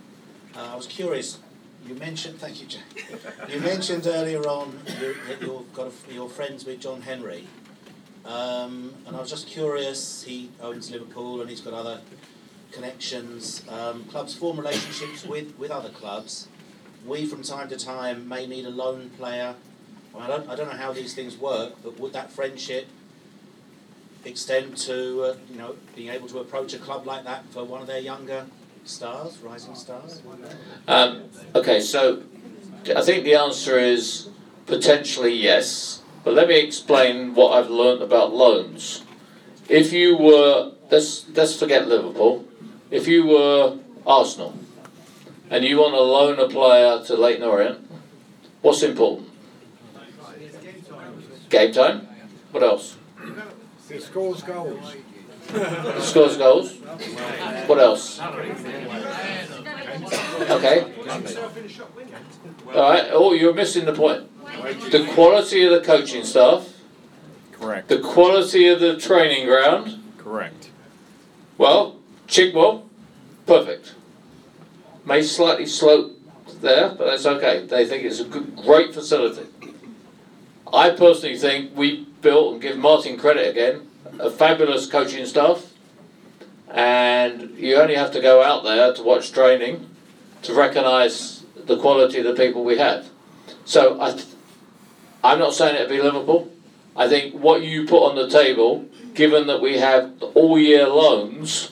Uh, 0.56 0.70
I 0.72 0.74
was 0.76 0.88
curious. 0.88 1.38
You 1.86 1.94
mentioned, 1.94 2.40
thank 2.40 2.60
you, 2.60 2.66
Jack. 2.66 2.82
You 3.48 3.60
mentioned 3.60 4.08
earlier 4.08 4.40
on 4.48 4.76
that 4.86 5.40
you've 5.40 5.72
got 5.74 5.86
a, 5.86 6.12
you're 6.12 6.28
friends 6.28 6.64
with 6.64 6.80
John 6.80 7.02
Henry, 7.02 7.46
um, 8.24 8.94
and 9.06 9.14
I 9.14 9.20
was 9.20 9.30
just 9.30 9.46
curious. 9.46 10.24
He 10.24 10.50
owns 10.60 10.90
Liverpool 10.90 11.40
and 11.40 11.48
he's 11.48 11.60
got 11.60 11.72
other 11.72 12.00
connections. 12.74 13.62
Um, 13.68 14.04
clubs 14.04 14.34
form 14.34 14.58
relationships 14.58 15.24
with, 15.24 15.58
with 15.58 15.70
other 15.70 15.90
clubs. 15.90 16.48
We, 17.06 17.26
from 17.26 17.42
time 17.42 17.68
to 17.68 17.76
time, 17.76 18.28
may 18.28 18.46
need 18.46 18.64
a 18.64 18.70
loan 18.70 19.10
player. 19.10 19.54
I, 20.14 20.18
I, 20.18 20.26
don't, 20.26 20.48
I 20.48 20.54
don't 20.56 20.68
know 20.68 20.76
how 20.76 20.92
these 20.92 21.14
things 21.14 21.36
work, 21.36 21.74
but 21.82 21.98
would 22.00 22.12
that 22.12 22.30
friendship 22.30 22.86
extend 24.24 24.74
to 24.74 25.22
uh, 25.22 25.36
you 25.50 25.58
know 25.58 25.76
being 25.94 26.08
able 26.08 26.26
to 26.28 26.38
approach 26.38 26.72
a 26.72 26.78
club 26.78 27.06
like 27.06 27.24
that 27.24 27.44
for 27.50 27.62
one 27.62 27.82
of 27.82 27.86
their 27.86 27.98
younger 27.98 28.46
stars, 28.84 29.38
rising 29.38 29.74
stars? 29.74 30.22
Um, 30.88 31.24
okay, 31.54 31.80
so 31.80 32.22
I 32.96 33.02
think 33.02 33.24
the 33.24 33.34
answer 33.34 33.78
is 33.78 34.28
potentially 34.66 35.34
yes. 35.34 36.02
But 36.24 36.34
let 36.34 36.48
me 36.48 36.58
explain 36.58 37.34
what 37.34 37.52
I've 37.52 37.70
learned 37.70 38.02
about 38.02 38.32
loans. 38.32 39.04
If 39.68 39.92
you 39.92 40.16
were, 40.16 40.72
let's, 40.90 41.28
let's 41.28 41.58
forget 41.58 41.86
Liverpool, 41.86 42.46
if 42.90 43.06
you 43.08 43.26
were 43.26 43.78
Arsenal 44.06 44.54
and 45.50 45.64
you 45.64 45.78
want 45.78 45.94
to 45.94 46.00
loan 46.00 46.38
a 46.38 46.48
player 46.48 47.02
to 47.04 47.16
Leyton 47.16 47.42
Orient, 47.42 47.90
what's 48.62 48.82
important? 48.82 49.30
Game 51.48 51.72
time? 51.72 52.08
What 52.50 52.62
else? 52.62 52.96
He 53.88 53.98
scores 54.00 54.42
goals. 54.42 54.94
Scores 56.00 56.36
goals? 56.36 56.72
What 57.66 57.78
else? 57.78 58.20
Okay. 60.50 60.92
Alright, 62.68 63.08
oh, 63.12 63.32
you're 63.34 63.54
missing 63.54 63.84
the 63.84 63.92
point. 63.92 64.30
The 64.90 65.08
quality 65.14 65.64
of 65.64 65.72
the 65.72 65.80
coaching 65.80 66.24
staff, 66.24 66.68
Correct. 67.52 67.88
the 67.88 68.00
quality 68.00 68.68
of 68.68 68.80
the 68.80 68.96
training 68.98 69.46
ground. 69.46 70.02
Correct. 70.18 70.70
Well, 71.58 71.96
Chigwell, 72.34 72.82
perfect. 73.46 73.94
May 75.04 75.22
slightly 75.22 75.66
slope 75.66 76.18
there, 76.60 76.88
but 76.88 77.04
that's 77.06 77.26
okay. 77.26 77.64
They 77.64 77.86
think 77.86 78.02
it's 78.02 78.18
a 78.18 78.24
good, 78.24 78.56
great 78.56 78.92
facility. 78.92 79.46
I 80.72 80.90
personally 80.90 81.38
think 81.38 81.76
we 81.76 82.08
built, 82.22 82.54
and 82.54 82.60
give 82.60 82.76
Martin 82.76 83.16
credit 83.18 83.48
again, 83.48 83.86
a 84.18 84.32
fabulous 84.32 84.88
coaching 84.88 85.24
staff. 85.26 85.72
And 86.68 87.56
you 87.56 87.76
only 87.76 87.94
have 87.94 88.10
to 88.10 88.20
go 88.20 88.42
out 88.42 88.64
there 88.64 88.92
to 88.92 89.02
watch 89.04 89.30
training 89.30 89.88
to 90.42 90.54
recognise 90.54 91.44
the 91.54 91.78
quality 91.78 92.18
of 92.18 92.24
the 92.24 92.34
people 92.34 92.64
we 92.64 92.78
have. 92.78 93.08
So 93.64 94.00
I, 94.02 94.10
th- 94.10 94.26
I'm 95.22 95.38
not 95.38 95.54
saying 95.54 95.76
it'd 95.76 95.88
be 95.88 96.02
Liverpool. 96.02 96.50
I 96.96 97.08
think 97.08 97.32
what 97.34 97.62
you 97.62 97.86
put 97.86 98.02
on 98.10 98.16
the 98.16 98.28
table, 98.28 98.86
given 99.14 99.46
that 99.46 99.60
we 99.60 99.78
have 99.78 100.20
all 100.34 100.58
year 100.58 100.88
loans 100.88 101.70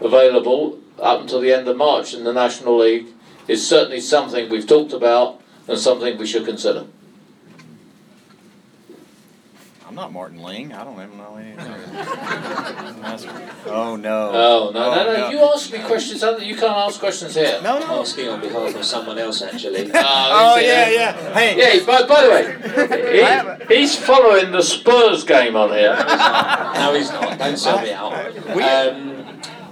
available 0.00 0.78
up 1.00 1.20
until 1.22 1.40
the 1.40 1.52
end 1.52 1.66
of 1.68 1.76
March 1.76 2.14
in 2.14 2.24
the 2.24 2.32
National 2.32 2.78
League, 2.78 3.06
is 3.48 3.66
certainly 3.66 4.00
something 4.00 4.48
we've 4.48 4.66
talked 4.66 4.92
about 4.92 5.40
and 5.66 5.78
something 5.78 6.18
we 6.18 6.26
should 6.26 6.44
consider. 6.44 6.86
I'm 9.90 9.96
not 9.96 10.12
Martin 10.12 10.40
Ling. 10.40 10.72
I 10.72 10.84
don't 10.84 10.94
even 11.02 11.18
know 11.18 11.34
anything. 11.34 11.66
oh 13.66 13.96
no. 13.96 14.30
Oh 14.32 14.70
no 14.72 14.94
no 14.94 15.16
no! 15.16 15.30
You 15.30 15.40
ask 15.52 15.72
me 15.72 15.80
questions. 15.80 16.22
other- 16.22 16.44
You 16.44 16.54
can't 16.54 16.76
ask 16.76 17.00
questions 17.00 17.34
here. 17.34 17.58
No 17.60 17.80
no. 17.80 18.00
Asking 18.00 18.28
on 18.28 18.40
behalf 18.40 18.72
of 18.76 18.84
someone 18.84 19.18
else, 19.18 19.42
actually. 19.42 19.90
Oh, 19.92 20.56
is 20.58 20.64
yeah, 20.64 20.90
yeah. 20.90 21.34
Hey. 21.34 21.56
Yeah. 21.58 21.84
By, 21.84 22.06
by 22.06 22.22
the 22.22 22.30
way, 22.30 23.66
he, 23.68 23.74
he's 23.80 23.96
following 23.96 24.52
the 24.52 24.62
Spurs 24.62 25.24
game 25.24 25.56
on 25.56 25.70
here. 25.70 25.96
no, 25.96 26.94
he's 26.94 27.10
not. 27.10 27.36
Don't 27.36 27.56
sell 27.56 27.82
me 27.82 27.90
out. 27.92 28.12
Um, 28.12 29.09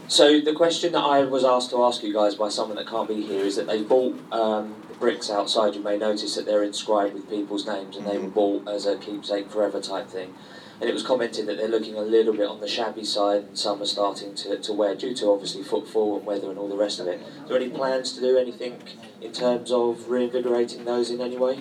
so 0.09 0.41
the 0.41 0.55
question 0.55 0.93
that 0.93 1.03
I 1.03 1.25
was 1.25 1.45
asked 1.45 1.71
to 1.71 1.83
ask 1.85 2.03
you 2.03 2.13
guys 2.13 2.35
by 2.35 2.49
someone 2.49 2.77
that 2.77 2.87
can't 2.87 3.09
be 3.09 3.23
here 3.23 3.45
is 3.45 3.57
that 3.57 3.67
they 3.67 3.83
bought 3.83 4.19
um, 4.33 4.75
bricks 4.99 5.31
outside. 5.31 5.75
You 5.75 5.83
may 5.83 5.99
notice 5.99 6.35
that 6.35 6.47
they're 6.47 6.63
inscribed 6.63 7.15
with 7.15 7.29
people's 7.29 7.67
names, 7.67 7.97
and 7.97 8.07
they 8.07 8.19
were 8.19 8.29
bought 8.29 8.69
as 8.69 8.87
a 8.87 8.97
keepsake 8.97 9.51
forever 9.51 9.81
type 9.81 10.09
thing. 10.09 10.35
And 10.81 10.89
it 10.89 10.93
was 10.93 11.03
commented 11.03 11.47
that 11.47 11.57
they're 11.57 11.69
looking 11.69 11.97
a 11.97 12.03
little 12.03 12.33
bit 12.33 12.49
on 12.49 12.61
the 12.61 12.69
shabby 12.69 13.05
side, 13.05 13.43
and 13.45 13.59
some 13.59 13.83
are 13.83 13.87
starting 13.87 14.35
to, 14.37 14.59
to 14.59 14.73
wear 14.73 14.95
due 14.95 15.15
to 15.17 15.31
obviously 15.31 15.63
footfall 15.63 16.17
and 16.17 16.25
weather 16.25 16.51
and 16.51 16.59
all 16.59 16.69
the 16.69 16.77
rest 16.77 17.01
of 17.01 17.09
it. 17.09 17.21
Are 17.43 17.49
there 17.49 17.57
any 17.57 17.69
plans 17.69 18.13
to 18.13 18.21
do 18.21 18.39
anything 18.39 18.81
in 19.21 19.33
terms 19.33 19.73
of 19.73 20.09
reinvigorating 20.09 20.85
those 20.85 21.11
in 21.11 21.21
any 21.21 21.37
way? 21.37 21.59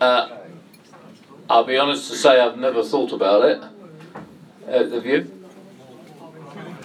Uh, 0.00 0.38
I'll 1.48 1.64
be 1.64 1.78
honest 1.78 2.10
to 2.10 2.16
say 2.16 2.38
I've 2.40 2.58
never 2.58 2.82
thought 2.82 3.12
about 3.12 3.44
it. 3.44 3.62
Uh, 4.68 4.88
have 4.90 5.06
you? 5.06 5.41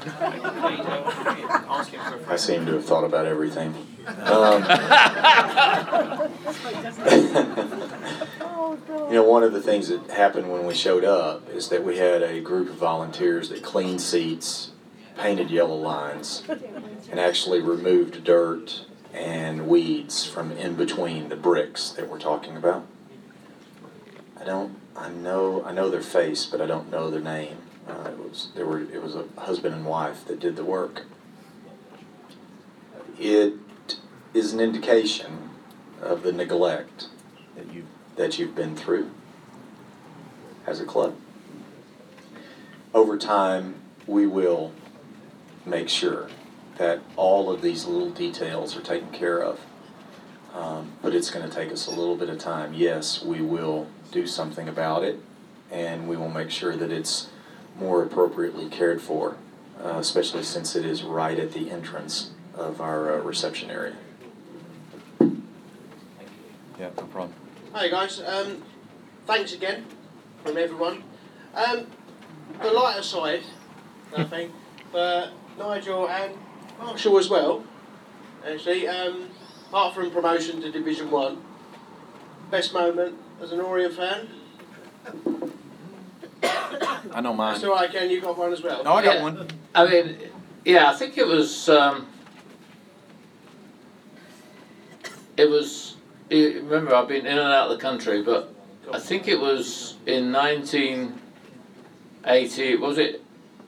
I 2.27 2.35
seem 2.37 2.65
to 2.65 2.73
have 2.73 2.85
thought 2.85 3.03
about 3.03 3.25
everything. 3.25 3.73
Um, 4.07 4.63
you 9.09 9.13
know, 9.13 9.23
one 9.23 9.43
of 9.43 9.53
the 9.53 9.61
things 9.61 9.89
that 9.89 10.09
happened 10.11 10.51
when 10.51 10.65
we 10.65 10.73
showed 10.73 11.03
up 11.03 11.49
is 11.49 11.69
that 11.69 11.83
we 11.83 11.97
had 11.97 12.21
a 12.21 12.41
group 12.41 12.69
of 12.69 12.75
volunteers 12.75 13.49
that 13.49 13.63
cleaned 13.63 14.01
seats, 14.01 14.71
painted 15.17 15.49
yellow 15.49 15.75
lines, 15.75 16.43
and 17.09 17.19
actually 17.19 17.59
removed 17.59 18.23
dirt 18.23 18.85
and 19.13 19.67
weeds 19.67 20.25
from 20.25 20.51
in 20.53 20.75
between 20.75 21.29
the 21.29 21.35
bricks 21.35 21.89
that 21.91 22.09
we're 22.09 22.19
talking 22.19 22.55
about. 22.55 22.85
I 24.39 24.45
don't. 24.45 24.77
I 24.95 25.09
know. 25.09 25.63
I 25.65 25.73
know 25.73 25.89
their 25.89 26.01
face, 26.01 26.45
but 26.45 26.61
I 26.61 26.65
don't 26.65 26.91
know 26.91 27.09
their 27.09 27.21
name. 27.21 27.57
Uh, 27.87 28.09
it 28.09 28.17
was 28.17 28.49
there 28.55 28.65
were. 28.65 28.81
It 28.81 29.01
was 29.01 29.15
a 29.15 29.25
husband 29.37 29.73
and 29.73 29.85
wife 29.85 30.25
that 30.25 30.39
did 30.39 30.55
the 30.55 30.65
work. 30.65 31.03
It 33.19 33.53
is 34.33 34.53
an 34.53 34.59
indication 34.59 35.49
of 36.01 36.23
the 36.23 36.31
neglect 36.31 37.07
that 37.55 37.73
you 37.73 37.85
that 38.15 38.37
you've 38.37 38.55
been 38.55 38.75
through 38.75 39.09
as 40.65 40.81
a 40.81 40.85
club. 40.85 41.15
Over 42.93 43.17
time, 43.17 43.75
we 44.05 44.27
will 44.27 44.73
make 45.65 45.89
sure 45.89 46.29
that 46.77 46.99
all 47.15 47.51
of 47.51 47.61
these 47.61 47.85
little 47.85 48.09
details 48.09 48.75
are 48.75 48.81
taken 48.81 49.11
care 49.11 49.41
of. 49.41 49.59
Um, 50.53 50.93
but 51.01 51.13
it's 51.13 51.29
going 51.29 51.47
to 51.47 51.53
take 51.53 51.71
us 51.71 51.87
a 51.87 51.91
little 51.91 52.15
bit 52.15 52.29
of 52.29 52.39
time. 52.39 52.73
Yes, 52.73 53.23
we 53.23 53.41
will 53.41 53.87
do 54.11 54.25
something 54.25 54.67
about 54.67 55.03
it, 55.03 55.19
and 55.71 56.07
we 56.07 56.17
will 56.17 56.29
make 56.29 56.49
sure 56.49 56.75
that 56.75 56.91
it's 56.91 57.29
more 57.79 58.03
appropriately 58.03 58.69
cared 58.69 59.01
for, 59.01 59.37
uh, 59.83 59.97
especially 59.97 60.43
since 60.43 60.75
it 60.75 60.85
is 60.85 61.03
right 61.03 61.37
at 61.39 61.53
the 61.53 61.69
entrance 61.69 62.31
of 62.53 62.81
our 62.81 63.13
uh, 63.13 63.21
reception 63.21 63.69
area. 63.69 63.95
Thank 65.19 65.31
you. 65.31 66.79
Yeah, 66.79 66.89
no 66.97 67.03
problem. 67.03 67.33
Hi 67.73 67.89
guys, 67.89 68.19
um, 68.21 68.63
thanks 69.25 69.53
again 69.53 69.85
from 70.43 70.57
everyone. 70.57 71.03
Um, 71.53 71.87
the 72.61 72.71
lighter 72.71 73.03
side, 73.03 73.43
I 74.15 74.23
think, 74.33 74.51
for 74.91 75.31
Nigel 75.59 76.09
and 76.09 76.33
Marshall 76.79 77.17
as 77.19 77.29
well. 77.29 77.63
Actually, 78.47 78.87
um, 78.87 79.29
apart 79.67 79.95
from 79.95 80.11
promotion 80.11 80.61
to 80.61 80.71
Division 80.71 81.11
One, 81.11 81.43
best 82.49 82.73
moment 82.73 83.15
as 83.41 83.51
an 83.51 83.59
Orient 83.59 83.93
fan. 83.93 84.27
I 87.13 87.21
know 87.21 87.33
mine. 87.33 87.53
That's 87.53 87.63
all 87.65 87.73
right, 87.75 87.91
Kent. 87.91 88.11
You 88.11 88.21
got 88.21 88.37
one 88.37 88.51
as 88.53 88.61
well. 88.61 88.83
No, 88.83 88.93
I 88.93 89.03
got 89.03 89.15
Yeah. 89.17 89.23
one. 89.23 89.47
I 89.73 89.87
mean, 89.87 90.17
yeah, 90.65 90.89
I 90.89 90.93
think 90.93 91.17
it 91.17 91.25
was. 91.27 91.69
Um, 91.69 92.07
it 95.37 95.49
was. 95.49 95.95
you 96.29 96.61
Remember, 96.63 96.93
I've 96.95 97.07
been 97.07 97.25
in 97.25 97.37
and 97.37 97.53
out 97.53 97.69
of 97.71 97.77
the 97.77 97.81
country, 97.81 98.21
but 98.21 98.53
I 98.93 98.99
think 98.99 99.27
it 99.27 99.39
was 99.39 99.95
in 100.05 100.31
1980. 100.31 102.75
Was 102.77 102.97
it 102.97 103.21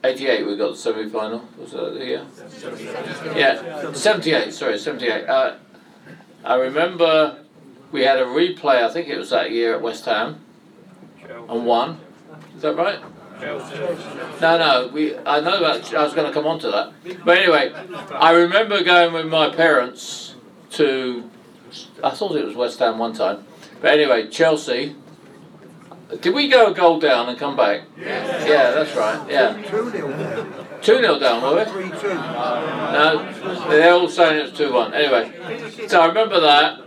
eighty-eight? 0.04 0.46
We 0.46 0.56
got 0.56 0.72
the 0.72 0.76
semi-final. 0.76 1.42
Was 1.58 1.72
that 1.72 1.94
the 1.94 2.04
year? 2.04 2.26
Yeah, 3.36 3.92
seventy-eight. 3.92 4.52
Sorry, 4.52 4.78
seventy-eight. 4.78 5.26
Uh, 5.26 5.54
I 6.44 6.54
remember 6.56 7.38
we 7.92 8.02
had 8.02 8.18
a 8.18 8.24
replay. 8.24 8.82
I 8.82 8.90
think 8.90 9.08
it 9.08 9.18
was 9.18 9.30
that 9.30 9.50
year 9.50 9.74
at 9.74 9.82
West 9.82 10.04
Ham, 10.06 10.40
and 11.48 11.66
won. 11.66 12.00
Is 12.56 12.62
that 12.62 12.76
right? 12.76 13.00
No, 14.40 14.58
no. 14.58 14.90
We. 14.92 15.16
I 15.16 15.40
know 15.40 15.60
that. 15.60 15.94
I 15.94 16.02
was 16.04 16.14
going 16.14 16.26
to 16.26 16.32
come 16.32 16.46
on 16.46 16.58
to 16.60 16.70
that. 16.70 17.24
But 17.24 17.38
anyway, 17.38 17.72
I 18.12 18.32
remember 18.32 18.82
going 18.84 19.14
with 19.14 19.26
my 19.26 19.48
parents 19.54 20.34
to. 20.72 21.28
I 22.02 22.10
thought 22.10 22.36
it 22.36 22.44
was 22.44 22.54
West 22.54 22.78
Ham 22.80 22.98
one 22.98 23.14
time. 23.14 23.46
But 23.80 23.92
anyway, 23.92 24.28
Chelsea. 24.28 24.96
Did 26.20 26.34
we 26.34 26.48
go 26.48 26.72
a 26.72 26.74
goal 26.74 26.98
down 26.98 27.28
and 27.28 27.38
come 27.38 27.54
back? 27.56 27.82
Yeah, 27.96 28.72
that's 28.72 28.96
right. 28.96 29.30
Yeah. 29.30 29.54
2 30.82 30.98
0 30.98 31.18
down, 31.20 31.42
were 31.42 31.54
we? 31.54 31.64
No, 31.90 33.68
they're 33.68 33.92
all 33.92 34.08
saying 34.08 34.38
it 34.38 34.42
was 34.50 34.52
2 34.52 34.72
1. 34.72 34.92
Anyway, 34.94 35.86
so 35.86 36.00
I 36.00 36.06
remember 36.06 36.40
that. 36.40 36.80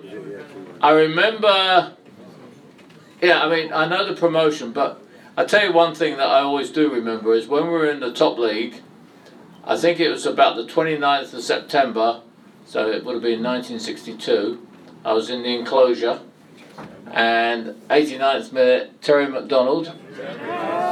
I 0.81 0.91
remember. 0.91 1.93
Yeah, 3.21 3.43
I 3.43 3.49
mean, 3.49 3.71
I 3.71 3.87
know 3.87 4.05
the 4.05 4.19
promotion, 4.19 4.73
but 4.73 5.01
I 5.35 5.45
tell 5.45 5.65
you 5.65 5.73
one 5.73 5.95
thing 5.95 6.17
that 6.17 6.27
I 6.27 6.41
always 6.41 6.69
do 6.69 6.93
remember 6.93 7.33
is 7.33 7.47
when 7.47 7.63
we 7.63 7.69
were 7.69 7.89
in 7.89 7.99
the 7.99 8.13
top 8.13 8.37
league, 8.37 8.81
I 9.63 9.75
think 9.77 9.99
it 9.99 10.09
was 10.09 10.27
about 10.27 10.55
the 10.57 10.65
29th 10.65 11.33
of 11.33 11.41
September, 11.41 12.21
so 12.67 12.87
it 12.87 13.03
would 13.03 13.13
have 13.13 13.23
been 13.23 13.41
1962. 13.41 14.67
I 15.03 15.13
was 15.13 15.31
in 15.31 15.41
the 15.41 15.57
enclosure 15.57 16.19
and 17.11 17.75
89th 17.89 18.51
minute, 18.51 19.01
Terry 19.01 19.27
McDonald 19.27 19.91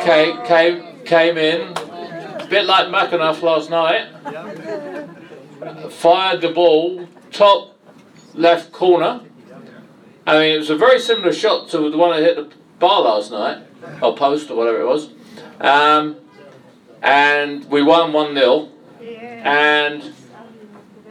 came, 0.02 0.44
came, 0.46 1.04
came 1.06 1.38
in, 1.38 1.78
a 1.78 2.48
bit 2.50 2.66
like 2.66 2.88
McAnuff 2.88 3.44
last 3.44 3.70
night, 3.70 4.08
fired 5.92 6.42
the 6.42 6.50
ball, 6.50 7.08
top 7.32 7.78
left 8.34 8.72
corner. 8.72 9.22
I 10.26 10.40
mean, 10.40 10.56
it 10.56 10.58
was 10.58 10.72
a 10.72 10.78
very 10.78 11.00
similar 11.00 11.32
shot 11.32 11.70
to 11.70 11.92
the 11.92 11.98
one 11.98 12.12
I 12.12 12.22
hit 12.22 12.36
the 12.38 12.50
bar 12.80 13.02
last 13.02 13.32
night, 13.32 13.66
or 14.02 14.16
post, 14.16 14.50
or 14.50 14.56
whatever 14.56 14.82
it 14.82 14.86
was. 14.86 15.10
Um, 15.60 16.18
and 17.02 17.70
we 17.70 17.82
won 17.82 18.14
1 18.14 18.36
0. 18.36 18.70
And 19.44 20.14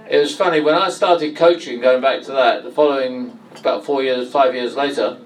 it 0.09 0.19
was 0.19 0.35
funny, 0.35 0.61
when 0.61 0.75
I 0.75 0.91
started 0.91 1.37
coaching, 1.37 1.81
going 1.81 2.01
back 2.01 2.23
to 2.23 2.33
that, 2.33 2.65
the 2.65 2.71
following 2.71 3.39
about 3.59 3.85
four 3.85 4.03
years, 4.03 4.31
five 4.31 4.55
years 4.55 4.77
later, 4.77 5.19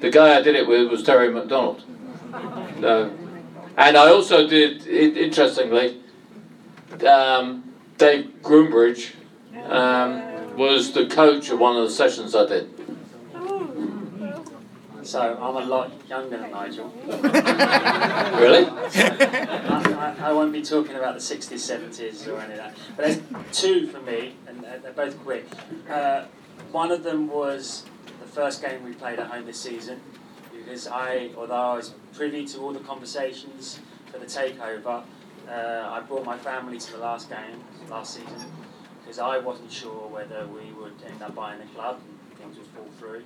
the 0.00 0.10
guy 0.10 0.36
I 0.36 0.42
did 0.42 0.54
it 0.54 0.66
with 0.66 0.90
was 0.90 1.02
Terry 1.02 1.30
McDonald. 1.30 1.82
So, 2.80 3.10
and 3.76 3.96
I 3.96 4.08
also 4.08 4.46
did, 4.46 4.86
interestingly, 4.86 6.00
um, 7.04 7.74
Dave 7.96 8.32
Groombridge 8.40 9.14
um, 9.64 10.56
was 10.56 10.92
the 10.92 11.06
coach 11.06 11.50
of 11.50 11.58
one 11.58 11.76
of 11.76 11.82
the 11.82 11.90
sessions 11.90 12.36
I 12.36 12.46
did. 12.46 12.77
So 15.08 15.38
I'm 15.40 15.56
a 15.56 15.64
lot 15.64 15.90
younger 16.06 16.36
than 16.36 16.50
Nigel. 16.50 16.92
really? 17.06 18.66
I, 18.68 20.14
I, 20.20 20.28
I, 20.28 20.32
won't 20.32 20.52
be 20.52 20.60
talking 20.60 20.96
about 20.96 21.14
the 21.14 21.20
60s, 21.20 21.54
70s 21.54 22.28
or 22.28 22.38
any 22.40 22.52
of 22.52 22.58
that. 22.58 22.76
But 22.94 23.06
there's 23.06 23.20
two 23.50 23.86
for 23.86 24.02
me, 24.02 24.34
and 24.46 24.62
they're 24.62 24.92
both 24.92 25.18
quick. 25.20 25.46
Uh, 25.88 26.26
one 26.72 26.90
of 26.90 27.04
them 27.04 27.26
was 27.26 27.86
the 28.20 28.26
first 28.26 28.60
game 28.60 28.84
we 28.84 28.92
played 28.92 29.18
at 29.18 29.28
home 29.28 29.46
this 29.46 29.58
season, 29.58 29.98
because 30.52 30.86
I, 30.86 31.30
although 31.38 31.54
I 31.54 31.76
was 31.76 31.94
privy 32.12 32.44
to 32.44 32.58
all 32.58 32.74
the 32.74 32.80
conversations 32.80 33.80
for 34.12 34.18
the 34.18 34.26
takeover, 34.26 35.04
uh, 35.48 35.88
I 35.88 36.00
brought 36.06 36.26
my 36.26 36.36
family 36.36 36.78
to 36.78 36.92
the 36.92 36.98
last 36.98 37.30
game 37.30 37.64
last 37.88 38.12
season 38.12 38.52
because 39.00 39.18
I 39.18 39.38
wasn't 39.38 39.72
sure 39.72 40.06
whether 40.08 40.46
we 40.48 40.70
would 40.72 40.92
end 41.10 41.22
up 41.22 41.34
buying 41.34 41.60
the 41.60 41.66
club 41.74 41.98
and 42.28 42.38
things 42.38 42.58
would 42.58 42.66
fall 42.66 42.90
through. 42.98 43.22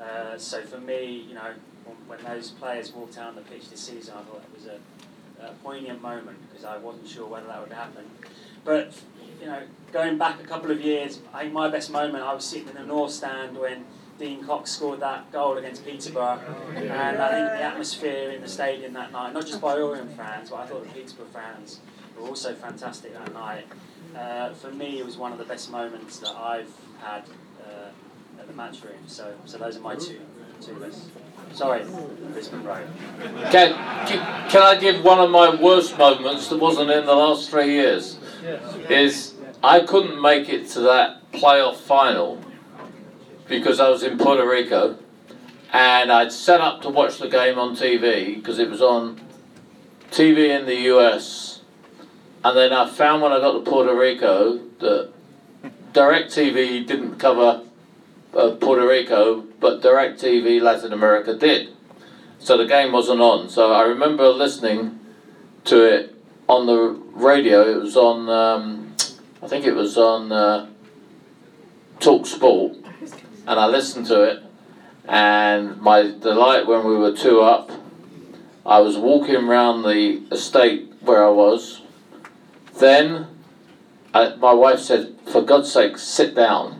Uh, 0.00 0.38
so 0.38 0.62
for 0.62 0.78
me, 0.78 1.26
you 1.28 1.34
know, 1.34 1.52
when, 2.06 2.22
those 2.24 2.50
players 2.50 2.92
walked 2.92 3.18
out 3.18 3.28
on 3.28 3.34
the 3.34 3.42
pitch 3.42 3.68
this 3.70 3.80
season, 3.80 4.14
I 4.16 4.22
thought 4.22 4.42
it 4.42 4.58
was 4.58 4.66
a, 4.66 5.46
a 5.46 5.52
poignant 5.62 6.00
moment 6.00 6.38
because 6.48 6.64
I 6.64 6.78
wasn't 6.78 7.08
sure 7.08 7.26
whether 7.26 7.46
that 7.46 7.60
would 7.60 7.72
happen. 7.72 8.04
But 8.64 8.94
you 9.40 9.46
know, 9.46 9.62
going 9.92 10.18
back 10.18 10.40
a 10.40 10.46
couple 10.46 10.70
of 10.70 10.80
years, 10.80 11.20
I 11.32 11.42
think 11.42 11.52
my 11.52 11.68
best 11.68 11.90
moment, 11.90 12.24
I 12.24 12.34
was 12.34 12.44
sitting 12.44 12.68
in 12.68 12.74
the 12.74 12.84
North 12.84 13.12
Stand 13.12 13.58
when 13.58 13.84
Dean 14.18 14.44
Cox 14.44 14.70
scored 14.70 15.00
that 15.00 15.32
goal 15.32 15.56
against 15.56 15.84
Peterborough, 15.84 16.40
and 16.76 16.92
I 16.92 17.30
think 17.30 17.48
the 17.48 17.62
atmosphere 17.62 18.30
in 18.30 18.42
the 18.42 18.48
stadium 18.48 18.92
that 18.92 19.12
night, 19.12 19.32
not 19.32 19.46
just 19.46 19.60
by 19.62 19.78
Orient 19.78 20.14
fans, 20.14 20.50
but 20.50 20.56
I 20.56 20.66
thought 20.66 20.84
the 20.84 20.90
Peterborough 20.90 21.26
fans 21.32 21.80
were 22.18 22.28
also 22.28 22.54
fantastic 22.54 23.14
that 23.14 23.32
night. 23.32 23.66
Uh, 24.14 24.52
for 24.54 24.70
me, 24.72 24.98
it 24.98 25.06
was 25.06 25.16
one 25.16 25.32
of 25.32 25.38
the 25.38 25.44
best 25.44 25.70
moments 25.70 26.18
that 26.18 26.36
I've 26.36 26.72
had 27.00 27.24
the 28.50 28.62
matchroom. 28.62 28.98
So, 29.06 29.32
so 29.44 29.58
those 29.58 29.76
are 29.76 29.80
my 29.80 29.94
two 29.94 30.20
two 30.60 30.74
lists. 30.74 31.08
Sorry, 31.52 31.84
Brisbane 32.32 32.62
Road. 32.62 32.86
Can, 33.50 33.74
can 34.48 34.62
I 34.62 34.76
give 34.78 35.02
one 35.02 35.18
of 35.18 35.30
my 35.30 35.54
worst 35.60 35.98
moments 35.98 36.48
that 36.48 36.58
wasn't 36.58 36.90
in 36.90 37.06
the 37.06 37.14
last 37.14 37.50
three 37.50 37.72
years? 37.72 38.18
Is 38.88 39.34
I 39.62 39.80
couldn't 39.80 40.20
make 40.20 40.48
it 40.48 40.68
to 40.70 40.80
that 40.80 41.30
playoff 41.32 41.76
final 41.76 42.40
because 43.48 43.80
I 43.80 43.88
was 43.88 44.02
in 44.02 44.16
Puerto 44.16 44.48
Rico 44.48 44.96
and 45.72 46.12
I'd 46.12 46.32
set 46.32 46.60
up 46.60 46.82
to 46.82 46.88
watch 46.88 47.18
the 47.18 47.28
game 47.28 47.58
on 47.58 47.76
TV 47.76 48.36
because 48.36 48.58
it 48.58 48.70
was 48.70 48.80
on 48.80 49.20
TV 50.10 50.56
in 50.56 50.66
the 50.66 50.76
US. 50.94 51.62
And 52.44 52.56
then 52.56 52.72
I 52.72 52.88
found 52.88 53.22
when 53.22 53.32
I 53.32 53.40
got 53.40 53.52
to 53.52 53.70
Puerto 53.70 53.94
Rico 53.94 54.58
that 54.78 55.12
DirecTV 55.92 56.86
didn't 56.86 57.18
cover 57.18 57.62
uh, 58.34 58.50
Puerto 58.52 58.86
Rico, 58.86 59.42
but 59.60 59.82
DirecTV 59.82 60.60
Latin 60.60 60.92
America 60.92 61.34
did. 61.34 61.70
So 62.38 62.56
the 62.56 62.66
game 62.66 62.92
wasn't 62.92 63.20
on. 63.20 63.48
So 63.48 63.72
I 63.72 63.82
remember 63.82 64.28
listening 64.28 64.98
to 65.64 65.84
it 65.84 66.14
on 66.48 66.66
the 66.66 67.00
radio. 67.14 67.62
It 67.70 67.80
was 67.80 67.96
on, 67.96 68.28
um, 68.28 68.96
I 69.42 69.48
think 69.48 69.66
it 69.66 69.74
was 69.74 69.98
on 69.98 70.32
uh, 70.32 70.68
Talk 72.00 72.26
Sport, 72.26 72.76
and 73.46 73.60
I 73.60 73.66
listened 73.66 74.06
to 74.06 74.22
it. 74.22 74.42
And 75.06 75.80
my 75.80 76.02
delight 76.02 76.66
when 76.66 76.86
we 76.86 76.96
were 76.96 77.14
two 77.14 77.40
up, 77.40 77.70
I 78.64 78.80
was 78.80 78.96
walking 78.96 79.36
around 79.36 79.82
the 79.82 80.22
estate 80.30 80.92
where 81.00 81.24
I 81.24 81.30
was. 81.30 81.82
Then 82.78 83.26
I, 84.14 84.34
my 84.36 84.52
wife 84.52 84.80
said, 84.80 85.16
"For 85.26 85.42
God's 85.42 85.72
sake, 85.72 85.98
sit 85.98 86.34
down." 86.34 86.79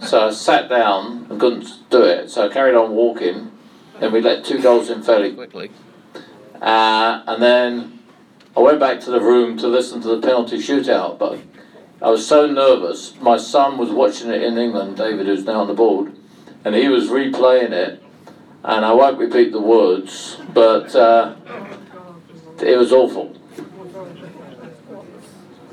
So 0.00 0.28
I 0.28 0.30
sat 0.30 0.68
down 0.68 1.26
and 1.30 1.40
couldn't 1.40 1.68
do 1.90 2.02
it. 2.02 2.30
So 2.30 2.48
I 2.48 2.52
carried 2.52 2.74
on 2.74 2.92
walking. 2.92 3.52
Then 4.00 4.12
we 4.12 4.20
let 4.20 4.44
two 4.44 4.60
goals 4.60 4.90
in 4.90 5.02
fairly 5.02 5.32
quickly. 5.32 5.70
Uh, 6.60 7.22
and 7.26 7.42
then 7.42 8.00
I 8.56 8.60
went 8.60 8.80
back 8.80 9.00
to 9.00 9.10
the 9.10 9.20
room 9.20 9.56
to 9.58 9.68
listen 9.68 10.00
to 10.02 10.08
the 10.08 10.20
penalty 10.20 10.58
shootout, 10.58 11.18
but 11.18 11.38
I 12.00 12.10
was 12.10 12.26
so 12.26 12.46
nervous. 12.46 13.14
My 13.20 13.36
son 13.36 13.78
was 13.78 13.90
watching 13.90 14.30
it 14.30 14.42
in 14.42 14.58
England, 14.58 14.96
David, 14.96 15.26
who's 15.26 15.44
now 15.44 15.60
on 15.60 15.68
the 15.68 15.74
board, 15.74 16.14
and 16.64 16.74
he 16.74 16.88
was 16.88 17.08
replaying 17.08 17.70
it. 17.70 18.02
And 18.64 18.84
I 18.84 18.92
won't 18.92 19.18
repeat 19.18 19.50
the 19.50 19.60
words, 19.60 20.38
but 20.52 20.94
uh, 20.94 21.34
it 22.60 22.76
was 22.76 22.92
awful. 22.92 23.36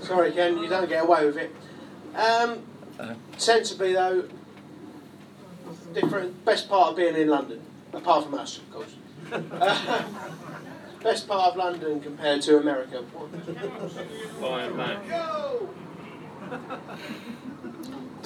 Sorry, 0.01 0.31
Kent, 0.31 0.59
you 0.59 0.67
don't 0.67 0.89
get 0.89 1.03
away 1.03 1.25
with 1.25 1.37
it. 1.37 1.55
Um, 2.15 2.63
sensibly, 3.37 3.93
though, 3.93 4.27
different. 5.93 6.45
Best 6.45 6.69
part 6.69 6.91
of 6.91 6.97
being 6.97 7.15
in 7.15 7.27
London, 7.27 7.61
apart 7.93 8.25
from 8.25 8.35
us, 8.35 8.57
of 8.57 8.71
course. 8.71 8.95
Uh, 9.31 10.03
best 11.03 11.27
part 11.27 11.51
of 11.51 11.57
London 11.57 11.99
compared 12.01 12.41
to 12.43 12.57
America? 12.57 13.03
Bayern 14.39 14.75
Mac. 14.75 14.99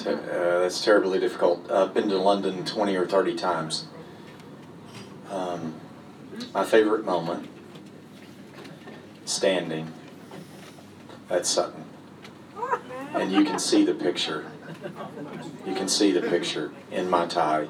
Uh, 0.06 0.60
that's 0.60 0.84
terribly 0.84 1.18
difficult. 1.18 1.70
I've 1.70 1.94
been 1.94 2.08
to 2.08 2.18
London 2.18 2.64
20 2.64 2.96
or 2.96 3.06
30 3.06 3.36
times. 3.36 3.86
Um, 5.30 5.74
my 6.52 6.64
favorite 6.64 7.04
moment, 7.04 7.48
standing 9.24 9.92
at 11.30 11.46
Sutton. 11.46 11.84
And 13.14 13.32
you 13.32 13.44
can 13.44 13.58
see 13.58 13.84
the 13.84 13.94
picture. 13.94 14.50
You 15.66 15.74
can 15.74 15.88
see 15.88 16.12
the 16.12 16.20
picture 16.20 16.72
in 16.90 17.08
my 17.08 17.26
tie, 17.26 17.68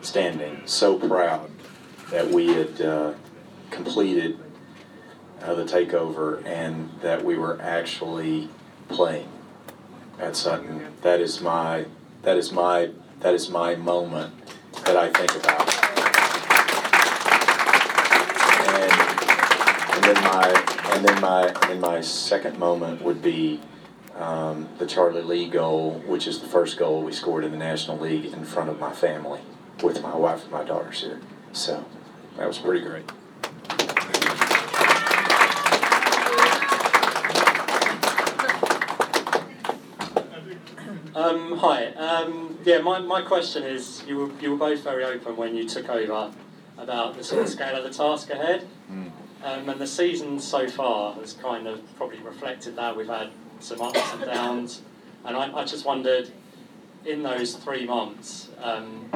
standing, 0.00 0.62
so 0.64 0.98
proud 0.98 1.50
that 2.10 2.30
we 2.30 2.48
had 2.48 2.80
uh, 2.80 3.12
completed 3.70 4.38
uh, 5.42 5.54
the 5.54 5.64
takeover 5.64 6.44
and 6.46 6.90
that 7.02 7.24
we 7.24 7.36
were 7.36 7.60
actually 7.60 8.48
playing 8.88 9.28
at 10.18 10.34
Sutton. 10.34 10.92
That 11.02 11.20
is 11.20 11.40
my 11.40 11.86
that 12.22 12.38
is 12.38 12.52
my 12.52 12.90
that 13.20 13.34
is 13.34 13.50
my 13.50 13.74
moment 13.74 14.32
that 14.84 14.96
I 14.96 15.12
think 15.12 15.34
about. 15.36 15.68
And 19.94 20.04
then 20.04 20.24
my 20.24 20.90
and 20.94 21.04
then 21.04 21.20
my 21.20 21.48
and 21.48 21.70
then 21.70 21.80
my 21.80 22.00
second 22.00 22.58
moment 22.58 23.02
would 23.02 23.20
be 23.20 23.60
um, 24.18 24.68
the 24.78 24.86
Charlie 24.86 25.22
Lee 25.22 25.48
goal, 25.48 26.02
which 26.06 26.26
is 26.26 26.40
the 26.40 26.48
first 26.48 26.78
goal 26.78 27.02
we 27.02 27.12
scored 27.12 27.44
in 27.44 27.50
the 27.50 27.58
National 27.58 27.98
League 27.98 28.26
in 28.26 28.44
front 28.44 28.70
of 28.70 28.78
my 28.78 28.92
family, 28.92 29.40
with 29.82 30.02
my 30.02 30.16
wife 30.16 30.42
and 30.42 30.52
my 30.52 30.64
daughters 30.64 31.02
here. 31.02 31.20
So 31.52 31.84
that 32.36 32.46
was 32.46 32.58
pretty 32.58 32.84
great. 32.84 33.04
Um, 41.14 41.56
hi. 41.58 41.86
Um, 41.94 42.58
yeah, 42.64 42.78
my, 42.78 42.98
my 42.98 43.22
question 43.22 43.62
is 43.62 44.04
you 44.06 44.16
were, 44.18 44.30
you 44.40 44.50
were 44.50 44.56
both 44.58 44.82
very 44.82 45.04
open 45.04 45.36
when 45.36 45.56
you 45.56 45.66
took 45.68 45.88
over 45.88 46.30
about 46.78 47.16
the 47.16 47.24
sort 47.24 47.42
of 47.42 47.48
scale 47.48 47.76
of 47.76 47.84
the 47.84 47.90
task 47.90 48.30
ahead. 48.30 48.66
Um, 49.42 49.68
and 49.68 49.80
the 49.80 49.86
season 49.86 50.40
so 50.40 50.68
far 50.68 51.14
has 51.14 51.32
kind 51.34 51.66
of 51.66 51.80
probably 51.96 52.18
reflected 52.18 52.76
that. 52.76 52.96
We've 52.96 53.06
had 53.06 53.30
some 53.60 53.80
ups 53.80 54.12
and 54.14 54.24
downs. 54.24 54.82
And 55.24 55.36
I, 55.36 55.52
I 55.58 55.64
just 55.64 55.84
wondered, 55.84 56.30
in 57.04 57.22
those 57.22 57.54
three 57.56 57.86
months, 57.86 58.50
um, 58.62 59.10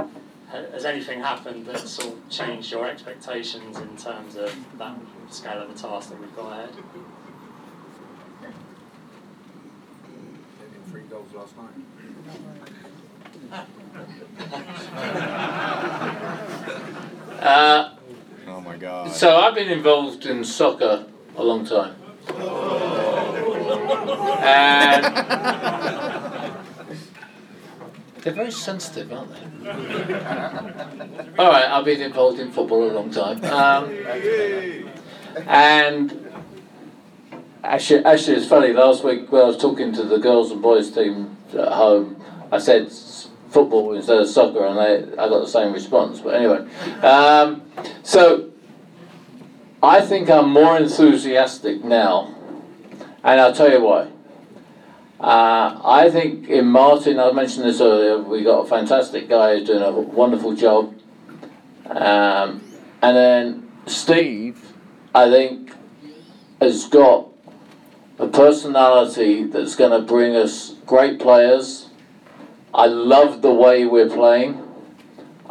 has 0.51 0.85
anything 0.85 1.21
happened 1.21 1.67
that 1.67 1.79
sort 1.79 2.15
of 2.15 2.29
changed 2.29 2.73
your 2.73 2.89
expectations 2.89 3.79
in 3.79 3.97
terms 3.97 4.37
of 4.37 4.55
that 4.79 4.97
scale 5.31 5.63
of 5.63 5.73
the 5.73 5.81
task 5.81 6.11
that 6.11 6.21
we've 6.21 6.35
got 6.35 6.53
ahead? 6.53 6.71
Three 10.91 11.03
goals 11.03 11.33
last 11.33 11.55
night. 11.57 11.71
Uh, 17.41 17.91
Oh 18.49 18.61
my 18.61 18.77
God. 18.77 19.13
so 19.13 19.37
I've 19.37 19.55
been 19.55 19.71
involved 19.71 20.27
in 20.27 20.45
soccer 20.45 21.07
a 21.37 21.43
long 21.43 21.65
time. 21.65 21.95
And 24.43 25.05
they're 28.23 28.33
very 28.35 28.51
sensitive, 28.51 29.13
aren't 29.13 29.33
they? 29.33 29.41
All 31.39 31.51
right, 31.51 31.65
I've 31.65 31.85
been 31.85 32.01
involved 32.03 32.39
in 32.39 32.51
football 32.51 32.91
a 32.91 32.93
long 32.93 33.11
time. 33.11 33.43
Um, 33.45 33.91
and 35.47 36.33
actually, 37.65 38.05
actually, 38.05 38.37
it's 38.37 38.47
funny. 38.47 38.73
Last 38.73 39.05
week 39.05 39.31
when 39.33 39.43
I 39.43 39.47
was 39.47 39.57
talking 39.57 39.93
to 39.95 40.03
the 40.03 40.19
girls 40.19 40.51
and 40.51 40.61
boys 40.61 40.91
team 40.91 41.37
at 41.53 41.69
home, 41.73 42.23
I 42.53 42.59
said 42.59 42.93
football 43.49 43.95
instead 43.95 44.19
of 44.19 44.29
soccer, 44.29 44.67
and 44.67 44.79
they, 44.79 45.13
I 45.15 45.29
got 45.29 45.41
the 45.41 45.49
same 45.49 45.73
response. 45.73 46.21
But 46.21 46.35
anyway, 46.35 46.69
um, 47.03 47.63
so 48.03 48.50
I 49.83 50.03
think 50.03 50.29
I'm 50.29 50.51
more 50.51 50.77
enthusiastic 50.77 51.83
now, 51.83 52.35
and 53.25 53.41
I'll 53.41 53.55
tell 53.55 53.71
you 53.71 53.81
why. 53.81 54.11
Uh, 55.19 55.81
I 55.83 56.11
think 56.11 56.49
in 56.49 56.67
Martin, 56.67 57.19
I 57.19 57.33
mentioned 57.33 57.65
this 57.65 57.81
earlier, 57.81 58.19
we 58.19 58.43
got 58.43 58.61
a 58.61 58.69
fantastic 58.69 59.29
guy 59.29 59.57
who's 59.57 59.67
doing 59.67 59.83
a 59.83 59.91
wonderful 59.91 60.55
job. 60.55 60.95
Um, 61.87 62.63
and 63.01 63.17
then 63.17 63.73
Steve, 63.87 64.75
I 65.15 65.31
think, 65.31 65.73
has 66.61 66.87
got 66.87 67.29
a 68.19 68.29
personality 68.29 69.45
that's 69.45 69.77
going 69.77 69.99
to 69.99 70.07
bring 70.07 70.37
us 70.37 70.75
great 70.85 71.19
players. 71.19 71.89
I 72.75 72.85
love 72.85 73.41
the 73.41 73.53
way 73.53 73.87
we're 73.87 74.11
playing. 74.11 74.70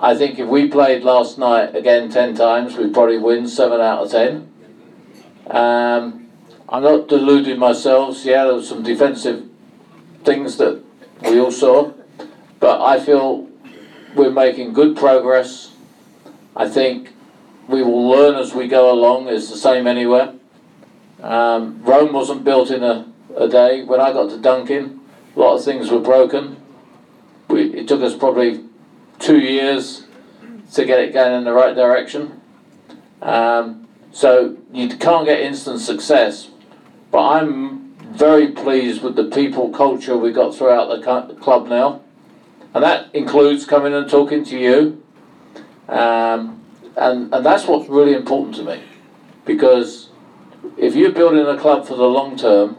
I 0.02 0.16
think 0.16 0.39
if 0.39 0.47
we 0.47 0.70
played 0.70 1.04
last 1.04 1.38
night 1.38 1.76
again 1.76 2.10
10 2.10 2.34
times, 2.36 2.78
we'd 2.78 2.93
probably 2.93 3.18
win 3.18 3.47
7 3.47 3.82
out 3.82 4.06
of 4.06 4.12
10. 4.12 4.50
Um, 5.47 6.30
I'm 6.70 6.84
not 6.84 7.10
deluding 7.10 7.60
myself. 7.60 8.24
Yeah, 8.24 8.45
there 8.45 8.54
was 8.54 8.70
some 8.70 8.82
defensive 8.82 9.45
things 10.24 10.56
that 10.58 10.82
we 11.22 11.39
all 11.41 11.52
saw, 11.52 11.91
but 12.62 12.82
I 12.82 13.02
feel 13.02 13.50
we're 14.16 14.32
making 14.32 14.72
good 14.72 14.95
progress. 14.95 15.74
I 16.56 16.70
think 16.70 17.14
we 17.68 17.84
will 17.84 18.10
learn 18.10 18.36
as 18.36 18.56
we 18.56 18.70
go 18.70 18.93
along. 18.93 19.28
It's 19.28 19.50
the 19.50 19.58
same 19.58 19.86
anywhere. 19.86 20.34
Um, 21.22 21.84
Rome 21.84 22.14
wasn't 22.14 22.45
built 22.45 22.72
in 22.72 22.84
a, 22.84 23.06
a 23.36 23.50
day. 23.50 23.84
When 23.84 24.00
I 24.00 24.14
got 24.14 24.30
to 24.30 24.38
Dunkin', 24.38 25.02
a 25.36 25.39
lot 25.39 25.58
of 25.58 25.66
things 25.66 25.91
were 25.91 26.00
broken. 26.00 26.56
We, 27.50 27.74
it 27.74 27.89
took 27.89 28.02
us 28.02 28.16
probably 28.16 28.69
two 29.20 29.40
years 29.40 30.06
to 30.74 30.86
get 30.86 31.00
it 31.00 31.14
going 31.14 31.34
in 31.34 31.44
the 31.44 31.54
right 31.54 31.76
direction. 31.76 32.42
Um, 33.22 33.88
so 34.12 34.58
you 34.72 34.88
can't 34.90 35.26
get 35.26 35.42
instant 35.42 35.82
success, 35.82 36.50
but 37.12 37.28
I'm 37.28 37.94
very 38.14 38.52
pleased 38.52 39.04
with 39.04 39.16
the 39.16 39.26
people 39.26 39.70
culture 39.70 40.18
we 40.18 40.32
got 40.32 40.56
throughout 40.56 40.88
the 40.88 41.36
club 41.36 41.68
now, 41.68 42.02
and 42.74 42.84
that 42.84 43.14
includes 43.14 43.66
coming 43.66 43.94
and 43.94 44.10
talking 44.10 44.44
to 44.46 44.58
you. 44.58 45.04
Um, 45.88 46.64
and 46.96 47.34
and 47.34 47.46
that's 47.46 47.66
what's 47.66 47.90
really 47.90 48.14
important 48.14 48.56
to 48.56 48.64
me, 48.64 48.84
because 49.46 50.10
if 50.78 50.96
you're 50.96 51.12
building 51.12 51.46
a 51.46 51.58
club 51.58 51.88
for 51.88 51.96
the 51.96 52.04
long 52.04 52.38
term, 52.38 52.78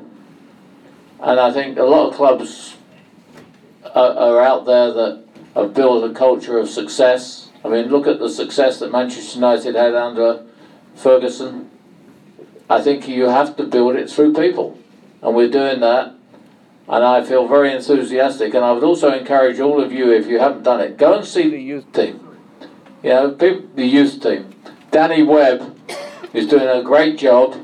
and 1.20 1.38
I 1.38 1.52
think 1.52 1.78
a 1.78 1.84
lot 1.84 2.08
of 2.08 2.14
clubs 2.14 2.76
are, 3.94 4.12
are 4.14 4.40
out 4.40 4.64
there 4.64 4.92
that 4.92 5.24
have 5.54 5.74
built 5.74 6.08
a 6.08 6.14
culture 6.14 6.58
of 6.58 6.68
success. 6.68 7.50
I 7.64 7.68
mean, 7.68 7.88
look 7.88 8.06
at 8.06 8.18
the 8.18 8.28
success 8.28 8.78
that 8.78 8.92
Manchester 8.92 9.36
United 9.36 9.74
had 9.74 9.94
under 9.94 10.44
Ferguson. 10.94 11.70
I 12.68 12.80
think 12.80 13.08
you 13.08 13.24
have 13.24 13.56
to 13.56 13.64
build 13.64 13.96
it 13.96 14.08
through 14.08 14.34
people, 14.34 14.78
and 15.22 15.34
we're 15.34 15.50
doing 15.50 15.80
that. 15.80 16.14
And 16.88 17.04
I 17.04 17.24
feel 17.24 17.46
very 17.46 17.72
enthusiastic. 17.72 18.54
And 18.54 18.64
I 18.64 18.72
would 18.72 18.82
also 18.82 19.12
encourage 19.12 19.60
all 19.60 19.80
of 19.80 19.92
you, 19.92 20.12
if 20.12 20.26
you 20.26 20.40
haven't 20.40 20.64
done 20.64 20.80
it, 20.80 20.96
go 20.96 21.16
and 21.16 21.24
see 21.24 21.48
the 21.48 21.60
youth 21.60 21.92
team. 21.92 22.26
You 23.02 23.10
know, 23.10 23.30
peop- 23.30 23.76
the 23.76 23.86
youth 23.86 24.20
team. 24.22 24.54
Danny 24.90 25.22
Webb 25.22 25.76
is 26.32 26.46
doing 26.46 26.68
a 26.68 26.82
great 26.82 27.18
job, 27.18 27.56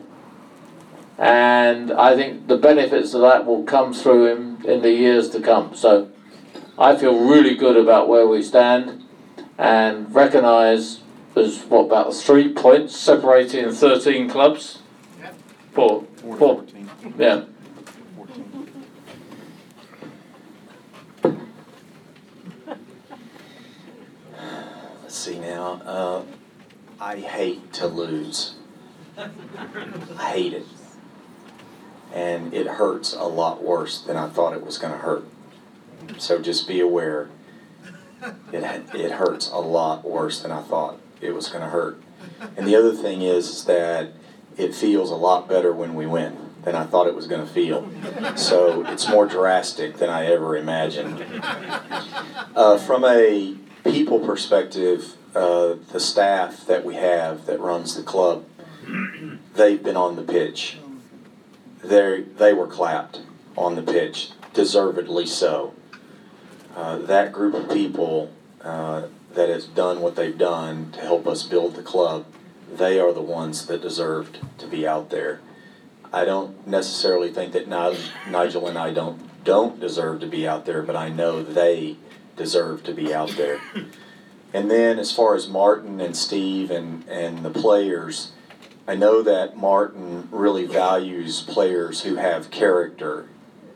and 1.19 1.93
I 1.93 2.15
think 2.15 2.47
the 2.47 2.57
benefits 2.57 3.15
of 3.15 3.23
that 3.23 3.47
will 3.47 3.65
come 3.65 3.93
through 3.93 4.27
him 4.27 4.65
in 4.65 4.83
the 4.83 4.93
years 4.93 5.31
to 5.31 5.41
come. 5.41 5.75
So 5.75 6.09
I 6.79 6.95
feel 6.97 7.19
really 7.19 7.55
good 7.55 7.77
about 7.77 8.09
where 8.09 8.27
we 8.27 8.43
stand 8.43 9.03
and 9.57 10.15
recognise 10.15 11.01
there's 11.35 11.63
what 11.65 11.87
about 11.87 12.15
three 12.15 12.53
points 12.53 12.95
separating 12.97 13.71
13 13.71 14.29
clubs? 14.29 14.81
Four. 15.73 16.05
Four. 16.39 16.65
Yeah. 17.19 17.45
Let's 25.03 25.15
see 25.15 25.39
now. 25.39 25.81
Uh, 25.85 26.23
I 27.01 27.17
hate 27.17 27.73
to 27.75 27.87
lose. 27.87 28.57
I 29.17 30.31
hate 30.33 30.53
it. 30.53 30.67
And 32.13 32.53
it 32.53 32.67
hurts 32.67 33.15
a 33.15 33.25
lot 33.25 33.63
worse 33.63 34.01
than 34.01 34.17
I 34.17 34.29
thought 34.29 34.55
it 34.55 34.65
was 34.65 34.79
going 34.79 34.93
to 34.93 34.99
hurt. 34.99 35.27
So 36.19 36.41
just 36.41 36.67
be 36.67 36.81
aware. 36.81 37.29
It, 38.53 38.65
it 38.95 39.13
hurts 39.13 39.51
a 39.51 39.59
lot 39.59 40.05
worse 40.05 40.41
than 40.41 40.51
I 40.51 40.63
thought 40.63 41.01
it 41.21 41.33
was 41.33 41.49
going 41.49 41.63
to 41.63 41.69
hurt. 41.69 42.01
And 42.57 42.67
the 42.67 42.75
other 42.77 42.93
thing 42.95 43.23
is, 43.23 43.65
that 43.67 44.13
it 44.57 44.75
feels 44.75 45.11
a 45.11 45.15
lot 45.15 45.49
better 45.49 45.73
when 45.73 45.95
we 45.95 46.07
win 46.07 46.37
than 46.63 46.75
I 46.75 46.85
thought 46.85 47.07
it 47.07 47.15
was 47.15 47.27
going 47.27 47.47
to 47.47 47.53
feel. 47.53 47.89
So 48.37 48.85
it's 48.87 49.09
more 49.09 49.27
drastic 49.27 49.99
than 49.99 50.11
I 50.11 50.27
ever 50.27 50.57
imagined. 50.57 51.25
Uh, 52.55 52.79
from 52.79 53.05
a 53.05 53.57
people 53.85 54.19
perspective, 54.19 55.15
uh, 55.35 55.77
the 55.93 56.01
staff 56.01 56.67
that 56.67 56.85
we 56.85 56.95
have 56.97 57.47
that 57.47 57.61
runs 57.61 57.95
the 57.95 58.03
club, 58.03 58.45
they've 59.55 59.83
been 59.83 59.97
on 59.97 60.17
the 60.17 60.23
pitch. 60.23 60.79
They 61.85 62.23
they 62.23 62.53
were 62.53 62.67
clapped 62.67 63.21
on 63.57 63.77
the 63.77 63.83
pitch, 63.83 64.31
deservedly 64.53 65.27
so. 65.27 65.75
Uh, 66.77 66.99
that 66.99 67.33
group 67.33 67.55
of 67.55 67.71
people 67.71 68.31
uh, 68.61 69.07
that 69.33 69.49
has 69.49 69.65
done 69.65 70.01
what 70.01 70.15
they've 70.15 70.37
done 70.37 70.93
to 70.93 71.01
help 71.01 71.27
us 71.27 71.43
build 71.43 71.75
the 71.75 71.83
club, 71.83 72.27
they 72.71 73.01
are 73.01 73.15
the 73.15 73.23
ones 73.23 73.67
that 73.67 73.81
deserved 73.81 74.39
to 74.59 74.67
be 74.67 74.87
out 74.87 75.09
there. 75.09 75.41
I 76.13 76.27
don't 76.27 76.67
necessarily 76.67 77.33
think 77.33 77.53
that 77.55 77.67
Nigel 77.67 78.69
and 78.69 78.79
I 78.79 78.93
don't 78.93 79.21
don't 79.45 79.79
deserve 79.81 80.21
to 80.21 80.27
be 80.27 80.47
out 80.47 80.67
there, 80.67 80.83
but 80.83 80.97
I 80.97 81.09
know 81.09 81.43
they 81.43 81.97
deserve 82.37 82.83
to 82.85 82.93
be 82.93 83.15
out 83.15 83.31
there. 83.37 83.61
And 84.53 84.71
then 84.71 84.99
as 84.99 85.13
far 85.13 85.35
as 85.35 85.49
Martin 85.49 86.01
and 86.01 86.17
Steve 86.17 86.71
and, 86.71 87.07
and 87.09 87.45
the 87.45 87.51
players, 87.51 88.33
I 88.89 88.95
know 88.95 89.23
that 89.23 89.57
Martin 89.57 90.29
really 90.31 90.67
values 90.67 91.43
players 91.43 92.03
who 92.03 92.17
have 92.17 92.51
character. 92.51 93.29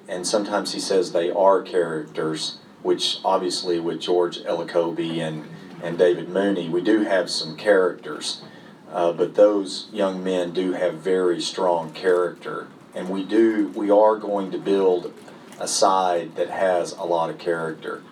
And 0.09 0.27
sometimes 0.27 0.73
he 0.73 0.81
says 0.81 1.13
they 1.13 1.31
are 1.31 1.63
characters, 1.63 2.60
which 2.83 3.19
obviously 3.25 3.79
with 3.79 4.01
George 4.01 4.39
Elokobi 4.39 5.19
and, 5.19 5.45
and 5.83 5.99
David 5.99 6.29
Mooney, 6.29 6.69
we 6.69 6.81
do 6.81 7.03
have 7.03 7.31
some 7.31 7.57
characters. 7.57 8.43
Uh, 8.91 9.13
but 9.13 9.35
those 9.35 9.87
young 9.93 10.25
men 10.25 10.53
do 10.53 10.73
have 10.73 10.95
very 10.95 11.41
strong 11.41 11.93
character, 11.93 12.67
and 12.93 13.09
we 13.09 13.23
do 13.23 13.69
we 13.77 13.89
are 13.89 14.17
going 14.17 14.51
to 14.51 14.59
build 14.59 15.13
a 15.61 15.69
side 15.69 16.35
that 16.35 16.51
has 16.51 16.93
a 16.93 17.05
lot 17.05 17.31
of 17.31 17.39
character. 17.39 18.03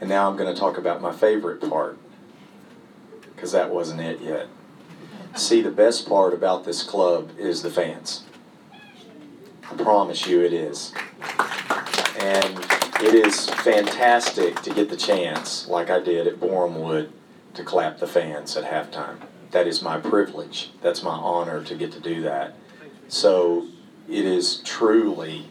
And 0.00 0.08
now 0.08 0.30
I'm 0.30 0.36
going 0.36 0.54
to 0.54 0.58
talk 0.58 0.78
about 0.78 1.02
my 1.02 1.12
favorite 1.12 1.60
part, 1.68 1.98
because 3.34 3.50
that 3.50 3.70
wasn't 3.70 4.02
it 4.02 4.20
yet. 4.20 4.46
See, 5.34 5.60
the 5.60 5.72
best 5.72 6.08
part 6.08 6.32
about 6.32 6.64
this 6.64 6.84
club 6.84 7.30
is 7.36 7.62
the 7.62 7.70
fans. 7.70 8.22
I 9.70 9.74
promise 9.76 10.26
you 10.26 10.42
it 10.42 10.52
is. 10.52 10.92
And 12.18 12.58
it 13.00 13.14
is 13.14 13.48
fantastic 13.50 14.60
to 14.62 14.74
get 14.74 14.90
the 14.90 14.96
chance, 14.96 15.68
like 15.68 15.90
I 15.90 16.00
did 16.00 16.26
at 16.26 16.40
Bournemouth, 16.40 17.10
to 17.54 17.64
clap 17.64 17.98
the 17.98 18.06
fans 18.06 18.56
at 18.56 18.64
halftime. 18.64 19.18
That 19.50 19.66
is 19.66 19.82
my 19.82 19.98
privilege. 19.98 20.70
That's 20.82 21.02
my 21.02 21.14
honor 21.14 21.62
to 21.64 21.74
get 21.74 21.92
to 21.92 22.00
do 22.00 22.22
that. 22.22 22.54
So 23.08 23.66
it 24.08 24.24
is 24.24 24.56
truly, 24.64 25.48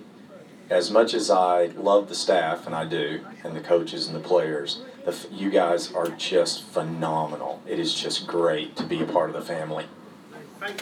as 0.69 0.91
much 0.91 1.13
as 1.13 1.31
I 1.31 1.67
love 1.75 2.09
the 2.09 2.15
staff, 2.15 2.65
and 2.65 2.75
I 2.75 2.85
do, 2.85 3.21
and 3.43 3.55
the 3.55 3.61
coaches 3.61 4.07
and 4.07 4.15
the 4.15 4.19
players, 4.19 4.81
the, 5.05 5.15
you 5.31 5.49
guys 5.49 5.91
are 5.93 6.09
just 6.09 6.63
phenomenal. 6.63 7.61
It 7.65 7.79
is 7.79 7.93
just 7.93 8.27
great 8.27 8.75
to 8.75 8.83
be 8.83 9.01
a 9.01 9.05
part 9.05 9.29
of 9.29 9.35
the 9.35 9.41
family. 9.41 9.85
Okay, 10.61 10.73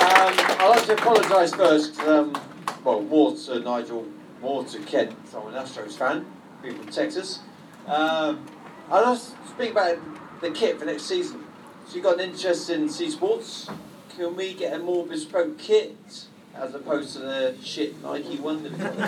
um, 0.00 0.03
I'd 0.16 0.68
like 0.68 0.86
to 0.86 0.92
apologise 0.94 1.54
first. 1.54 1.98
Um, 2.00 2.32
well, 2.84 3.02
more 3.02 3.34
to 3.34 3.60
Nigel, 3.60 4.06
more 4.40 4.64
to 4.64 4.78
Kent, 4.80 5.14
so 5.30 5.42
I'm 5.42 5.54
an 5.54 5.62
Astros 5.62 5.94
fan, 5.94 6.24
being 6.62 6.76
from 6.76 6.86
Texas. 6.88 7.40
Um, 7.86 8.46
I'd 8.90 9.00
like 9.00 9.18
to 9.18 9.24
speak 9.48 9.72
about 9.72 9.98
the 10.40 10.50
kit 10.50 10.78
for 10.78 10.84
next 10.84 11.02
season. 11.04 11.44
So 11.86 11.96
you've 11.96 12.04
got 12.04 12.14
an 12.20 12.30
interest 12.30 12.70
in 12.70 12.88
C 12.88 13.10
Sports. 13.10 13.68
Can 14.16 14.36
we 14.36 14.54
get 14.54 14.72
a 14.74 14.78
more 14.78 15.04
bespoke 15.04 15.58
kit 15.58 15.96
as 16.54 16.74
opposed 16.74 17.14
to 17.14 17.18
the 17.18 17.56
shit 17.62 18.00
Nike 18.02 18.36
one? 18.38 18.64
uh, 18.66 19.02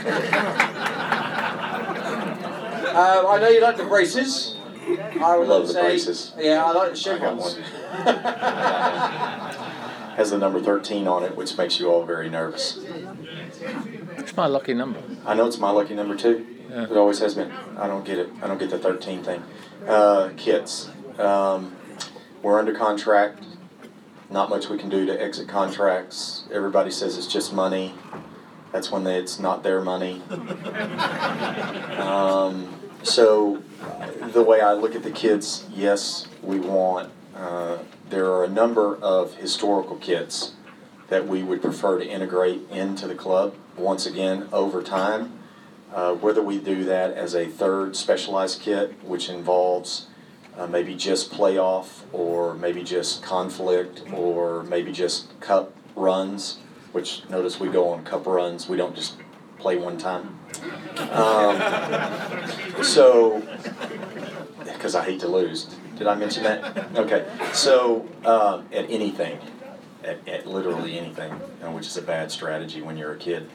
I 3.29 3.39
know 3.41 3.49
you 3.49 3.61
like 3.61 3.77
the 3.77 3.85
braces. 3.85 4.57
I 5.21 5.37
would 5.37 5.49
Love 5.49 5.69
the 5.69 5.73
say, 5.73 5.83
braces. 5.83 6.33
Yeah, 6.39 6.65
I 6.65 6.73
like 6.73 6.91
the 6.91 6.97
chevrons. 6.97 7.59
Has 10.17 10.31
the 10.31 10.39
number 10.39 10.61
13 10.61 11.07
on 11.07 11.23
it, 11.25 11.37
which 11.37 11.57
makes 11.59 11.79
you 11.79 11.91
all 11.91 12.05
very 12.05 12.31
nervous. 12.31 12.79
It's 14.17 14.35
my 14.35 14.47
lucky 14.47 14.73
number. 14.73 15.03
I 15.27 15.35
know 15.35 15.47
it's 15.47 15.59
my 15.59 15.71
lucky 15.71 15.95
number 15.95 16.17
too. 16.17 16.47
It 16.71 16.97
always 16.97 17.19
has 17.21 17.35
been. 17.35 17.53
I 17.77 17.87
don't 17.87 18.05
get 18.05 18.19
it. 18.19 18.31
I 18.43 18.47
don't 18.47 18.59
get 18.59 18.71
the 18.71 18.79
13 18.79 19.23
thing. 19.23 19.43
Uh, 19.87 20.31
kits. 20.37 20.91
Um, 21.19 21.77
we're 22.43 22.59
under 22.59 22.75
contract. 22.75 23.45
Not 24.31 24.51
much 24.51 24.69
we 24.69 24.79
can 24.79 24.89
do 24.89 25.07
to 25.07 25.23
exit 25.23 25.49
contracts. 25.49 26.45
Everybody 26.51 26.91
says 26.91 27.17
it's 27.17 27.27
just 27.27 27.53
money. 27.53 27.95
That's 28.73 28.91
when 28.91 29.05
they, 29.05 29.19
it's 29.19 29.39
not 29.39 29.63
their 29.63 29.81
money. 29.81 30.23
Um, 31.97 32.73
so, 33.03 33.63
the 34.33 34.43
way 34.43 34.61
I 34.61 34.75
look 34.75 34.95
at 34.95 35.03
the 35.03 35.11
kids, 35.11 35.67
yes, 35.75 36.27
we 36.43 36.61
want. 36.61 37.11
Uh, 37.35 37.79
there 38.09 38.27
are 38.27 38.45
a 38.45 38.49
number 38.49 38.97
of 38.97 39.35
historical 39.37 39.97
kits 39.97 40.53
that 41.09 41.27
we 41.27 41.43
would 41.43 41.63
prefer 41.63 41.99
to 41.99 42.07
integrate 42.07 42.69
into 42.71 43.07
the 43.07 43.15
club 43.15 43.55
once 43.77 44.07
again 44.07 44.49
over 44.53 44.83
time. 44.83 45.33
Uh, 45.93 46.15
whether 46.15 46.43
we 46.43 46.59
do 46.59 46.85
that 46.85 47.13
as 47.13 47.35
a 47.35 47.47
third 47.47 47.97
specialized 47.97 48.61
kit, 48.61 48.93
which 49.05 49.29
involves 49.29 50.07
uh, 50.57 50.67
maybe 50.67 50.95
just 50.95 51.31
playoff 51.31 52.03
or 52.13 52.55
maybe 52.55 52.83
just 52.83 53.23
conflict 53.23 54.03
or 54.13 54.65
maybe 54.65 54.91
just 54.93 55.39
cup 55.41 55.73
runs, 55.95 56.59
which 56.93 57.23
notice 57.29 57.61
we 57.61 57.69
go 57.69 57.89
on 57.89 58.05
cup 58.05 58.27
runs, 58.27 58.69
we 58.69 58.77
don't 58.77 58.95
just 58.95 59.17
play 59.59 59.77
one 59.77 59.97
time. 59.97 60.39
Um, 61.11 62.83
so, 62.83 63.43
because 64.65 64.95
I 64.95 65.05
hate 65.05 65.21
to 65.21 65.29
lose. 65.29 65.76
Did 65.97 66.07
I 66.07 66.15
mention 66.15 66.43
that? 66.43 66.95
Okay. 66.97 67.27
So, 67.53 68.07
um, 68.25 68.67
at 68.73 68.91
anything, 68.91 69.39
at, 70.05 70.27
at 70.29 70.47
literally 70.47 70.99
anything, 70.99 71.33
which 71.73 71.87
is 71.87 71.97
a 71.97 72.03
bad 72.03 72.31
strategy 72.31 72.83
when 72.83 72.97
you're 72.97 73.13
a 73.13 73.19
kid. 73.19 73.49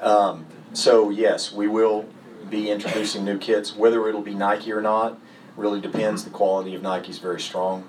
Um, 0.00 0.46
so, 0.72 1.10
yes, 1.10 1.52
we 1.52 1.68
will 1.68 2.06
be 2.50 2.70
introducing 2.70 3.24
new 3.24 3.38
kits. 3.38 3.76
Whether 3.76 4.08
it'll 4.08 4.22
be 4.22 4.34
Nike 4.34 4.72
or 4.72 4.80
not 4.80 5.18
really 5.56 5.80
depends. 5.80 6.24
The 6.24 6.30
quality 6.30 6.74
of 6.74 6.82
Nike 6.82 7.10
is 7.10 7.18
very 7.18 7.40
strong, 7.40 7.84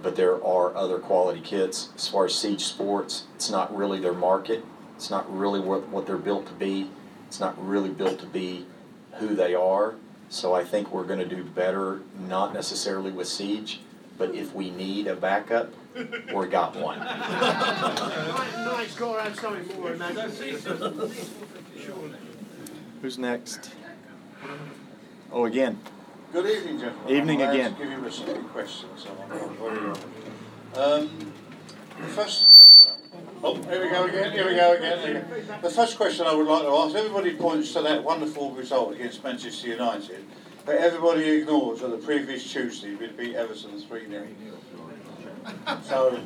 but 0.00 0.16
there 0.16 0.42
are 0.44 0.74
other 0.74 0.98
quality 0.98 1.40
kits. 1.40 1.90
As 1.94 2.08
far 2.08 2.26
as 2.26 2.34
Siege 2.34 2.64
Sports, 2.64 3.24
it's 3.34 3.50
not 3.50 3.74
really 3.76 4.00
their 4.00 4.14
market. 4.14 4.64
It's 4.96 5.10
not 5.10 5.30
really 5.36 5.60
what, 5.60 5.88
what 5.88 6.06
they're 6.06 6.16
built 6.16 6.46
to 6.46 6.52
be. 6.52 6.90
It's 7.26 7.40
not 7.40 7.54
really 7.64 7.90
built 7.90 8.18
to 8.20 8.26
be 8.26 8.66
who 9.14 9.34
they 9.34 9.54
are. 9.54 9.94
So 10.32 10.54
I 10.54 10.64
think 10.64 10.90
we're 10.90 11.04
going 11.04 11.18
to 11.18 11.26
do 11.26 11.44
better, 11.44 12.00
not 12.18 12.54
necessarily 12.54 13.10
with 13.10 13.28
Siege, 13.28 13.80
but 14.16 14.34
if 14.34 14.54
we 14.54 14.70
need 14.70 15.06
a 15.06 15.14
backup, 15.14 15.70
we 15.94 16.46
got 16.46 16.74
one. 16.74 17.00
Might 17.00 18.86
score 18.88 19.20
out 19.20 19.36
something 19.36 19.78
more 19.78 19.92
than. 19.92 20.16
Who's 23.02 23.18
next? 23.18 23.72
Oh, 25.30 25.44
again. 25.44 25.78
Good 26.32 26.46
evening, 26.46 26.80
gentlemen. 26.80 27.14
Evening 27.14 27.42
I'm 27.42 27.50
again. 27.50 27.76
Give 27.78 27.90
you 27.90 28.02
a 28.02 28.10
silly 28.10 28.40
question, 28.44 28.88
so 28.96 29.10
I'm 29.22 29.28
not 29.28 29.50
very 29.58 29.80
um, 30.82 31.32
the 32.00 32.06
first 32.08 32.14
question. 32.14 32.51
Oh, 33.44 33.54
here 33.62 33.82
we 33.82 33.90
go 33.90 34.04
again. 34.04 34.32
Here 34.32 34.46
we 34.46 34.54
go 34.54 34.72
again. 34.74 34.98
Here 35.00 35.26
we 35.34 35.42
go. 35.42 35.58
The 35.62 35.70
first 35.70 35.96
question 35.96 36.26
I 36.26 36.34
would 36.34 36.46
like 36.46 36.62
to 36.62 36.68
ask: 36.68 36.94
Everybody 36.94 37.34
points 37.34 37.72
to 37.72 37.82
that 37.82 38.04
wonderful 38.04 38.52
result 38.52 38.94
against 38.94 39.24
Manchester 39.24 39.68
United, 39.68 40.24
but 40.64 40.76
everybody 40.76 41.28
ignores 41.28 41.80
that 41.80 41.88
the 41.88 41.96
previous 41.96 42.50
Tuesday 42.50 42.94
we 42.94 43.08
beat 43.08 43.34
Everton 43.34 43.80
three 43.80 44.08
0 44.08 44.26
So. 45.82 46.20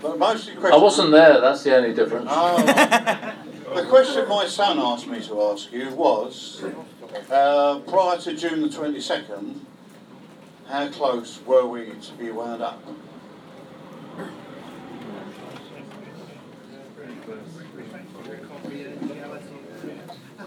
But 0.00 0.18
mostly 0.18 0.54
I 0.64 0.76
wasn't 0.76 1.10
there, 1.12 1.40
that's 1.40 1.62
the 1.64 1.76
only 1.76 1.92
difference. 1.92 2.28
Oh. 2.30 3.34
the 3.74 3.84
question 3.86 4.28
my 4.28 4.46
son 4.46 4.78
asked 4.78 5.08
me 5.08 5.20
to 5.22 5.42
ask 5.42 5.72
you 5.72 5.90
was, 5.90 6.64
uh, 7.30 7.80
prior 7.80 8.16
to 8.18 8.34
June 8.34 8.62
the 8.62 8.68
22nd, 8.68 9.58
how 10.68 10.88
close 10.90 11.40
were 11.44 11.66
we 11.66 11.86
to 11.86 12.12
be 12.12 12.30
wound 12.30 12.62
up? 12.62 12.80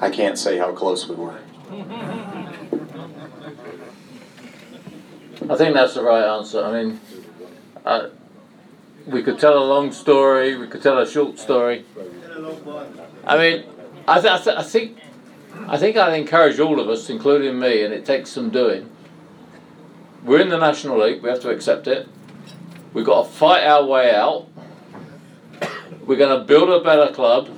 I 0.02 0.10
can't 0.10 0.38
say 0.38 0.58
how 0.58 0.74
close 0.74 1.08
we 1.08 1.16
were. 1.16 1.40
I 5.50 5.56
think 5.56 5.76
that's 5.76 5.94
the 5.94 6.04
right 6.04 6.24
answer. 6.38 6.64
I 6.64 6.84
mean, 6.84 7.00
uh, 7.86 8.10
we 9.06 9.22
could 9.22 9.40
tell 9.40 9.58
a 9.58 9.64
long 9.64 9.92
story, 9.92 10.58
we 10.58 10.68
could 10.68 10.82
tell 10.82 10.98
a 10.98 11.08
short 11.08 11.38
story. 11.40 11.86
I 13.26 13.38
mean, 13.38 13.64
I, 14.08 14.20
th- 14.20 14.34
I, 14.34 14.38
th- 14.40 14.58
I 14.58 14.64
think 14.64 14.98
I 15.68 15.78
think 15.78 15.98
I'd 15.98 16.18
encourage 16.18 16.60
all 16.60 16.80
of 16.80 16.90
us, 16.90 17.10
including 17.10 17.60
me, 17.60 17.84
and 17.84 17.94
it 17.94 18.06
takes 18.06 18.32
some 18.32 18.50
doing. 18.50 18.90
We're 20.24 20.42
in 20.42 20.50
the 20.50 20.58
National 20.58 21.00
League, 21.00 21.22
we 21.22 21.30
have 21.30 21.42
to 21.42 21.50
accept 21.50 21.88
it. 21.88 22.08
We've 22.94 23.06
got 23.06 23.24
to 23.26 23.30
fight 23.30 23.64
our 23.66 23.86
way 23.86 24.14
out. 24.14 24.48
We're 26.06 26.18
going 26.18 26.38
to 26.38 26.46
build 26.46 26.70
a 26.70 26.84
better 26.84 27.14
club. 27.14 27.50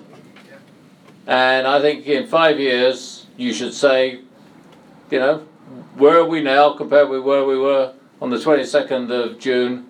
And 1.28 1.68
I 1.68 1.80
think 1.82 2.06
in 2.08 2.28
five 2.28 2.60
years, 2.60 3.26
you 3.38 3.54
should 3.54 3.74
say, 3.74 4.22
you 5.10 5.20
know, 5.20 5.40
where 5.96 6.18
are 6.18 6.26
we 6.26 6.42
now 6.42 6.74
compared 6.74 7.10
with 7.10 7.24
where 7.24 7.46
we 7.46 7.58
were 7.58 7.94
on 8.22 8.30
the 8.30 8.38
22nd 8.38 9.12
of 9.12 9.40
June 9.40 9.90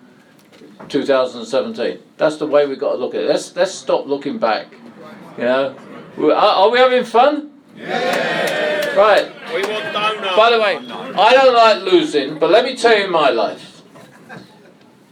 2017? 0.89 1.99
That's 2.17 2.37
the 2.37 2.47
way 2.47 2.67
we've 2.67 2.79
got 2.79 2.93
to 2.93 2.97
look 2.97 3.15
at 3.15 3.21
it. 3.21 3.27
Let's, 3.27 3.55
let's 3.55 3.73
stop 3.73 4.05
looking 4.05 4.37
back. 4.37 4.67
You 5.37 5.45
know, 5.45 5.75
are, 6.19 6.31
are 6.33 6.69
we 6.69 6.79
having 6.79 7.03
fun? 7.03 7.51
Yeah. 7.75 8.95
Right. 8.95 9.33
We 9.53 9.61
want 9.61 9.91
donuts. 9.91 10.35
By 10.35 10.51
the 10.51 10.59
way, 10.59 10.77
I 10.77 11.33
don't 11.33 11.53
like 11.55 11.91
losing, 11.91 12.37
but 12.37 12.51
let 12.51 12.63
me 12.63 12.75
tell 12.75 12.97
you 12.97 13.07
my 13.09 13.29
life. 13.29 13.81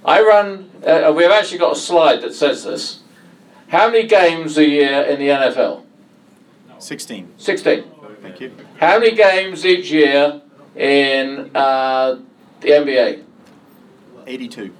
I 0.05 0.21
run, 0.21 0.69
uh, 0.85 1.13
we've 1.15 1.29
actually 1.29 1.59
got 1.59 1.73
a 1.73 1.79
slide 1.79 2.21
that 2.21 2.33
says 2.33 2.63
this. 2.63 3.01
How 3.69 3.89
many 3.89 4.07
games 4.07 4.57
a 4.57 4.67
year 4.67 5.01
in 5.03 5.19
the 5.19 5.27
NFL? 5.27 5.80
16. 6.81 7.33
16. 7.37 7.83
Thank 8.21 8.39
you. 8.39 8.51
How 8.79 8.99
many 8.99 9.15
games 9.15 9.65
each 9.65 9.91
year 9.91 10.41
in 10.75 11.51
uh, 11.55 12.19
the 12.59 12.67
NBA? 12.67 13.23
82. 14.27 14.73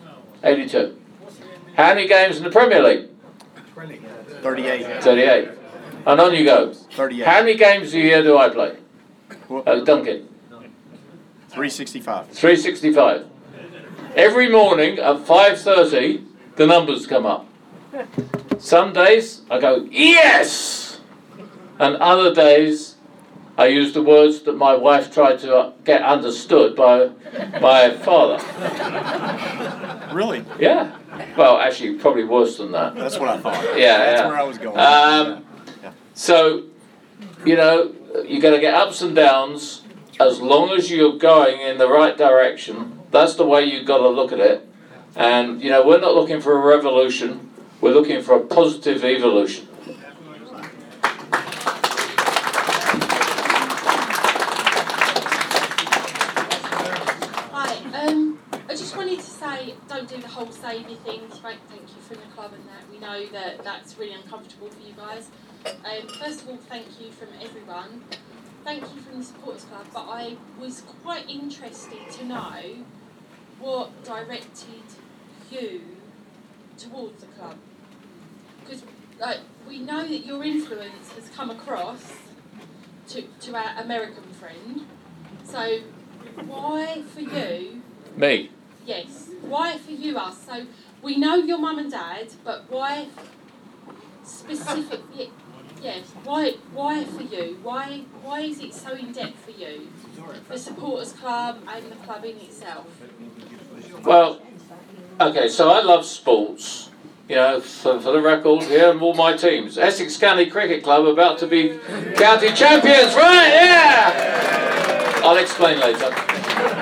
82. 0.43 0.97
How 1.75 1.93
many 1.93 2.07
games 2.07 2.37
in 2.37 2.43
the 2.43 2.49
Premier 2.49 2.83
League? 2.83 3.09
38. 4.41 5.03
38. 5.03 5.49
And 6.05 6.19
on 6.19 6.33
you 6.33 6.45
go. 6.45 6.73
38. 6.73 7.25
How 7.25 7.41
many 7.41 7.55
games 7.55 7.93
a 7.93 7.99
year 7.99 8.23
do 8.23 8.37
I 8.37 8.49
play? 8.49 8.77
Uh, 9.49 9.83
Dunkin'. 9.83 10.27
365. 11.49 12.29
365. 12.29 13.27
Every 14.15 14.49
morning 14.49 14.99
at 14.99 15.17
5.30, 15.17 16.25
the 16.55 16.65
numbers 16.67 17.07
come 17.07 17.25
up. 17.25 17.47
Some 18.59 18.93
days 18.93 19.41
I 19.49 19.59
go, 19.59 19.87
yes! 19.89 20.80
And 21.81 21.95
other 21.95 22.33
days 22.33 22.95
I 23.57 23.65
use 23.65 23.91
the 23.93 24.03
words 24.03 24.43
that 24.43 24.55
my 24.55 24.75
wife 24.75 25.11
tried 25.11 25.39
to 25.39 25.73
get 25.83 26.03
understood 26.03 26.75
by 26.75 27.09
my 27.59 27.89
father. 28.05 28.37
Really? 30.13 30.45
Yeah. 30.59 30.95
Well, 31.35 31.57
actually, 31.57 31.95
probably 31.95 32.23
worse 32.23 32.57
than 32.57 32.71
that. 32.73 32.95
That's 32.95 33.17
what 33.17 33.29
I 33.29 33.37
thought. 33.37 33.63
Yeah, 33.77 33.97
That's 33.97 34.21
yeah. 34.21 34.27
where 34.27 34.37
I 34.37 34.43
was 34.43 34.57
going. 34.57 34.77
Um, 34.77 35.45
So, 36.13 36.65
you 37.45 37.55
know, 37.55 37.93
you're 38.27 38.41
going 38.41 38.53
to 38.53 38.59
get 38.61 38.73
ups 38.73 39.01
and 39.01 39.15
downs. 39.15 39.81
As 40.19 40.39
long 40.39 40.69
as 40.69 40.91
you're 40.91 41.17
going 41.17 41.61
in 41.61 41.77
the 41.79 41.87
right 41.89 42.15
direction, 42.15 42.99
that's 43.09 43.35
the 43.35 43.45
way 43.45 43.63
you've 43.65 43.87
got 43.87 43.97
to 43.99 44.07
look 44.09 44.31
at 44.31 44.39
it. 44.39 44.67
And, 45.15 45.61
you 45.63 45.69
know, 45.71 45.85
we're 45.87 45.99
not 45.99 46.13
looking 46.13 46.41
for 46.41 46.53
a 46.55 46.59
revolution, 46.59 47.49
we're 47.81 47.93
looking 47.93 48.21
for 48.21 48.35
a 48.35 48.39
positive 48.39 49.03
evolution. 49.03 49.67
Hi, 57.53 58.07
um, 58.07 58.39
I 58.69 58.75
just 58.75 58.95
wanted 58.95 59.19
to 59.19 59.25
say, 59.25 59.75
don't 59.89 60.07
do 60.07 60.17
the 60.17 60.27
whole 60.27 60.51
saviour 60.51 60.97
thing. 60.97 61.21
Thank, 61.29 61.59
thank 61.69 61.81
you 61.81 62.01
from 62.07 62.17
the 62.17 62.35
club 62.51 62.59
and 62.59 62.69
that. 62.69 62.91
We 62.91 62.99
know 62.99 63.31
that 63.31 63.63
that's 63.63 63.97
really 63.97 64.13
uncomfortable 64.13 64.69
for 64.69 64.81
you 64.81 64.93
guys. 64.93 65.29
Um, 65.65 66.07
first 66.19 66.41
of 66.41 66.49
all, 66.49 66.57
thank 66.57 66.99
you 66.99 67.11
from 67.11 67.29
everyone. 67.41 68.03
Thank 68.63 68.83
you 68.93 69.01
from 69.01 69.19
the 69.19 69.23
supporters 69.23 69.63
club. 69.63 69.85
But 69.93 70.05
I 70.07 70.37
was 70.59 70.81
quite 71.03 71.29
interested 71.29 72.09
to 72.11 72.25
know 72.25 72.85
what 73.59 74.03
directed 74.03 74.83
you 75.51 75.81
towards 76.77 77.21
the 77.21 77.27
club, 77.27 77.57
because 78.63 78.83
like 79.19 79.39
we 79.67 79.79
know 79.79 80.01
that 80.01 80.25
your 80.25 80.43
influence 80.43 81.11
has 81.11 81.29
come 81.29 81.49
across 81.49 82.17
to 83.09 83.23
to 83.41 83.55
our 83.55 83.79
American 83.79 84.23
friend. 84.33 84.85
So 85.43 85.79
why 86.45 87.03
for 87.13 87.21
you 87.21 87.81
Me. 88.15 88.49
Yes. 88.85 89.29
Why 89.41 89.77
for 89.77 89.91
you 89.91 90.17
us? 90.17 90.45
So 90.45 90.65
we 91.01 91.17
know 91.17 91.35
your 91.35 91.57
mum 91.57 91.79
and 91.79 91.91
dad, 91.91 92.27
but 92.43 92.65
why 92.69 93.07
specifically? 94.23 95.31
Yes. 95.81 96.05
Why? 96.23 96.51
Why 96.73 97.03
for 97.05 97.23
you? 97.23 97.57
Why? 97.63 98.03
Why 98.23 98.41
is 98.41 98.59
it 98.59 98.73
so 98.73 98.93
in 98.93 99.11
depth 99.11 99.43
for 99.43 99.51
you? 99.51 99.87
The 100.47 100.57
supporters 100.57 101.13
club 101.13 101.63
and 101.67 101.91
the 101.91 101.95
club 101.95 102.23
in 102.23 102.37
itself. 102.37 102.87
Well, 104.03 104.41
okay, 105.19 105.47
so 105.47 105.69
I 105.71 105.81
love 105.81 106.05
sports. 106.05 106.89
You 107.27 107.35
know, 107.37 107.61
for, 107.61 107.99
for 107.99 108.11
the 108.11 108.21
record, 108.21 108.63
here 108.63 108.91
are 108.91 108.99
all 108.99 109.13
my 109.13 109.37
teams. 109.37 109.77
Essex 109.77 110.17
County 110.17 110.47
Cricket 110.47 110.83
Club 110.83 111.05
about 111.05 111.37
to 111.39 111.47
be 111.47 111.79
county 112.15 112.51
champions, 112.51 113.15
right? 113.15 113.47
Yeah! 113.53 115.21
I'll 115.23 115.37
explain 115.37 115.79
later. 115.79 116.09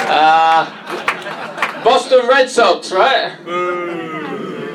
Uh, 0.10 1.84
Boston 1.84 2.28
Red 2.28 2.50
Sox, 2.50 2.92
right? 2.92 3.38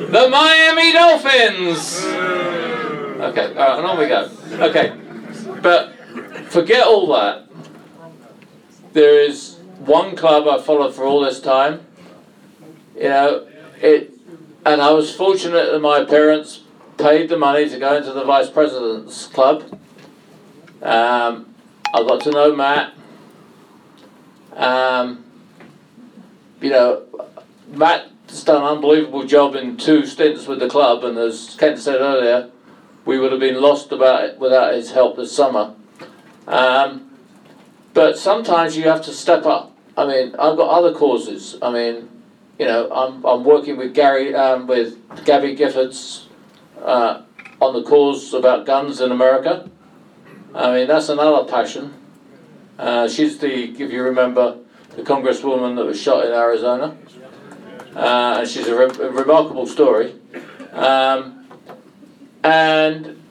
The 0.07 0.29
Miami 0.29 0.93
Dolphins! 0.93 2.05
Okay, 2.05 3.47
alright, 3.49 3.79
and 3.79 3.87
on 3.87 3.97
we 3.97 4.07
go. 4.07 4.29
Okay, 4.63 4.93
but 5.63 5.95
forget 6.49 6.85
all 6.85 7.07
that. 7.07 7.47
There 8.93 9.19
is 9.19 9.57
one 9.79 10.15
club 10.15 10.47
I 10.47 10.61
followed 10.61 10.93
for 10.93 11.05
all 11.05 11.21
this 11.21 11.39
time. 11.39 11.85
You 12.95 13.09
know, 13.09 13.47
it, 13.81 14.13
and 14.63 14.79
I 14.79 14.91
was 14.91 15.13
fortunate 15.13 15.71
that 15.71 15.79
my 15.79 16.05
parents 16.05 16.61
paid 16.97 17.27
the 17.27 17.37
money 17.37 17.67
to 17.67 17.79
go 17.79 17.97
into 17.97 18.13
the 18.13 18.23
vice 18.23 18.49
president's 18.49 19.25
club. 19.25 19.63
Um, 20.83 21.53
I 21.93 22.03
got 22.03 22.21
to 22.21 22.31
know 22.31 22.55
Matt. 22.55 22.93
Um, 24.53 25.25
you 26.61 26.69
know, 26.69 27.03
Matt's 28.27 28.43
done 28.43 28.63
an 28.63 28.67
unbelievable 28.67 29.23
job 29.23 29.55
in 29.55 29.77
two 29.77 30.05
stints 30.05 30.47
with 30.47 30.59
the 30.59 30.67
club, 30.67 31.03
and 31.03 31.17
as 31.17 31.55
Kent 31.59 31.79
said 31.79 32.01
earlier, 32.01 32.49
we 33.05 33.19
would 33.19 33.31
have 33.31 33.39
been 33.39 33.61
lost 33.61 33.91
about 33.91 34.25
it 34.25 34.39
without 34.39 34.73
his 34.73 34.91
help 34.91 35.15
this 35.15 35.33
summer. 35.33 35.75
Um, 36.47 37.11
but 37.93 38.17
sometimes 38.17 38.75
you 38.75 38.83
have 38.89 39.01
to 39.03 39.13
step 39.13 39.45
up. 39.45 39.71
I 39.95 40.05
mean, 40.07 40.35
I've 40.39 40.57
got 40.57 40.69
other 40.69 40.93
causes. 40.93 41.57
I 41.61 41.71
mean, 41.71 42.09
you 42.59 42.65
know, 42.65 42.91
I'm, 42.91 43.23
I'm 43.25 43.45
working 43.45 43.77
with 43.77 43.93
Gary, 43.93 44.33
um, 44.33 44.67
with 44.67 44.97
Gabby 45.23 45.55
Giffords 45.55 46.25
uh, 46.81 47.21
on 47.61 47.73
the 47.73 47.83
cause 47.83 48.33
about 48.33 48.65
guns 48.65 48.99
in 49.01 49.11
America. 49.11 49.69
I 50.53 50.73
mean, 50.73 50.87
that's 50.87 51.07
another 51.07 51.49
passion. 51.49 51.93
Uh, 52.77 53.07
she's 53.07 53.37
the, 53.37 53.71
if 53.71 53.91
you 53.91 54.03
remember, 54.03 54.57
the 54.89 55.03
congresswoman 55.03 55.75
that 55.77 55.85
was 55.85 56.01
shot 56.01 56.25
in 56.25 56.33
Arizona. 56.33 56.97
Uh, 57.95 58.37
and 58.39 58.49
she's 58.49 58.67
a, 58.67 58.77
re- 58.77 59.05
a 59.05 59.09
remarkable 59.09 59.65
story. 59.65 60.15
Um, 60.73 61.47
and 62.43 63.21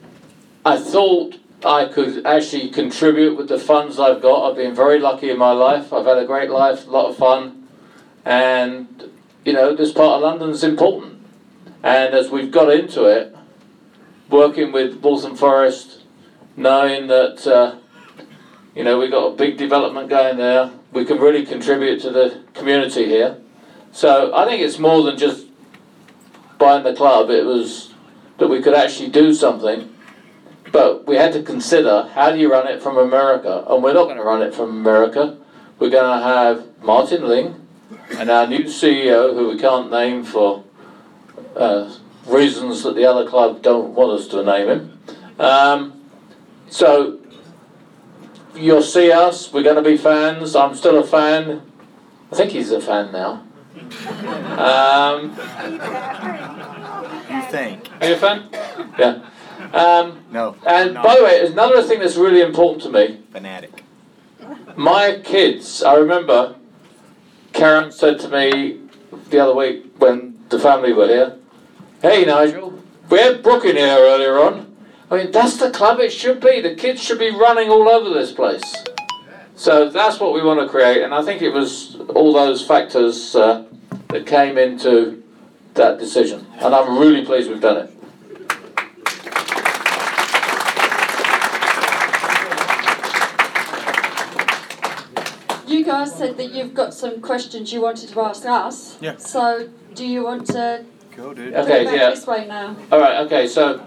I 0.65 0.77
thought 0.77 1.37
I 1.63 1.85
could 1.85 2.25
actually 2.25 2.69
contribute 2.69 3.37
with 3.37 3.47
the 3.47 3.59
funds 3.59 3.99
I've 3.99 4.21
got. 4.21 4.49
I've 4.49 4.55
been 4.55 4.75
very 4.75 4.99
lucky 4.99 5.29
in 5.29 5.37
my 5.37 5.51
life. 5.51 5.93
I've 5.93 6.05
had 6.05 6.17
a 6.17 6.25
great 6.25 6.49
life, 6.49 6.87
a 6.87 6.89
lot 6.89 7.09
of 7.09 7.15
fun. 7.15 7.67
And, 8.25 9.11
you 9.45 9.53
know, 9.53 9.75
this 9.75 9.91
part 9.91 10.15
of 10.15 10.21
London's 10.21 10.63
important. 10.63 11.23
And 11.83 12.15
as 12.15 12.31
we've 12.31 12.51
got 12.51 12.73
into 12.73 13.05
it, 13.05 13.35
working 14.29 14.71
with 14.71 15.01
Waltham 15.01 15.35
Forest, 15.35 16.01
knowing 16.57 17.07
that, 17.07 17.45
uh, 17.45 17.75
you 18.73 18.83
know, 18.83 18.97
we've 18.97 19.11
got 19.11 19.33
a 19.33 19.35
big 19.35 19.57
development 19.57 20.09
going 20.09 20.37
there, 20.37 20.71
we 20.91 21.05
can 21.05 21.19
really 21.19 21.45
contribute 21.45 22.01
to 22.01 22.09
the 22.09 22.43
community 22.53 23.05
here. 23.05 23.37
So 23.95 24.35
I 24.35 24.43
think 24.43 24.61
it's 24.61 24.77
more 24.77 25.03
than 25.03 25.17
just 25.17 25.47
buying 26.57 26.83
the 26.83 26.93
club, 26.93 27.29
it 27.29 27.45
was 27.45 27.93
that 28.39 28.49
we 28.49 28.61
could 28.61 28.73
actually 28.73 29.07
do 29.07 29.33
something. 29.33 29.89
But 30.69 31.07
we 31.07 31.15
had 31.15 31.31
to 31.31 31.41
consider 31.41 32.09
how 32.13 32.29
do 32.29 32.37
you 32.37 32.51
run 32.51 32.67
it 32.67 32.83
from 32.83 32.97
America? 32.97 33.63
And 33.69 33.81
we're 33.81 33.93
not 33.93 34.03
going 34.03 34.17
to 34.17 34.23
run 34.23 34.41
it 34.41 34.53
from 34.53 34.71
America. 34.71 35.37
We're 35.79 35.91
going 35.91 36.19
to 36.19 36.25
have 36.25 36.83
Martin 36.83 37.25
Ling 37.25 37.65
and 38.17 38.29
our 38.29 38.45
new 38.45 38.65
CEO, 38.65 39.33
who 39.33 39.47
we 39.47 39.57
can't 39.57 39.89
name 39.89 40.25
for 40.25 40.65
uh, 41.55 41.95
reasons 42.27 42.83
that 42.83 42.95
the 42.95 43.05
other 43.05 43.25
club 43.25 43.61
don't 43.61 43.95
want 43.95 44.19
us 44.19 44.27
to 44.27 44.43
name 44.43 44.67
him. 44.67 44.99
Um, 45.39 46.01
so 46.67 47.19
you'll 48.53 48.81
see 48.81 49.09
us. 49.13 49.53
We're 49.53 49.63
going 49.63 49.81
to 49.81 49.89
be 49.89 49.95
fans. 49.95 50.53
I'm 50.53 50.75
still 50.75 50.99
a 50.99 51.07
fan. 51.07 51.61
I 52.29 52.35
think 52.35 52.51
he's 52.51 52.71
a 52.71 52.81
fan 52.81 53.13
now. 53.13 53.44
Um, 54.57 55.31
You 57.29 57.41
think? 57.51 57.89
are 58.01 58.07
you 58.07 58.13
a 58.13 58.17
fan? 58.17 58.43
Yeah. 58.97 59.19
Um, 59.73 60.19
No. 60.31 60.55
and 60.65 60.93
No. 60.93 61.03
by 61.03 61.15
the 61.17 61.23
way, 61.23 61.45
another 61.45 61.81
thing 61.83 61.99
that's 61.99 62.15
really 62.15 62.41
important 62.41 62.81
to 62.83 62.89
me. 62.89 63.19
Fanatic. 63.31 63.83
My 64.75 65.19
kids, 65.23 65.83
I 65.83 65.95
remember 65.95 66.55
Karen 67.53 67.91
said 67.91 68.19
to 68.19 68.29
me 68.29 68.79
the 69.29 69.39
other 69.39 69.55
week 69.55 69.85
when 69.97 70.35
the 70.49 70.59
family 70.59 70.93
were 70.93 71.07
here, 71.07 71.35
Hey 72.01 72.25
Nigel, 72.25 72.73
we 73.09 73.19
had 73.19 73.41
Brooke 73.41 73.65
in 73.65 73.75
here 73.77 73.97
earlier 73.97 74.37
on. 74.39 74.67
I 75.09 75.17
mean, 75.17 75.31
that's 75.31 75.57
the 75.57 75.69
club 75.71 75.99
it 75.99 76.11
should 76.11 76.39
be. 76.41 76.61
The 76.61 76.75
kids 76.75 77.01
should 77.01 77.19
be 77.19 77.29
running 77.31 77.69
all 77.69 77.87
over 77.87 78.09
this 78.09 78.31
place. 78.31 78.63
So 79.55 79.89
that's 79.89 80.19
what 80.19 80.33
we 80.33 80.41
want 80.43 80.59
to 80.59 80.67
create, 80.67 81.01
and 81.03 81.13
I 81.13 81.21
think 81.21 81.41
it 81.41 81.49
was 81.51 81.95
all 82.13 82.33
those 82.33 82.65
factors 82.65 83.35
uh, 83.35 83.63
that 84.09 84.25
came 84.25 84.57
into 84.57 85.23
that 85.73 85.99
decision. 85.99 86.45
And 86.59 86.73
I'm 86.73 86.97
really 86.97 87.25
pleased 87.25 87.49
we've 87.49 87.61
done 87.61 87.77
it. 87.77 87.91
You 95.67 95.83
guys 95.83 96.15
said 96.15 96.37
that 96.37 96.51
you've 96.51 96.73
got 96.73 96.93
some 96.93 97.21
questions 97.21 97.73
you 97.73 97.81
wanted 97.81 98.09
to 98.09 98.21
ask 98.21 98.45
us. 98.45 98.97
Yeah. 99.01 99.17
So, 99.17 99.69
do 99.93 100.05
you 100.05 100.23
want 100.23 100.47
to 100.47 100.85
Go, 101.15 101.33
dude. 101.33 101.53
Okay, 101.53 101.85
back 101.85 101.95
yeah. 101.95 102.09
this 102.09 102.27
way 102.27 102.45
now? 102.45 102.75
All 102.91 102.99
right, 102.99 103.25
okay, 103.25 103.47
so 103.47 103.81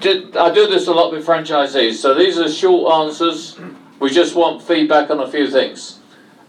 ju- 0.00 0.32
I 0.38 0.50
do 0.52 0.66
this 0.66 0.86
a 0.86 0.92
lot 0.92 1.12
with 1.12 1.26
franchisees. 1.26 1.94
So 1.94 2.14
these 2.14 2.38
are 2.38 2.50
short 2.50 2.92
answers. 3.06 3.58
We 4.00 4.10
just 4.10 4.34
want 4.34 4.62
feedback 4.62 5.10
on 5.10 5.20
a 5.20 5.30
few 5.30 5.50
things. 5.50 5.98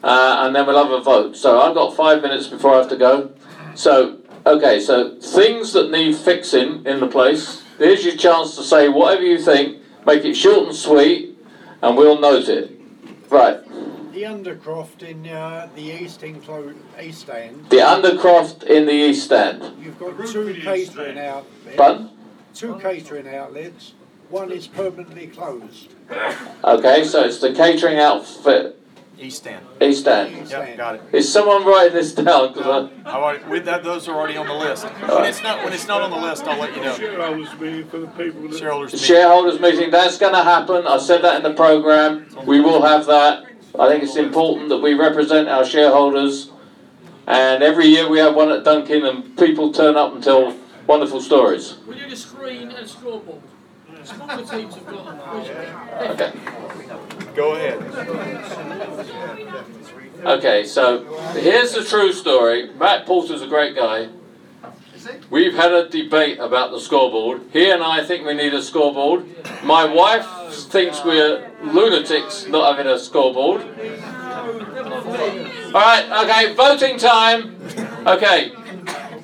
Uh, 0.04 0.44
and 0.46 0.56
then 0.56 0.66
we'll 0.68 0.82
have 0.82 0.92
a 0.92 1.02
vote. 1.02 1.36
So 1.36 1.60
I've 1.60 1.74
got 1.74 1.96
five 1.96 2.22
minutes 2.22 2.48
before 2.48 2.74
I 2.76 2.78
have 2.78 2.90
to 2.90 2.98
go. 2.98 3.32
So, 3.76 4.20
okay, 4.46 4.80
so 4.80 5.20
things 5.20 5.74
that 5.74 5.92
need 5.92 6.16
fixing 6.16 6.86
in 6.86 7.00
the 7.00 7.08
place. 7.08 7.64
Here's 7.78 8.06
your 8.06 8.16
chance 8.16 8.56
to 8.56 8.64
say 8.64 8.90
whatever 8.90 9.24
you 9.24 9.38
think. 9.40 9.82
make 10.06 10.24
it 10.24 10.36
short 10.36 10.68
and 10.68 10.76
sweet, 10.76 11.38
and 11.82 11.98
we'll 11.98 12.20
note 12.20 12.48
it. 12.48 12.72
Right. 13.30 13.62
The 14.14 14.24
Undercroft 14.24 15.04
in 15.04 15.28
uh, 15.28 15.70
the 15.76 15.82
East 15.82 16.22
Enclo- 16.22 16.74
East 17.00 17.30
End. 17.30 17.70
The 17.70 17.78
Undercroft 17.78 18.64
in 18.64 18.86
the 18.86 18.94
East 18.94 19.32
end. 19.32 19.64
You've 19.80 20.00
got 20.00 20.28
two 20.28 20.56
catering 20.56 21.20
outlets. 21.20 21.76
Pardon? 21.76 22.10
Two 22.56 22.80
catering 22.80 23.28
outlets. 23.28 23.94
One 24.30 24.52
is 24.52 24.68
permanently 24.68 25.28
closed. 25.28 25.94
Okay, 26.64 27.04
so 27.04 27.26
it's 27.26 27.40
the 27.40 27.54
catering 27.54 28.00
outfit. 28.00 28.77
East 29.20 29.48
End. 29.48 29.66
East 29.82 30.08
End. 30.08 30.48
Yep, 30.50 30.78
got 30.78 30.96
it. 30.96 31.02
Is 31.12 31.32
someone 31.32 31.66
writing 31.66 31.94
this 31.94 32.14
down? 32.14 32.54
'Cause 32.54 32.90
I- 33.06 33.10
I've 33.10 33.16
already, 33.24 33.44
with 33.46 33.66
that, 33.66 33.84
those 33.84 34.08
are 34.08 34.16
already 34.16 34.38
on 34.38 34.48
the 34.48 34.54
list. 34.54 34.86
When 34.86 35.26
it's 35.26 35.42
not, 35.42 35.64
when 35.64 35.74
it's 35.74 35.88
not 35.88 36.02
on 36.02 36.12
the 36.12 36.18
list, 36.18 36.48
I'll 36.48 36.60
let 36.60 36.76
you 36.76 36.84
know. 36.84 36.94
Shareholders 36.94 37.50
meeting 37.60 37.86
for 37.86 37.98
the 38.00 38.08
people 38.08 38.48
that. 38.50 38.58
Shareholders 38.60 38.94
meeting. 38.94 39.06
Shareholders 39.08 39.60
meeting, 39.60 39.92
that's 39.92 40.18
going 40.18 40.34
to 40.34 40.44
happen. 40.44 40.86
I 40.88 40.98
said 40.98 41.22
that 41.24 41.36
in 41.38 41.44
the 41.44 41.54
programme. 41.54 42.28
We 42.46 42.60
will 42.62 42.82
have 42.84 43.06
that. 43.08 43.44
I 43.80 43.88
think 43.90 44.04
it's 44.04 44.16
important 44.16 44.70
that 44.70 44.78
we 44.78 44.94
represent 44.94 45.48
our 45.48 45.66
shareholders. 45.66 46.50
And 47.28 47.62
every 47.62 47.88
year 47.88 48.08
we 48.08 48.20
have 48.20 48.36
one 48.36 48.52
at 48.52 48.64
Dunkin' 48.64 49.04
and 49.06 49.36
people 49.38 49.72
turn 49.74 49.98
up 49.98 50.14
and 50.14 50.24
tell 50.24 50.54
wonderful 50.88 51.20
stories. 51.22 51.76
We 51.88 51.96
need 51.96 52.12
a 52.12 52.16
screen 52.16 52.70
and 52.70 52.86
a 52.86 52.88
scoreboard. 52.88 53.42
Smaller 54.08 54.46
teams 54.46 54.76
have 54.76 54.86
got. 54.86 55.08
Okay. 56.12 56.32
Go 57.36 57.56
ahead. 57.56 57.78
Okay, 60.26 60.64
so 60.64 61.04
here's 61.34 61.74
the 61.74 61.84
true 61.84 62.14
story. 62.14 62.72
Matt 62.80 63.06
Porter's 63.06 63.42
a 63.42 63.48
great 63.48 63.76
guy. 63.76 64.08
We've 65.30 65.54
had 65.54 65.74
a 65.74 65.90
debate 65.90 66.40
about 66.40 66.72
the 66.72 66.80
scoreboard. 66.80 67.42
He 67.52 67.70
and 67.70 67.84
I 67.84 68.04
think 68.04 68.26
we 68.26 68.34
need 68.34 68.54
a 68.54 68.62
scoreboard. 68.62 69.26
My 69.64 69.84
wife 69.84 70.26
thinks 70.54 71.04
we're 71.04 71.52
lunatics 71.62 72.48
not 72.48 72.78
having 72.78 72.92
a 72.92 72.98
scoreboard. 72.98 73.62
All 75.68 75.82
right, 75.82 76.10
okay, 76.24 76.54
voting 76.54 76.98
time. 76.98 77.58
Okay, 78.08 78.54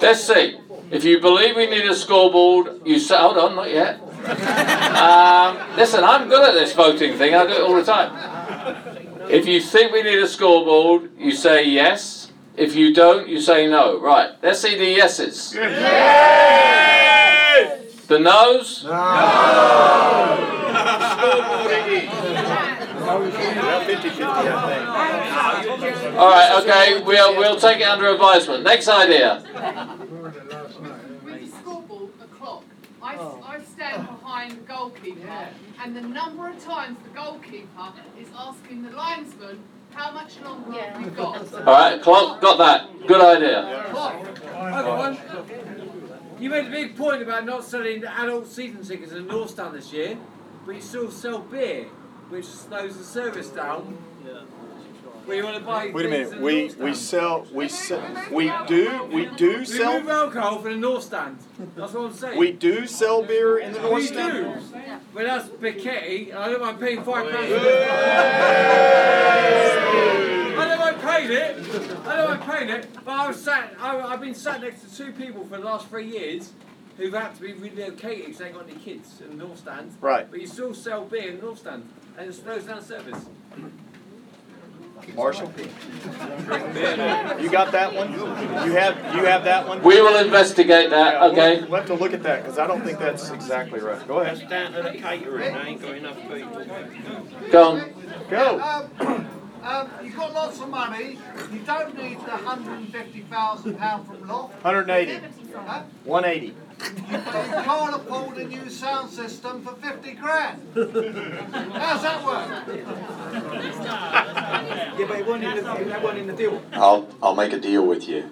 let's 0.02 0.26
see. 0.26 0.60
If 0.92 1.06
you 1.06 1.22
believe 1.22 1.56
we 1.56 1.68
need 1.68 1.86
a 1.86 1.96
scoreboard, 1.96 2.82
you 2.86 3.00
say, 3.00 3.16
hold 3.18 3.38
on, 3.38 3.56
not 3.56 3.72
yet. 3.72 4.03
Um, 4.24 5.58
listen, 5.76 6.04
I'm 6.04 6.30
good 6.30 6.44
at 6.48 6.54
this 6.54 6.74
voting 6.74 7.18
thing. 7.18 7.36
I 7.36 7.46
do 7.46 7.54
it 7.54 7.62
all 7.62 7.76
the 7.76 7.84
time. 7.84 8.12
If 9.30 9.46
you 9.48 9.60
think 9.62 9.92
we 9.92 10.04
need 10.04 10.20
a 10.20 10.28
scoreboard, 10.28 11.12
you 11.18 11.32
say 11.32 11.66
yes. 11.66 12.32
If 12.56 12.76
you 12.76 12.94
don't, 12.94 13.28
you 13.28 13.40
say 13.42 13.68
no. 13.68 14.00
Right. 14.00 14.32
Let's 14.42 14.62
see 14.62 14.78
the 14.78 14.86
yeses. 14.86 15.54
Yes. 15.56 16.84
The 18.08 18.20
no's? 18.20 18.86
All 18.86 18.92
right. 26.30 26.52
Okay. 26.62 27.02
We'll 27.04 27.36
we'll 27.38 27.60
take 27.60 27.80
it 27.80 27.88
under 27.88 28.08
advisement. 28.08 28.64
Next 28.64 28.88
idea. 28.88 29.42
With 31.24 31.42
the 31.42 31.48
scoreboard, 31.58 32.10
a 32.22 32.26
clock, 32.38 32.64
I, 33.02 33.16
I 33.16 33.53
stand 33.74 34.08
behind 34.08 34.52
the 34.52 34.62
goalkeeper, 34.62 35.48
and 35.82 35.96
the 35.96 36.02
number 36.02 36.50
of 36.50 36.64
times 36.64 36.98
the 37.04 37.10
goalkeeper 37.10 37.94
is 38.20 38.28
asking 38.38 38.84
the 38.84 38.92
linesman 38.92 39.60
how 39.92 40.12
much 40.12 40.40
longer 40.42 40.72
have 40.74 41.04
we 41.04 41.10
got. 41.12 41.54
All 41.54 41.64
right. 41.64 42.02
Clock. 42.02 42.42
Got 42.42 42.58
that. 42.58 43.08
Good 43.08 43.22
idea. 43.22 43.86
I've 43.90 44.86
got 44.86 44.98
one. 44.98 45.18
You 46.40 46.50
made 46.50 46.68
a 46.68 46.72
big 46.72 46.96
point 46.96 47.22
about 47.22 47.46
not 47.46 47.64
selling 47.64 48.04
adult 48.04 48.48
season 48.48 48.84
tickets 48.84 49.12
in 49.12 49.28
the 49.28 49.34
North 49.34 49.52
Stand 49.52 49.76
this 49.76 49.94
year, 49.94 50.18
but 50.66 50.76
you 50.76 50.82
still 50.82 51.12
sell 51.12 51.40
beer, 51.40 51.86
which 52.30 52.46
slows 52.46 52.98
the 52.98 53.04
service 53.04 53.50
down. 53.50 53.98
Where 55.26 55.38
you 55.38 55.44
want 55.46 55.58
to 55.58 55.64
buy 55.64 55.90
Wait 55.94 56.06
a 56.06 56.10
minute. 56.10 56.40
We 56.42 56.74
we 56.78 56.94
sell 56.94 57.48
we 57.54 57.70
sell 57.70 58.04
we 58.32 58.52
do 58.68 59.04
we 59.12 59.26
do 59.38 59.60
We 59.60 59.66
sell 59.66 59.94
remove 59.94 60.10
alcohol 60.10 60.60
from 60.60 60.72
the 60.74 60.78
North 60.78 61.04
Stand. 61.04 61.38
That's 61.76 61.94
what 61.94 62.06
I'm 62.06 62.14
saying. 62.14 62.38
we 62.38 62.52
do 62.52 62.86
sell 62.86 63.24
beer 63.24 63.58
in 63.60 63.72
the 63.72 63.80
North 63.82 63.94
we 63.96 64.06
Stand. 64.08 64.62
do. 64.72 64.80
But 65.14 65.24
that's 65.26 65.48
Bichetti. 65.48 66.34
I 66.36 66.50
don't 66.50 66.62
mind 66.62 66.80
paying 66.80 67.04
five 67.04 67.32
pounds. 67.32 67.52
I 70.56 70.66
don't 70.68 70.80
mind 70.80 71.02
paying 71.02 71.32
it. 71.32 71.56
I 72.06 72.16
don't 72.18 72.30
mind 72.30 72.42
paying 72.42 72.70
it. 72.70 72.88
But 73.06 73.12
I 73.12 73.28
was 73.28 73.42
sat. 73.42 73.74
I, 73.80 74.00
I've 74.00 74.22
been 74.22 74.36
sat 74.36 74.62
next 74.62 74.82
to 74.82 74.96
two 74.96 75.12
people 75.14 75.46
for 75.46 75.58
the 75.58 75.64
last 75.64 75.88
three 75.88 76.08
years 76.10 76.52
who've 76.98 77.14
had 77.14 77.34
to 77.36 77.42
be 77.42 77.54
relocated 77.54 78.26
because 78.26 78.38
they 78.40 78.46
ain't 78.48 78.56
got 78.56 78.70
any 78.70 78.78
kids 78.80 79.22
in 79.22 79.38
the 79.38 79.46
North 79.46 79.60
Stand. 79.60 79.96
Right. 80.02 80.30
But 80.30 80.42
you 80.42 80.48
still 80.48 80.74
sell 80.74 81.06
beer 81.06 81.30
in 81.30 81.38
the 81.38 81.44
North 81.44 81.60
Stand, 81.60 81.88
and 82.18 82.30
it 82.30 82.34
slows 82.34 82.66
down 82.66 82.82
service. 82.82 83.26
Marshall, 85.16 85.52
you 85.58 87.50
got 87.50 87.72
that 87.72 87.94
one? 87.94 88.12
You 88.14 88.74
have 88.74 89.16
you 89.16 89.26
have 89.26 89.44
that 89.44 89.68
one? 89.68 89.82
We 89.84 90.02
will 90.02 90.18
investigate 90.24 90.90
that. 90.90 91.14
Yeah, 91.14 91.26
Okay. 91.28 91.60
We'll 91.62 91.70
we'll 91.70 91.80
have 91.80 91.88
to 91.88 91.94
look 91.96 92.14
at 92.14 92.24
that 92.24 92.44
because 92.44 92.58
I 92.58 92.68
don't 92.68 92.84
think 92.84 93.00
that's 93.00 93.30
exactly 93.30 93.80
right. 93.80 94.08
Go 94.08 94.20
ahead. 94.20 94.48
down 94.50 94.74
to 94.74 94.82
the 94.82 94.92
catering, 94.98 95.54
they 95.54 95.60
ain't 95.62 95.82
got 95.82 95.96
enough 95.96 96.18
people. 96.18 96.66
Go 97.52 97.72
on. 97.72 97.94
Go. 98.30 98.60
Um, 98.60 99.28
um, 99.64 99.90
you've 100.04 100.16
got 100.16 100.34
lots 100.34 100.60
of 100.60 100.70
money. 100.70 101.18
You 101.52 101.60
don't 101.60 101.98
need 101.98 102.20
the 102.20 102.32
£150,000 102.32 104.06
from 104.08 104.28
Loft. 104.28 104.64
180. 104.64 105.26
Huh? 105.56 105.84
180. 106.04 106.56
But 106.84 107.48
you 107.48 107.54
can't 107.64 107.96
afford 107.96 108.38
a 108.38 108.44
new 108.46 108.70
sound 108.70 109.10
system 109.10 109.64
for 109.64 109.74
50 109.76 110.12
grand. 110.14 110.62
How's 110.76 112.02
that 112.02 112.24
work? 112.26 112.78
Yeah, 115.00 115.06
but 115.08 115.20
it 115.20 115.26
wasn't 115.26 115.44
in 115.46 115.56
the, 115.56 115.62
that 115.62 116.02
wasn't 116.04 116.20
in 116.22 116.28
the 116.28 116.34
deal. 116.34 116.62
I'll, 116.74 117.08
I'll 117.22 117.36
make 117.36 117.54
a 117.54 117.60
deal 117.60 117.86
with 117.86 118.08
you. 118.08 118.30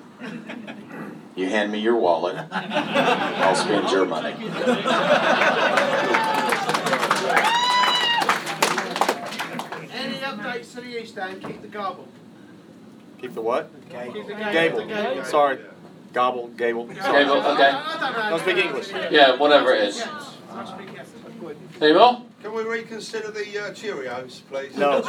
You 1.36 1.48
hand 1.48 1.72
me 1.72 1.80
your 1.80 1.96
wallet, 1.96 2.46
I'll 2.52 3.56
spend 3.56 3.90
your 3.90 4.06
money. 4.06 4.34
Any 9.94 10.18
updates 10.18 10.74
to 10.76 10.82
the 10.82 11.02
East 11.02 11.18
End, 11.18 11.42
keep 11.44 11.62
the 11.62 11.68
gobble. 11.68 12.08
Keep 13.20 13.34
the 13.34 13.42
what? 13.42 13.72
Keep 13.90 14.28
the 14.28 14.34
Gable. 14.52 14.86
Gable. 14.86 15.24
Sorry. 15.26 15.60
Gobble, 16.14 16.48
gable. 16.50 16.86
Gable, 16.88 17.38
okay. 17.38 17.72
Don't 18.30 18.40
speak 18.42 18.58
English. 18.58 18.92
Yeah, 19.12 19.36
whatever 19.38 19.74
it 19.74 19.90
is. 19.90 20.04
Any 21.82 21.94
more? 21.94 22.24
Can 22.42 22.54
we 22.54 22.64
reconsider 22.64 23.32
the 23.32 23.42
uh, 23.42 23.72
Cheerios, 23.72 24.42
please? 24.50 24.76
No. 24.76 25.02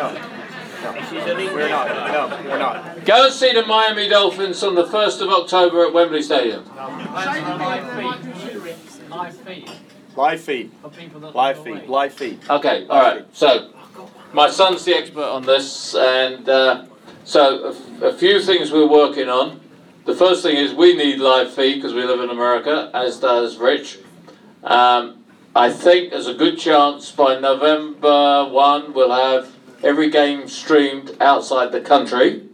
No. 0.00 0.94
We're 1.12 1.68
not. 1.68 1.88
No, 1.88 2.42
we're 2.48 2.58
not. 2.58 3.04
Go 3.04 3.26
and 3.26 3.34
see 3.34 3.52
the 3.52 3.66
Miami 3.66 4.08
Dolphins 4.08 4.62
on 4.62 4.74
the 4.74 4.84
1st 4.84 5.20
of 5.20 5.28
October 5.28 5.84
at 5.86 5.92
Wembley 5.92 6.22
Stadium. 6.22 6.64
Live 9.10 9.36
feed. 9.36 9.70
Live 10.16 10.40
feed. 10.40 10.72
For 10.80 10.88
people 10.88 11.20
that 11.20 11.34
Live 11.34 11.58
live 11.58 11.80
feed. 11.80 11.88
Live 11.88 12.14
feed. 12.14 12.40
Okay, 12.48 12.86
all 12.88 13.02
right. 13.02 13.26
So, 13.32 13.72
my 14.32 14.48
son's 14.48 14.84
the 14.84 14.94
expert 14.94 15.24
on 15.24 15.42
this, 15.42 15.94
and 15.94 16.48
uh, 16.48 16.86
so 17.24 17.64
a, 17.64 17.70
f- 17.70 18.02
a 18.02 18.12
few 18.12 18.40
things 18.40 18.72
we're 18.72 18.88
working 18.88 19.28
on. 19.28 19.60
The 20.06 20.14
first 20.14 20.42
thing 20.42 20.56
is 20.56 20.74
we 20.74 20.96
need 20.96 21.18
live 21.18 21.52
feed 21.52 21.76
because 21.76 21.94
we 21.94 22.04
live 22.04 22.20
in 22.20 22.30
America, 22.30 22.90
as 22.94 23.20
does 23.20 23.58
Rich. 23.58 23.98
Um, 24.64 25.24
I 25.54 25.70
think 25.70 26.10
there's 26.10 26.26
a 26.26 26.34
good 26.34 26.58
chance 26.58 27.10
by 27.10 27.38
November 27.38 28.48
1 28.48 28.92
we'll 28.92 29.12
have 29.12 29.52
every 29.82 30.10
game 30.10 30.48
streamed 30.48 31.16
outside 31.20 31.72
the 31.72 31.80
country. 31.80 32.46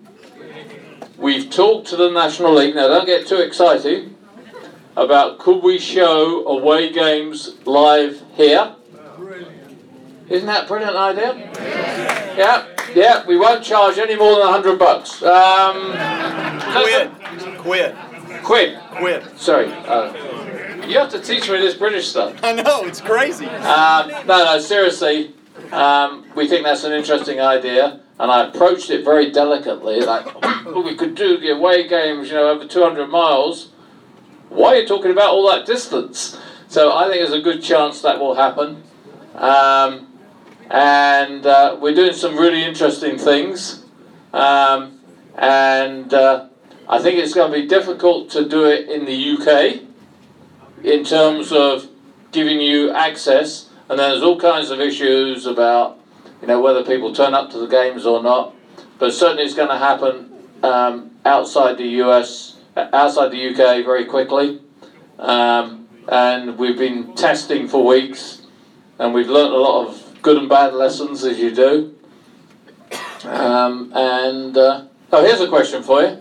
We've 1.18 1.50
talked 1.50 1.88
to 1.88 1.96
the 1.96 2.10
National 2.10 2.54
League, 2.54 2.74
now 2.74 2.88
don't 2.88 3.06
get 3.06 3.26
too 3.26 3.40
excited, 3.40 4.14
about 4.96 5.38
could 5.38 5.62
we 5.62 5.78
show 5.78 6.46
away 6.46 6.92
games 6.92 7.56
live 7.66 8.22
here? 8.34 8.74
Isn't 10.28 10.46
that 10.46 10.64
a 10.64 10.66
brilliant 10.66 10.96
idea? 10.96 11.34
Yeah, 11.36 12.36
yeah, 12.36 12.75
we 13.26 13.36
won't 13.36 13.62
charge 13.62 13.98
any 13.98 14.16
more 14.16 14.36
than 14.36 14.46
100 14.46 14.78
bucks. 14.78 15.22
Um, 15.22 15.92
Quid. 16.82 17.10
Quid. 17.58 17.96
Quid. 18.42 18.78
Quid. 18.92 19.38
Sorry. 19.38 19.66
Uh, 19.72 20.12
you 20.86 20.98
have 20.98 21.10
to 21.10 21.20
teach 21.20 21.50
me 21.50 21.58
this 21.58 21.74
British 21.74 22.08
stuff. 22.08 22.38
I 22.42 22.52
know, 22.52 22.84
it's 22.84 23.00
crazy. 23.00 23.46
Um, 23.46 24.08
no, 24.26 24.44
no, 24.44 24.58
seriously. 24.60 25.34
Um, 25.72 26.24
we 26.34 26.48
think 26.48 26.64
that's 26.64 26.84
an 26.84 26.92
interesting 26.92 27.40
idea, 27.40 28.00
and 28.18 28.30
I 28.30 28.46
approached 28.46 28.90
it 28.90 29.04
very 29.04 29.30
delicately. 29.30 30.00
Like, 30.00 30.26
"Oh, 30.42 30.82
we 30.86 30.94
could 30.94 31.14
do 31.14 31.38
the 31.38 31.50
away 31.50 31.88
games, 31.88 32.28
you 32.28 32.34
know, 32.34 32.48
over 32.48 32.66
200 32.66 33.08
miles. 33.08 33.70
Why 34.48 34.74
are 34.74 34.76
you 34.76 34.86
talking 34.86 35.10
about 35.10 35.30
all 35.30 35.48
that 35.50 35.66
distance? 35.66 36.38
So 36.68 36.96
I 36.96 37.08
think 37.08 37.16
there's 37.16 37.32
a 37.32 37.42
good 37.42 37.62
chance 37.62 38.00
that 38.02 38.18
will 38.20 38.34
happen. 38.34 38.82
Um, 39.34 40.05
and 40.70 41.46
uh, 41.46 41.76
we're 41.80 41.94
doing 41.94 42.12
some 42.12 42.36
really 42.36 42.62
interesting 42.62 43.18
things. 43.18 43.84
Um, 44.32 45.00
and 45.36 46.12
uh, 46.12 46.48
I 46.88 47.00
think 47.00 47.18
it's 47.18 47.34
going 47.34 47.52
to 47.52 47.60
be 47.60 47.66
difficult 47.66 48.30
to 48.30 48.48
do 48.48 48.64
it 48.64 48.88
in 48.88 49.04
the 49.04 49.36
UK 49.36 49.82
in 50.84 51.04
terms 51.04 51.52
of 51.52 51.88
giving 52.32 52.60
you 52.60 52.90
access, 52.90 53.70
and 53.88 53.98
then 53.98 54.10
there's 54.10 54.22
all 54.22 54.38
kinds 54.38 54.70
of 54.70 54.80
issues 54.80 55.46
about, 55.46 55.98
you 56.40 56.48
know, 56.48 56.60
whether 56.60 56.84
people 56.84 57.14
turn 57.14 57.34
up 57.34 57.50
to 57.50 57.58
the 57.58 57.66
games 57.66 58.04
or 58.04 58.22
not. 58.22 58.54
But 58.98 59.12
certainly, 59.12 59.44
it's 59.44 59.54
going 59.54 59.68
to 59.68 59.78
happen 59.78 60.32
um, 60.62 61.10
outside 61.24 61.78
the 61.78 61.88
US, 62.02 62.56
outside 62.76 63.28
the 63.30 63.48
UK, 63.48 63.84
very 63.84 64.04
quickly. 64.04 64.60
Um, 65.18 65.88
and 66.08 66.58
we've 66.58 66.78
been 66.78 67.14
testing 67.14 67.68
for 67.68 67.84
weeks, 67.84 68.42
and 68.98 69.12
we've 69.12 69.28
learnt 69.28 69.52
a 69.52 69.58
lot 69.58 69.88
of 69.88 70.05
good 70.26 70.38
and 70.38 70.48
bad 70.48 70.74
lessons 70.74 71.22
as 71.22 71.38
you 71.38 71.54
do. 71.54 71.94
Um, 73.22 73.92
and 73.94 74.56
uh, 74.56 74.86
oh, 75.12 75.24
here's 75.24 75.40
a 75.40 75.46
question 75.46 75.84
for 75.84 76.02
you. 76.02 76.18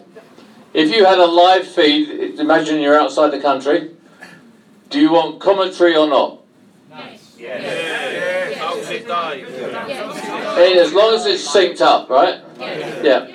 If 0.75 0.95
you 0.95 1.05
had 1.05 1.17
a 1.17 1.25
live 1.25 1.67
feed, 1.67 2.39
imagine 2.39 2.79
you're 2.81 2.99
outside 2.99 3.31
the 3.31 3.39
country, 3.39 3.95
do 4.91 4.99
you 4.99 5.11
want 5.11 5.41
commentary 5.41 5.95
or 5.95 6.07
not? 6.07 6.43
Yeah. 7.35 8.53
How's 8.59 8.87
it 8.91 9.07
Dave? 9.07 9.49
Eh, 9.49 10.79
As 10.79 10.93
long 10.93 11.15
as 11.15 11.25
it's 11.25 11.47
synced 11.51 11.81
up, 11.81 12.07
right? 12.07 12.43
Yeah. 12.59 13.25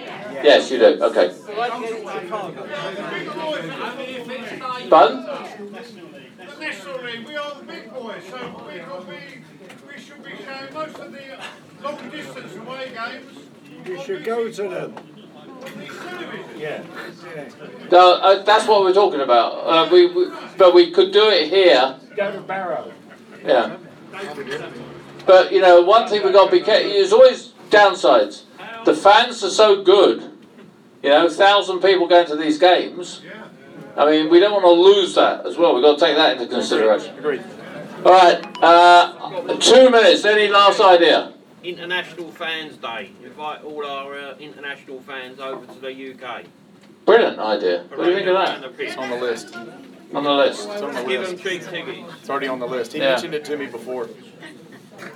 Yes, 0.45 0.71
you 0.71 0.79
do. 0.79 1.03
Okay. 1.03 1.35
Pardon? 4.89 5.27
National 6.61 7.03
League, 7.03 7.27
we 7.27 7.35
are 7.37 7.55
the 7.57 7.65
big 7.65 7.93
boys, 7.93 8.23
so 8.31 8.37
we, 8.69 8.79
got 8.79 9.09
be, 9.09 9.17
we 10.51 10.59
should 10.59 10.73
be 10.73 10.73
showing 10.73 10.75
most 10.75 10.99
of 10.99 11.13
the 11.13 11.83
long 11.83 12.11
distance 12.11 12.57
away 12.57 12.93
games. 12.93 13.39
You 13.87 14.03
should 14.03 14.25
go 14.25 14.51
to 14.51 14.63
them. 14.63 14.95
Yeah. 16.57 16.83
No, 17.91 18.15
uh, 18.15 18.43
that's 18.43 18.67
what 18.67 18.83
we're 18.83 18.95
talking 18.95 19.21
about. 19.21 19.53
Uh, 19.53 19.89
we, 19.91 20.07
we, 20.07 20.31
but 20.57 20.75
we 20.75 20.91
could 20.91 21.13
do 21.13 21.29
it 21.29 21.49
here. 21.49 21.99
Go 22.17 22.33
to 22.33 22.41
Barrow. 22.41 22.93
Yeah. 23.45 23.77
But 25.27 25.53
you 25.53 25.61
know, 25.61 25.83
one 25.83 26.09
thing 26.09 26.23
we've 26.23 26.33
got 26.33 26.47
to 26.47 26.51
be 26.51 26.61
careful. 26.61 26.91
There's 26.91 27.13
always 27.13 27.53
downsides. 27.71 28.43
The 28.85 28.95
fans 28.95 29.43
are 29.45 29.51
so 29.51 29.83
good. 29.83 30.31
You 31.03 31.11
know, 31.11 31.29
thousand 31.29 31.81
people 31.81 32.07
going 32.07 32.27
to 32.27 32.37
these 32.37 32.59
games. 32.59 33.23
I 33.97 34.11
mean, 34.11 34.31
we 34.31 34.39
don't 34.41 34.53
want 34.53 34.65
to 34.65 34.71
lose 34.71 35.15
that 35.15 35.47
as 35.47 35.57
well. 35.57 35.75
We've 35.75 35.83
got 35.83 35.99
to 35.99 36.05
take 36.05 36.17
that 36.17 36.33
into 36.37 36.47
consideration. 36.47 37.19
Agreed. 37.19 37.43
All 38.05 38.13
right. 38.13 38.43
Uh, 38.63 39.57
two 39.59 39.91
minutes. 39.91 40.25
Any 40.25 40.49
last 40.49 40.81
idea? 40.81 41.35
International 41.63 42.31
Fans 42.31 42.77
Day. 42.79 43.11
Invite 43.23 43.63
all 43.63 43.85
our 43.87 44.19
uh, 44.19 44.37
international 44.39 45.01
fans 45.03 45.39
over 45.39 45.67
to 45.67 45.79
the 45.81 45.93
UK. 46.15 46.45
Brilliant 47.05 47.39
idea. 47.39 47.85
What 47.89 48.05
do 48.05 48.11
you 48.11 48.17
think 48.17 48.29
of 48.29 48.35
that? 48.35 48.81
It's 48.81 48.97
on 48.97 49.11
the 49.11 49.17
list. 49.17 49.55
On 49.55 50.25
the 50.25 50.31
list. 50.33 50.69
It's 50.71 50.83
on 50.83 50.95
the 50.95 51.03
Give 51.05 51.23
them 51.23 51.33
list. 51.33 51.43
cheap 51.45 51.63
tickets. 51.63 52.13
It's 52.21 52.31
already 52.31 52.49
on 52.49 52.59
the 52.59 52.67
list. 52.67 52.93
He 52.95 52.99
Yeah. 53.01 53.11
mentioned 53.11 53.35
it 53.35 53.45
to 53.47 53.57
me 53.57 53.67
before. 53.67 54.09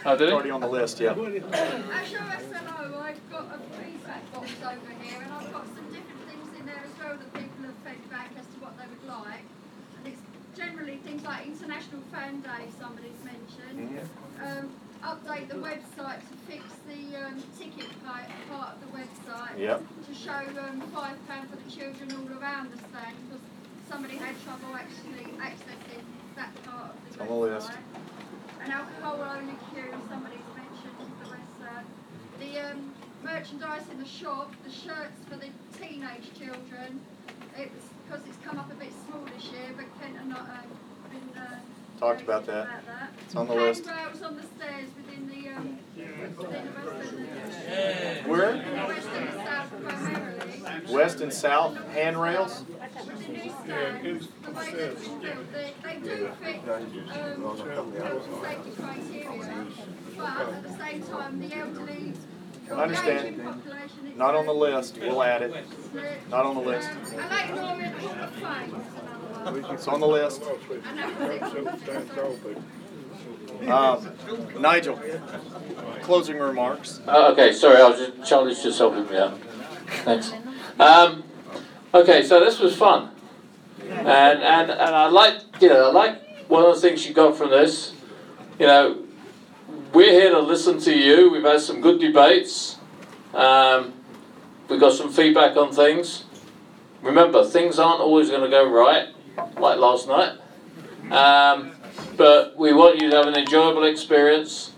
Oh, 0.06 0.16
did 0.16 0.22
It's 0.22 0.30
he? 0.30 0.32
already 0.32 0.50
on 0.50 0.60
the 0.60 0.68
list, 0.68 1.00
yeah. 1.00 1.10
As 1.12 1.16
your 1.16 1.32
SLO, 1.32 3.00
I've 3.00 3.30
got 3.30 3.46
a 3.54 3.58
feedback 3.76 4.32
box 4.32 4.50
over 4.64 4.92
here, 5.02 5.20
and 5.22 5.32
I've 5.32 5.52
got 5.52 5.66
some 5.74 5.86
different 5.92 6.20
things 6.28 6.48
in 6.60 6.66
there 6.66 6.82
as 6.84 6.92
well 7.02 7.16
that 7.16 7.32
people 7.34 7.64
have 7.64 7.74
fed 7.84 8.10
back 8.10 8.30
as 8.38 8.44
to 8.46 8.60
what 8.60 8.76
they 8.78 8.84
would 8.86 9.04
like. 9.08 9.44
And 9.98 10.12
it's 10.12 10.20
things 11.02 11.22
like 11.24 11.46
International 11.46 12.02
Fan 12.12 12.40
Day, 12.40 12.68
somebody's 12.78 13.18
mentioned. 13.24 14.00
Um, 14.42 14.70
update 15.02 15.48
the 15.48 15.56
website 15.56 16.20
to 16.20 16.34
fix 16.48 16.64
the 16.88 17.24
um, 17.26 17.42
ticket 17.58 17.90
part, 18.04 18.24
part 18.50 18.76
of 18.76 18.80
the 18.80 18.90
website. 18.96 19.58
Yep. 19.58 19.82
To 20.08 20.14
show 20.14 20.42
um, 20.60 20.80
five 20.94 21.16
pound 21.28 21.50
for 21.50 21.56
the 21.56 21.70
children 21.70 22.10
all 22.12 22.38
around 22.40 22.72
the 22.72 22.78
stand 22.78 23.16
because 23.28 23.44
somebody 23.88 24.16
had 24.16 24.34
trouble 24.44 24.74
actually 24.74 25.30
accessing 25.38 26.04
that 26.36 26.54
part 26.64 26.92
of 26.92 26.96
the 27.04 27.10
It's 27.10 27.20
on 27.20 27.28
the 27.28 27.34
list. 27.34 27.70
website 27.70 28.04
an 28.64 28.72
alcohol 28.72 29.20
only 29.36 29.54
queue, 29.72 29.92
somebody's 30.08 30.40
mentioned 30.56 30.96
the 31.20 31.66
uh, 31.66 31.82
The 32.40 32.70
um, 32.70 32.94
merchandise 33.22 33.82
in 33.90 33.98
the 33.98 34.06
shop, 34.08 34.52
the 34.64 34.72
shirts 34.72 35.20
for 35.28 35.36
the 35.36 35.48
teenage 35.78 36.32
children, 36.38 37.00
it 37.58 37.70
was 37.72 37.84
because 38.14 38.28
it's 38.28 38.44
come 38.44 38.58
up 38.58 38.70
a 38.70 38.74
bit 38.74 38.92
small 39.06 39.24
this 39.34 39.44
year, 39.46 39.70
but 39.76 39.86
Kent 40.00 40.16
and 40.20 40.28
not 40.28 40.40
uh, 40.40 41.10
been 41.10 41.42
uh, 41.42 41.56
Talked 41.98 42.20
very 42.20 42.38
about 42.38 42.46
good 42.46 42.54
that. 42.54 42.64
about 42.64 42.86
that. 42.86 43.12
It's 43.26 43.34
on 43.36 43.46
the 43.48 43.54
list. 43.54 43.86
Handrails 43.86 44.22
on 44.22 44.36
the 44.36 44.42
stairs 44.42 44.88
within 44.96 45.28
the 45.28 45.48
um, 45.48 45.78
within 45.96 46.64
the 46.64 46.80
Western, 46.90 47.24
Where? 48.30 48.54
West 48.86 49.08
and 49.14 49.28
the 49.28 49.44
South 49.44 49.70
primarily. 49.82 50.92
West 50.92 51.20
and 51.20 51.32
south 51.32 51.88
handrails. 51.92 52.64
With 52.68 53.26
the 53.26 53.32
new 53.32 53.50
stands, 53.50 54.28
the 54.44 54.50
way 54.50 54.72
they've 54.72 55.00
been 55.00 55.20
built, 55.20 55.52
they, 55.52 55.72
they 55.82 55.96
do 56.00 56.30
fit 56.42 56.68
um, 56.68 56.82
safety 58.42 58.70
criteria, 58.80 59.66
but 60.16 60.48
at 60.52 60.62
the 60.62 60.76
same 60.78 61.02
time, 61.02 61.40
the 61.40 61.56
elderly 61.56 62.12
I 62.70 62.82
understand. 62.82 63.26
aging 63.26 63.40
population 63.40 64.06
is 64.06 64.16
Not 64.16 64.34
on 64.34 64.46
the 64.46 64.54
list. 64.54 64.98
We'll 65.00 65.22
add 65.22 65.42
it. 65.42 65.54
Not 66.30 66.46
on 66.46 66.54
the 66.54 66.60
list. 66.60 66.88
I 66.88 67.28
like 67.28 67.54
Norman 67.54 67.92
Hall 67.92 68.24
of 68.24 68.30
Fame, 68.32 68.74
is 68.74 68.84
another 69.40 69.60
one. 69.62 69.74
It's 69.74 69.88
on 69.88 70.00
the 70.00 70.06
list. 70.06 70.42
And 70.42 70.98
that 70.98 71.20
was 71.20 72.44
it. 72.44 72.58
Um, 73.68 74.60
Nigel, 74.60 75.00
closing 76.02 76.38
remarks. 76.38 77.00
Uh, 77.06 77.30
okay, 77.32 77.52
sorry, 77.52 77.80
I 77.80 77.88
was 77.88 77.98
just, 77.98 78.28
Charlie's 78.28 78.62
just 78.62 78.78
helping 78.78 79.08
me 79.08 79.16
out. 79.16 79.38
Thanks. 80.04 80.32
Um, 80.78 81.22
okay, 81.94 82.22
so 82.24 82.40
this 82.40 82.58
was 82.58 82.76
fun. 82.76 83.10
And, 83.80 84.08
and, 84.08 84.70
and 84.70 84.72
I 84.72 85.06
like, 85.06 85.40
you 85.60 85.68
know, 85.68 85.90
I 85.90 85.92
like 85.92 86.48
one 86.48 86.64
of 86.64 86.74
the 86.74 86.80
things 86.80 87.06
you 87.06 87.14
got 87.14 87.36
from 87.36 87.50
this. 87.50 87.92
You 88.58 88.66
know, 88.66 89.03
we're 89.94 90.10
here 90.10 90.30
to 90.30 90.40
listen 90.40 90.78
to 90.80 90.92
you. 90.92 91.30
We've 91.30 91.44
had 91.44 91.60
some 91.60 91.80
good 91.80 92.00
debates. 92.00 92.76
Um, 93.32 93.94
we 94.68 94.78
got 94.78 94.92
some 94.92 95.10
feedback 95.10 95.56
on 95.56 95.72
things. 95.72 96.24
Remember, 97.00 97.44
things 97.44 97.78
aren't 97.78 98.00
always 98.00 98.28
going 98.28 98.42
to 98.42 98.48
go 98.48 98.68
right, 98.68 99.08
like 99.56 99.78
last 99.78 100.08
night. 100.08 100.38
Um, 101.12 101.72
but 102.16 102.56
we 102.56 102.72
want 102.72 103.00
you 103.00 103.08
to 103.10 103.16
have 103.16 103.26
an 103.26 103.36
enjoyable 103.36 103.84
experience. 103.84 104.72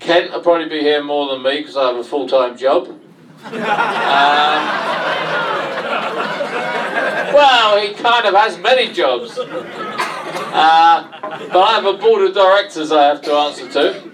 Kent 0.00 0.32
will 0.32 0.40
probably 0.40 0.68
be 0.68 0.80
here 0.80 1.02
more 1.02 1.30
than 1.30 1.42
me 1.42 1.60
because 1.60 1.76
I 1.76 1.88
have 1.88 1.96
a 1.96 2.04
full 2.04 2.28
time 2.28 2.56
job. 2.56 2.88
Um, 2.88 3.54
well, 7.34 7.80
he 7.80 7.94
kind 7.94 8.26
of 8.26 8.34
has 8.34 8.58
many 8.58 8.92
jobs. 8.92 9.38
Uh, 9.38 11.08
but 11.52 11.58
I 11.58 11.74
have 11.74 11.86
a 11.86 11.94
board 11.94 12.22
of 12.22 12.34
directors 12.34 12.92
I 12.92 13.04
have 13.04 13.22
to 13.22 13.32
answer 13.32 13.70
to. 13.72 14.07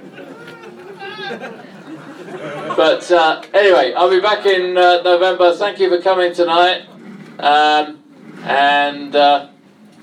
But 2.76 3.10
uh, 3.10 3.42
anyway, 3.54 3.94
I'll 3.94 4.10
be 4.10 4.20
back 4.20 4.46
in 4.46 4.76
uh, 4.76 5.02
November. 5.02 5.54
Thank 5.54 5.78
you 5.78 5.88
for 5.88 6.02
coming 6.02 6.34
tonight. 6.34 6.86
Um, 7.38 8.02
and 8.42 9.14
uh, 9.16 9.48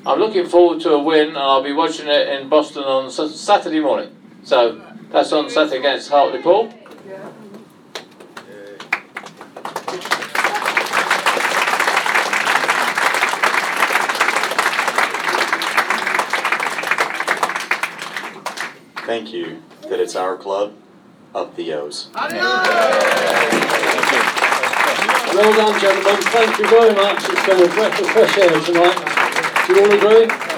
I'm 0.06 0.20
looking 0.20 0.48
forward 0.48 0.82
to 0.82 0.94
a 0.94 1.04
win, 1.04 1.30
and 1.30 1.38
I'll 1.38 1.64
be 1.64 1.74
watching 1.74 2.08
it 2.08 2.28
in 2.30 2.50
Boston 2.50 2.84
on 2.84 3.12
Saturday 3.12 3.80
morning. 3.80 4.16
So 4.44 4.82
that's 5.12 5.32
on 5.32 5.50
Saturday 5.50 5.78
against 5.78 6.10
Hartlepool. 6.10 6.74
Thank 19.06 19.34
you 19.34 19.62
that 19.90 20.00
it's 20.00 20.16
our 20.16 20.38
club. 20.38 20.81
Up 21.34 21.56
the 21.56 21.74
O's. 21.74 22.10
Well 22.14 22.28
done, 25.56 25.80
gentlemen. 25.80 26.22
Thank 26.24 26.58
you 26.60 26.68
very 26.68 26.94
much. 26.94 27.24
It's 27.30 27.46
been 27.46 27.64
a 27.64 27.68
breath 27.74 28.02
of 28.02 28.08
fresh 28.08 28.38
air 28.38 28.60
tonight. 28.60 29.66
Do 29.66 29.74
you 29.74 29.86
all 29.86 29.92
agree? 29.94 30.51